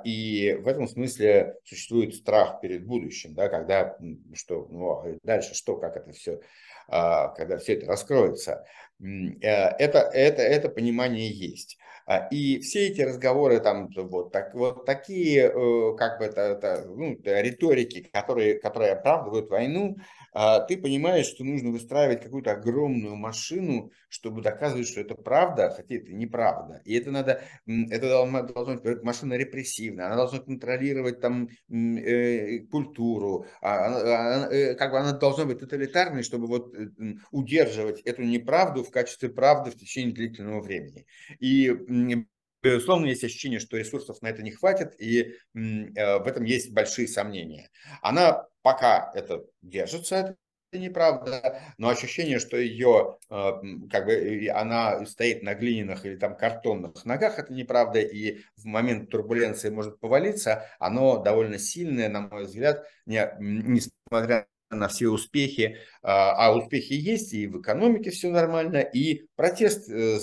и 0.05 0.55
в 0.61 0.68
этом 0.68 0.87
смысле 0.87 1.57
существует 1.64 2.14
страх 2.14 2.61
перед 2.61 2.85
будущим, 2.85 3.35
да, 3.35 3.49
когда 3.49 3.97
что, 4.35 4.66
ну, 4.70 4.91
а 4.91 5.18
дальше 5.23 5.55
что, 5.55 5.77
как 5.77 5.97
это 5.97 6.12
все, 6.12 6.41
когда 6.89 7.59
все 7.59 7.75
это 7.75 7.87
раскроется. 7.87 8.64
Э, 9.03 9.68
это, 9.79 9.99
это, 9.99 10.43
это 10.43 10.68
понимание 10.68 11.31
есть. 11.31 11.79
А, 12.07 12.29
и 12.31 12.59
все 12.61 12.89
эти 12.89 13.01
разговоры, 13.01 13.61
там, 13.61 13.89
вот, 13.95 14.33
так, 14.33 14.55
вот 14.55 14.85
такие, 14.87 15.53
э, 15.55 15.97
как 15.97 16.18
бы, 16.18 16.25
это, 16.25 16.41
это, 16.41 16.85
ну, 16.87 17.16
риторики, 17.25 18.11
которые, 18.12 18.59
которые 18.59 18.93
оправдывают 18.93 19.51
войну, 19.51 19.97
а, 19.99 20.22
ты 20.33 20.76
понимаешь, 20.76 21.26
что 21.26 21.45
нужно 21.45 21.70
выстраивать 21.70 22.22
какую-то 22.22 22.53
огромную 22.53 23.16
машину, 23.16 23.93
чтобы 24.09 24.43
доказывать, 24.43 24.89
что 24.89 25.01
это 25.01 25.14
правда, 25.14 25.70
хотя 25.70 25.97
это 25.97 26.12
неправда. 26.12 26.80
И 26.85 26.95
это 26.95 27.11
надо, 27.11 27.43
это 27.66 28.09
должна, 28.09 28.43
быть 28.43 29.03
машина 29.03 29.35
репрессивная, 29.35 30.07
она 30.07 30.16
должна 30.16 30.39
контролировать 30.41 31.20
там 31.20 31.49
э, 31.70 32.61
культуру, 32.70 33.47
а, 33.61 33.87
она, 33.87 34.49
э, 34.51 34.74
как 34.74 34.93
бы 34.93 34.99
она 34.99 35.12
должна 35.12 35.45
быть 35.45 35.61
тоталитарной, 35.61 36.22
чтобы 36.22 36.47
вот 36.47 36.74
э, 36.74 36.89
удерживать 37.30 38.01
эту 38.03 38.22
неправду 38.22 38.85
в 38.85 38.91
качестве 38.91 39.28
правды 39.28 39.70
в 39.70 39.76
течение 39.76 40.14
длительного 40.14 40.61
времени. 40.61 41.07
И 41.41 42.26
Безусловно, 42.63 43.07
есть 43.07 43.25
ощущение, 43.25 43.59
что 43.59 43.77
ресурсов 43.77 44.23
на 44.23 44.29
это 44.29 44.43
не 44.43 44.53
хватит, 44.53 44.95
и 45.01 45.35
в 45.53 46.27
этом 46.27 46.45
есть 46.45 46.73
большие 46.73 47.09
сомнения. 47.09 47.71
Она 48.03 48.47
пока 48.63 49.11
это 49.15 49.45
держится, 49.63 50.37
это 50.71 50.79
неправда, 50.81 51.61
но 51.77 51.89
ощущение, 51.91 52.39
что 52.39 52.57
ее, 52.57 53.19
э, 53.29 53.53
как 53.91 54.07
бы, 54.07 54.49
она 54.55 55.05
стоит 55.05 55.43
на 55.43 55.55
глиняных 55.55 56.07
или 56.07 56.17
там 56.17 56.35
картонных 56.35 57.05
ногах, 57.05 57.39
это 57.39 57.53
неправда, 57.53 58.01
и 58.01 58.39
в 58.57 58.65
момент 58.65 59.11
турбуленции 59.11 59.69
может 59.69 60.01
повалиться, 60.01 60.67
оно 60.79 61.19
довольно 61.23 61.59
сильное, 61.59 62.09
на 62.09 62.23
мой 62.23 62.45
взгляд, 62.45 62.87
не, 63.05 63.29
несмотря 63.39 64.47
на 64.73 64.89
все 64.89 65.09
успехи, 65.09 65.79
а, 66.03 66.49
а 66.49 66.57
успехи 66.57 66.95
есть, 66.95 67.33
и 67.33 67.47
в 67.47 67.61
экономике 67.61 68.11
все 68.11 68.31
нормально, 68.31 68.79
и 68.79 69.27
протест 69.37 69.89
э, 69.89 70.18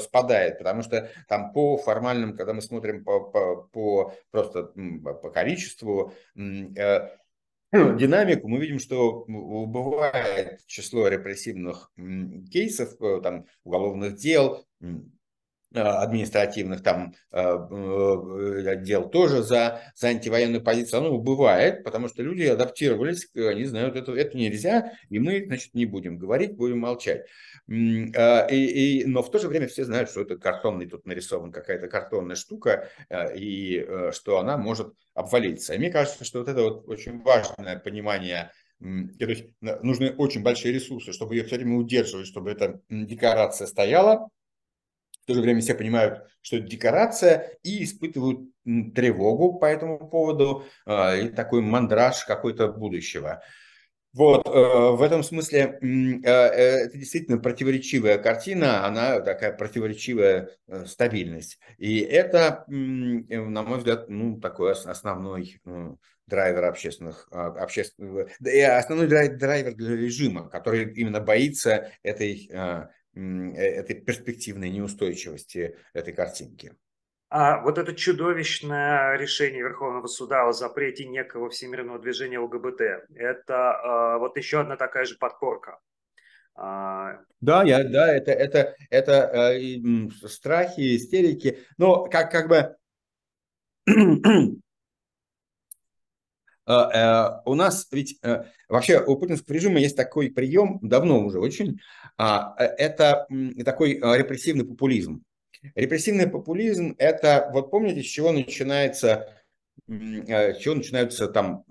спадает, 0.00 0.58
потому 0.58 0.82
что 0.82 1.10
там 1.28 1.52
по 1.52 1.76
формальным, 1.76 2.36
когда 2.36 2.52
мы 2.52 2.62
смотрим 2.62 3.04
по, 3.04 3.20
по, 3.20 3.68
по 3.72 4.14
просто 4.30 4.72
по 5.22 5.30
количеству 5.30 6.12
э, 6.36 7.08
динамику, 7.72 8.48
мы 8.48 8.58
видим, 8.58 8.78
что 8.78 9.20
убывает 9.22 10.64
число 10.66 11.08
репрессивных 11.08 11.92
кейсов, 12.50 13.00
э, 13.00 13.20
там, 13.22 13.46
уголовных 13.64 14.16
дел, 14.16 14.66
административных 15.74 16.82
там 16.82 17.14
а, 17.30 17.68
э, 17.70 18.76
дел 18.82 19.08
тоже 19.08 19.42
за, 19.42 19.82
за 19.94 20.08
антивоенную 20.08 20.62
позицию, 20.62 21.00
оно 21.00 21.18
бывает, 21.18 21.84
потому 21.84 22.08
что 22.08 22.22
люди 22.22 22.42
адаптировались, 22.44 23.28
они 23.34 23.64
знают, 23.64 23.96
это, 23.96 24.12
это 24.12 24.36
нельзя, 24.36 24.92
и 25.10 25.18
мы, 25.18 25.44
значит, 25.46 25.74
не 25.74 25.84
будем 25.84 26.16
говорить, 26.16 26.56
будем 26.56 26.78
молчать. 26.78 27.26
И, 27.68 28.10
и, 28.50 29.04
но 29.04 29.22
в 29.22 29.30
то 29.30 29.38
же 29.38 29.48
время 29.48 29.68
все 29.68 29.84
знают, 29.84 30.10
что 30.10 30.22
это 30.22 30.38
картонный, 30.38 30.86
тут 30.86 31.04
нарисован 31.06 31.52
какая-то 31.52 31.88
картонная 31.88 32.36
штука, 32.36 32.88
и 33.36 33.84
э, 33.86 34.12
что 34.12 34.38
она 34.38 34.56
может 34.56 34.94
обвалиться. 35.12 35.74
И 35.74 35.78
мне 35.78 35.90
кажется, 35.90 36.24
что 36.24 36.38
вот 36.38 36.48
это 36.48 36.62
вот 36.62 36.88
очень 36.88 37.20
важное 37.20 37.78
понимание 37.78 38.50
то 38.80 39.24
есть 39.24 39.46
нужны 39.60 40.12
очень 40.12 40.44
большие 40.44 40.72
ресурсы, 40.72 41.12
чтобы 41.12 41.34
ее 41.34 41.42
все 41.42 41.56
время 41.56 41.76
удерживать, 41.76 42.28
чтобы 42.28 42.52
эта 42.52 42.80
декорация 42.88 43.66
стояла, 43.66 44.28
то 45.28 45.34
же 45.34 45.42
время 45.42 45.60
все 45.60 45.74
понимают, 45.74 46.24
что 46.40 46.56
это 46.56 46.66
декорация, 46.66 47.58
и 47.62 47.84
испытывают 47.84 48.40
тревогу 48.64 49.58
по 49.58 49.66
этому 49.66 49.98
поводу, 50.08 50.64
а, 50.86 51.16
и 51.16 51.28
такой 51.28 51.60
мандраж 51.60 52.24
какой-то 52.24 52.68
будущего. 52.68 53.42
Вот, 54.14 54.46
э, 54.46 54.50
в 54.50 55.02
этом 55.02 55.22
смысле 55.22 55.78
э, 55.82 56.28
это 56.28 56.96
действительно 56.96 57.38
противоречивая 57.38 58.16
картина, 58.16 58.86
она 58.86 59.20
такая 59.20 59.52
противоречивая 59.52 60.48
э, 60.66 60.86
стабильность. 60.86 61.58
И 61.76 61.98
это, 61.98 62.64
на 62.68 63.62
мой 63.62 63.78
взгляд, 63.78 64.08
ну, 64.08 64.40
такой 64.40 64.72
основной 64.72 65.60
драйвер 66.26 66.64
общественных, 66.64 67.28
а, 67.30 67.48
общественных 67.48 68.30
основной 68.40 69.08
драйвер 69.08 69.74
для 69.74 69.94
режима, 69.94 70.48
который 70.48 70.90
именно 70.94 71.20
боится 71.20 71.90
этой 72.02 72.50
а, 72.52 72.88
Э, 72.88 72.97
этой 73.54 73.96
перспективной 73.96 74.70
неустойчивости 74.70 75.76
этой 75.92 76.12
картинки. 76.12 76.74
А 77.30 77.60
вот 77.60 77.76
это 77.76 77.94
чудовищное 77.94 79.16
решение 79.16 79.62
Верховного 79.62 80.06
суда 80.06 80.48
о 80.48 80.52
запрете 80.52 81.06
некого 81.06 81.50
всемирного 81.50 81.98
движения 81.98 82.38
ЛГБТ, 82.38 82.80
это 83.14 84.14
э, 84.14 84.18
вот 84.18 84.36
еще 84.38 84.60
одна 84.60 84.76
такая 84.76 85.04
же 85.04 85.16
подпорка. 85.16 85.78
А... 86.54 87.20
Да, 87.42 87.64
я, 87.64 87.84
да, 87.84 88.10
это, 88.10 88.32
это, 88.32 88.74
это 88.88 89.12
э, 89.12 89.78
страхи, 90.26 90.96
истерики. 90.96 91.58
Но 91.76 92.06
как, 92.06 92.30
как 92.32 92.48
бы 92.48 92.78
Э, 93.88 93.92
э, 94.24 94.46
у 96.68 97.54
нас 97.54 97.88
ведь 97.90 98.18
э, 98.22 98.44
вообще 98.68 99.00
у 99.00 99.16
путинского 99.16 99.54
режима 99.54 99.78
есть 99.78 99.96
такой 99.96 100.30
прием, 100.30 100.78
давно 100.82 101.24
уже 101.24 101.40
очень, 101.40 101.80
а, 102.18 102.54
это 102.58 103.26
такой 103.64 103.94
репрессивный 103.94 104.66
популизм. 104.66 105.22
Репрессивный 105.74 106.28
популизм– 106.28 106.94
это, 106.98 107.50
вот 107.52 107.70
помните, 107.70 108.02
с 108.02 108.06
чего 108.06 108.32
начинается 108.32 109.34
с 109.86 110.58
чего 110.58 110.74
начинаются 110.74 111.28
там 111.28 111.64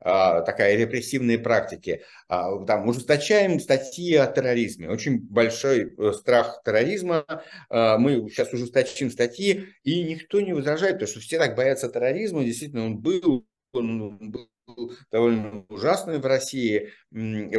такая 0.00 0.76
репрессивные 0.76 1.38
практики. 1.38 2.02
А, 2.28 2.62
там 2.66 2.86
ужесточаем 2.88 3.60
статьи 3.60 4.14
о 4.16 4.26
терроризме. 4.26 4.90
Очень 4.90 5.20
большой 5.20 5.96
страх 6.12 6.60
терроризма. 6.64 7.24
Мы 7.70 8.28
сейчас 8.28 8.52
ужесточим 8.52 9.10
статьи, 9.10 9.68
и 9.84 10.02
никто 10.02 10.40
не 10.40 10.52
возражает, 10.52 10.94
потому 10.96 11.08
что 11.08 11.20
все 11.20 11.38
так 11.38 11.56
боятся 11.56 11.88
терроризма. 11.88 12.44
Действительно, 12.44 12.84
он 12.84 12.98
был, 12.98 13.46
он 13.72 14.30
был 14.30 14.48
довольно 15.10 15.64
ужасный 15.68 16.18
в 16.18 16.26
России 16.26 16.90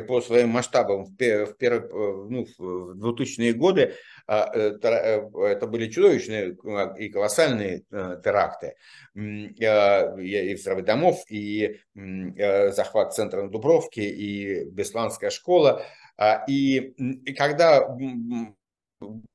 по 0.07 0.21
своим 0.21 0.49
масштабам 0.49 1.05
в, 1.05 1.15
первые, 1.15 1.89
ну, 1.91 2.45
в 2.57 2.97
2000-е 2.97 3.53
годы. 3.53 3.95
А, 4.25 4.49
э, 4.53 4.77
э, 4.81 5.29
это 5.45 5.67
были 5.67 5.89
чудовищные 5.89 6.57
а, 6.65 6.95
и 6.97 7.09
колоссальные 7.09 7.83
э, 7.91 8.21
теракты. 8.23 8.75
И 9.15 10.55
взрывы 10.55 10.81
домов, 10.81 11.23
и 11.29 11.79
захват 11.93 13.13
центра 13.13 13.43
на 13.43 13.49
Дубровке, 13.49 14.09
и 14.09 14.65
Бесланская 14.65 15.29
школа. 15.29 15.83
А, 16.17 16.43
и, 16.47 16.77
и 16.77 17.33
когда 17.33 17.87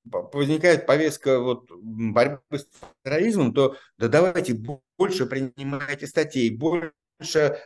возникает 0.04 0.86
повестка 0.86 1.40
вот, 1.40 1.70
борьбы 1.70 2.58
с 2.58 2.66
терроризмом, 3.04 3.54
то 3.54 3.76
да 3.98 4.08
давайте 4.08 4.54
больше 4.96 5.26
принимайте 5.26 6.06
статей, 6.06 6.50
больше 6.50 7.58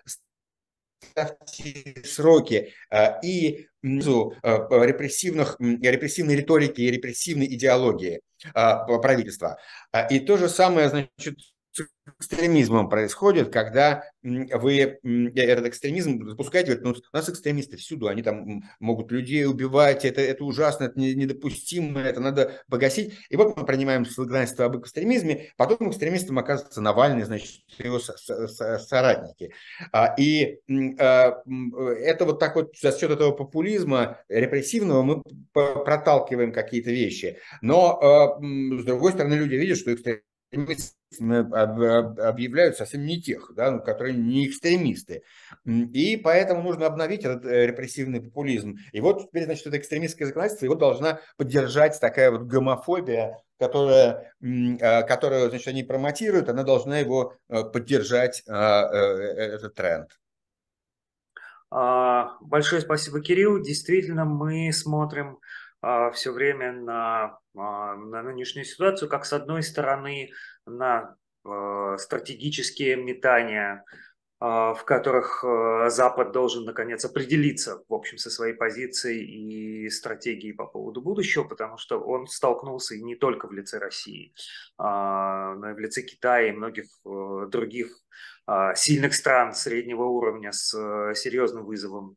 ставьте 1.03 2.03
сроки 2.05 2.73
а, 2.91 3.19
и 3.23 3.67
а, 3.85 4.69
репрессивных, 4.85 5.57
репрессивной 5.59 6.37
риторики 6.37 6.81
и 6.81 6.91
репрессивной 6.91 7.47
идеологии 7.47 8.21
а, 8.55 8.85
правительства. 8.99 9.59
И 10.11 10.21
то 10.21 10.37
же 10.37 10.49
самое, 10.49 10.89
значит, 10.89 11.39
с 11.73 11.87
экстремизмом 12.19 12.89
происходит, 12.89 13.53
когда 13.53 14.05
вы 14.23 14.99
этот 15.35 15.67
экстремизм 15.67 16.29
запускаете, 16.29 16.79
ну, 16.83 16.91
у 16.91 17.17
нас 17.17 17.29
экстремисты 17.29 17.77
всюду, 17.77 18.09
они 18.09 18.23
там 18.23 18.63
могут 18.81 19.11
людей 19.11 19.47
убивать, 19.47 20.05
это, 20.05 20.21
это 20.21 20.45
ужасно, 20.45 20.85
это 20.85 21.01
недопустимо, 21.01 22.01
это 22.01 22.21
надо 22.21 22.63
погасить. 22.69 23.15
И 23.31 23.37
вот 23.37 23.57
мы 23.57 23.65
принимаем 23.65 24.05
законодательство 24.05 24.67
об 24.67 24.79
экстремизме, 24.79 25.51
потом 25.57 25.91
экстремистом 25.91 26.39
оказывается 26.39 26.81
Навальный, 26.81 27.25
значит, 27.25 27.63
его 27.79 27.99
соратники. 27.99 29.53
А, 29.93 30.15
и 30.19 30.59
а, 30.99 31.43
это 31.47 32.25
вот 32.27 32.39
так 32.39 32.57
вот 32.57 32.77
за 32.81 32.93
счет 32.93 33.11
этого 33.11 33.33
популизма 33.33 34.19
репрессивного 34.29 35.03
мы 35.03 35.23
проталкиваем 35.53 36.53
какие-то 36.53 36.91
вещи. 36.91 37.39
Но, 37.63 37.99
а, 38.01 38.39
с 38.39 38.85
другой 38.85 39.13
стороны, 39.13 39.35
люди 39.35 39.55
видят, 39.55 39.79
что 39.79 39.95
экстремисты 39.95 40.25
объявляют 41.19 42.77
совсем 42.77 43.05
не 43.05 43.21
тех, 43.21 43.53
да, 43.55 43.71
ну, 43.71 43.81
которые 43.81 44.15
не 44.15 44.47
экстремисты. 44.47 45.23
И 45.65 46.17
поэтому 46.17 46.63
нужно 46.63 46.87
обновить 46.87 47.25
этот 47.25 47.45
э, 47.45 47.67
репрессивный 47.67 48.21
популизм. 48.21 48.77
И 48.93 49.01
вот 49.01 49.23
теперь, 49.23 49.45
значит, 49.45 49.67
это 49.67 49.79
экстремистское 49.79 50.27
законодательство, 50.27 50.67
его 50.67 50.75
должна 50.75 51.21
поддержать 51.37 51.99
такая 52.01 52.31
вот 52.31 52.43
гомофобия, 52.43 53.39
которая, 53.59 54.33
а, 54.81 55.03
которую, 55.03 55.51
значит, 55.51 55.69
они 55.69 55.83
промотируют, 55.83 56.49
она 56.49 56.65
должна 56.65 56.99
его 56.99 57.37
э, 57.49 57.63
поддержать, 57.65 58.43
а, 58.49 58.89
э, 58.93 58.97
этот 59.55 59.75
тренд. 59.75 60.19
А, 61.71 62.37
большое 62.41 62.83
спасибо, 62.83 63.21
Кирилл. 63.21 63.63
Действительно, 63.63 64.25
мы 64.25 64.73
смотрим 64.73 65.39
все 66.13 66.33
время 66.33 66.73
на 66.73 67.39
а, 67.57 67.97
на 67.97 68.23
нынешнюю 68.23 68.65
ситуацию, 68.65 69.09
как 69.09 69.25
с 69.25 69.33
одной 69.33 69.63
стороны 69.63 70.31
на 70.67 71.17
э, 71.45 71.97
стратегические 71.99 72.97
метания 72.97 73.85
в 74.45 74.81
которых 74.85 75.45
Запад 75.87 76.33
должен, 76.33 76.65
наконец, 76.65 77.05
определиться, 77.05 77.85
в 77.89 77.95
общем, 77.95 78.19
со 78.19 78.29
своей 78.29 78.55
позицией 78.55 79.85
и 79.85 79.89
стратегией 79.89 80.53
по 80.53 80.67
поводу 80.67 81.01
будущего, 81.01 81.45
потому 81.45 81.79
что 81.79 82.01
он 82.01 82.27
столкнулся 82.27 82.97
и 82.97 83.03
не 83.05 83.15
только 83.15 83.47
в 83.47 83.53
лице 83.53 83.79
России, 83.79 84.35
но 84.77 85.71
и 85.71 85.75
в 85.75 85.79
лице 85.79 86.03
Китая 86.03 86.49
и 86.49 86.51
многих 86.51 86.87
других 87.05 87.97
сильных 88.75 89.15
стран 89.15 89.55
среднего 89.55 90.07
уровня 90.07 90.51
с 90.51 90.71
серьезным 91.15 91.65
вызовом 91.65 92.17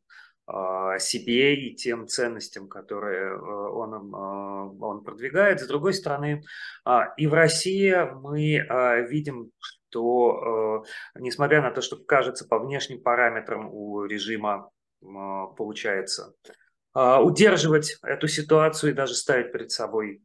себе 0.98 1.56
и 1.56 1.74
тем 1.74 2.06
ценностям, 2.06 2.68
которые 2.68 3.32
э, 3.32 3.36
он, 3.36 4.14
а, 4.14 4.64
он 4.80 5.02
продвигает. 5.02 5.60
С 5.60 5.66
другой 5.66 5.92
стороны, 5.92 6.44
а, 6.84 7.12
и 7.16 7.26
в 7.26 7.34
России 7.34 7.92
мы 8.14 8.64
видим, 9.08 9.50
что, 9.58 10.84
несмотря 11.16 11.62
на 11.62 11.70
то, 11.70 11.80
что 11.80 11.96
кажется 11.96 12.46
по 12.46 12.58
внешним 12.58 13.02
параметрам 13.02 13.68
у 13.72 14.04
режима 14.04 14.70
получается 15.00 16.34
удерживать 16.94 17.98
эту 18.02 18.26
ситуацию 18.28 18.92
и 18.92 18.94
даже 18.94 19.14
ставить 19.14 19.52
перед 19.52 19.70
собой 19.70 20.22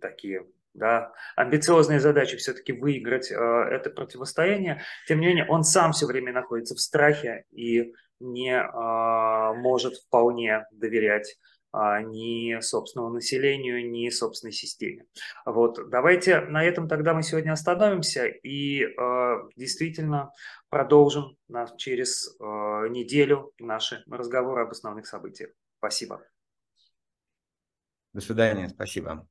такие 0.00 0.46
да, 0.74 1.12
амбициозные 1.36 2.00
задачи 2.00 2.36
все-таки 2.36 2.72
выиграть 2.72 3.30
это 3.30 3.90
противостояние, 3.90 4.82
тем 5.08 5.20
не 5.20 5.26
менее 5.26 5.46
он 5.46 5.64
сам 5.64 5.92
все 5.92 6.06
время 6.06 6.32
находится 6.32 6.74
в 6.74 6.80
страхе 6.80 7.44
и 7.50 7.92
не 8.20 8.58
а, 8.58 9.54
может 9.54 9.96
вполне 9.96 10.64
доверять 10.70 11.36
а, 11.72 12.00
ни 12.00 12.58
собственному 12.60 13.12
населению, 13.12 13.90
ни 13.90 14.08
собственной 14.08 14.52
системе. 14.52 15.04
Вот, 15.44 15.78
давайте 15.90 16.40
на 16.40 16.64
этом 16.64 16.88
тогда 16.88 17.12
мы 17.12 17.22
сегодня 17.22 17.52
остановимся 17.52 18.26
и 18.26 18.84
а, 18.84 19.42
действительно 19.56 20.32
продолжим 20.70 21.36
на, 21.48 21.66
через 21.76 22.34
а, 22.40 22.88
неделю 22.88 23.52
наши 23.58 24.02
разговоры 24.10 24.62
об 24.62 24.70
основных 24.70 25.06
событиях. 25.06 25.50
Спасибо. 25.78 26.22
До 28.14 28.22
свидания, 28.22 28.70
спасибо. 28.70 29.28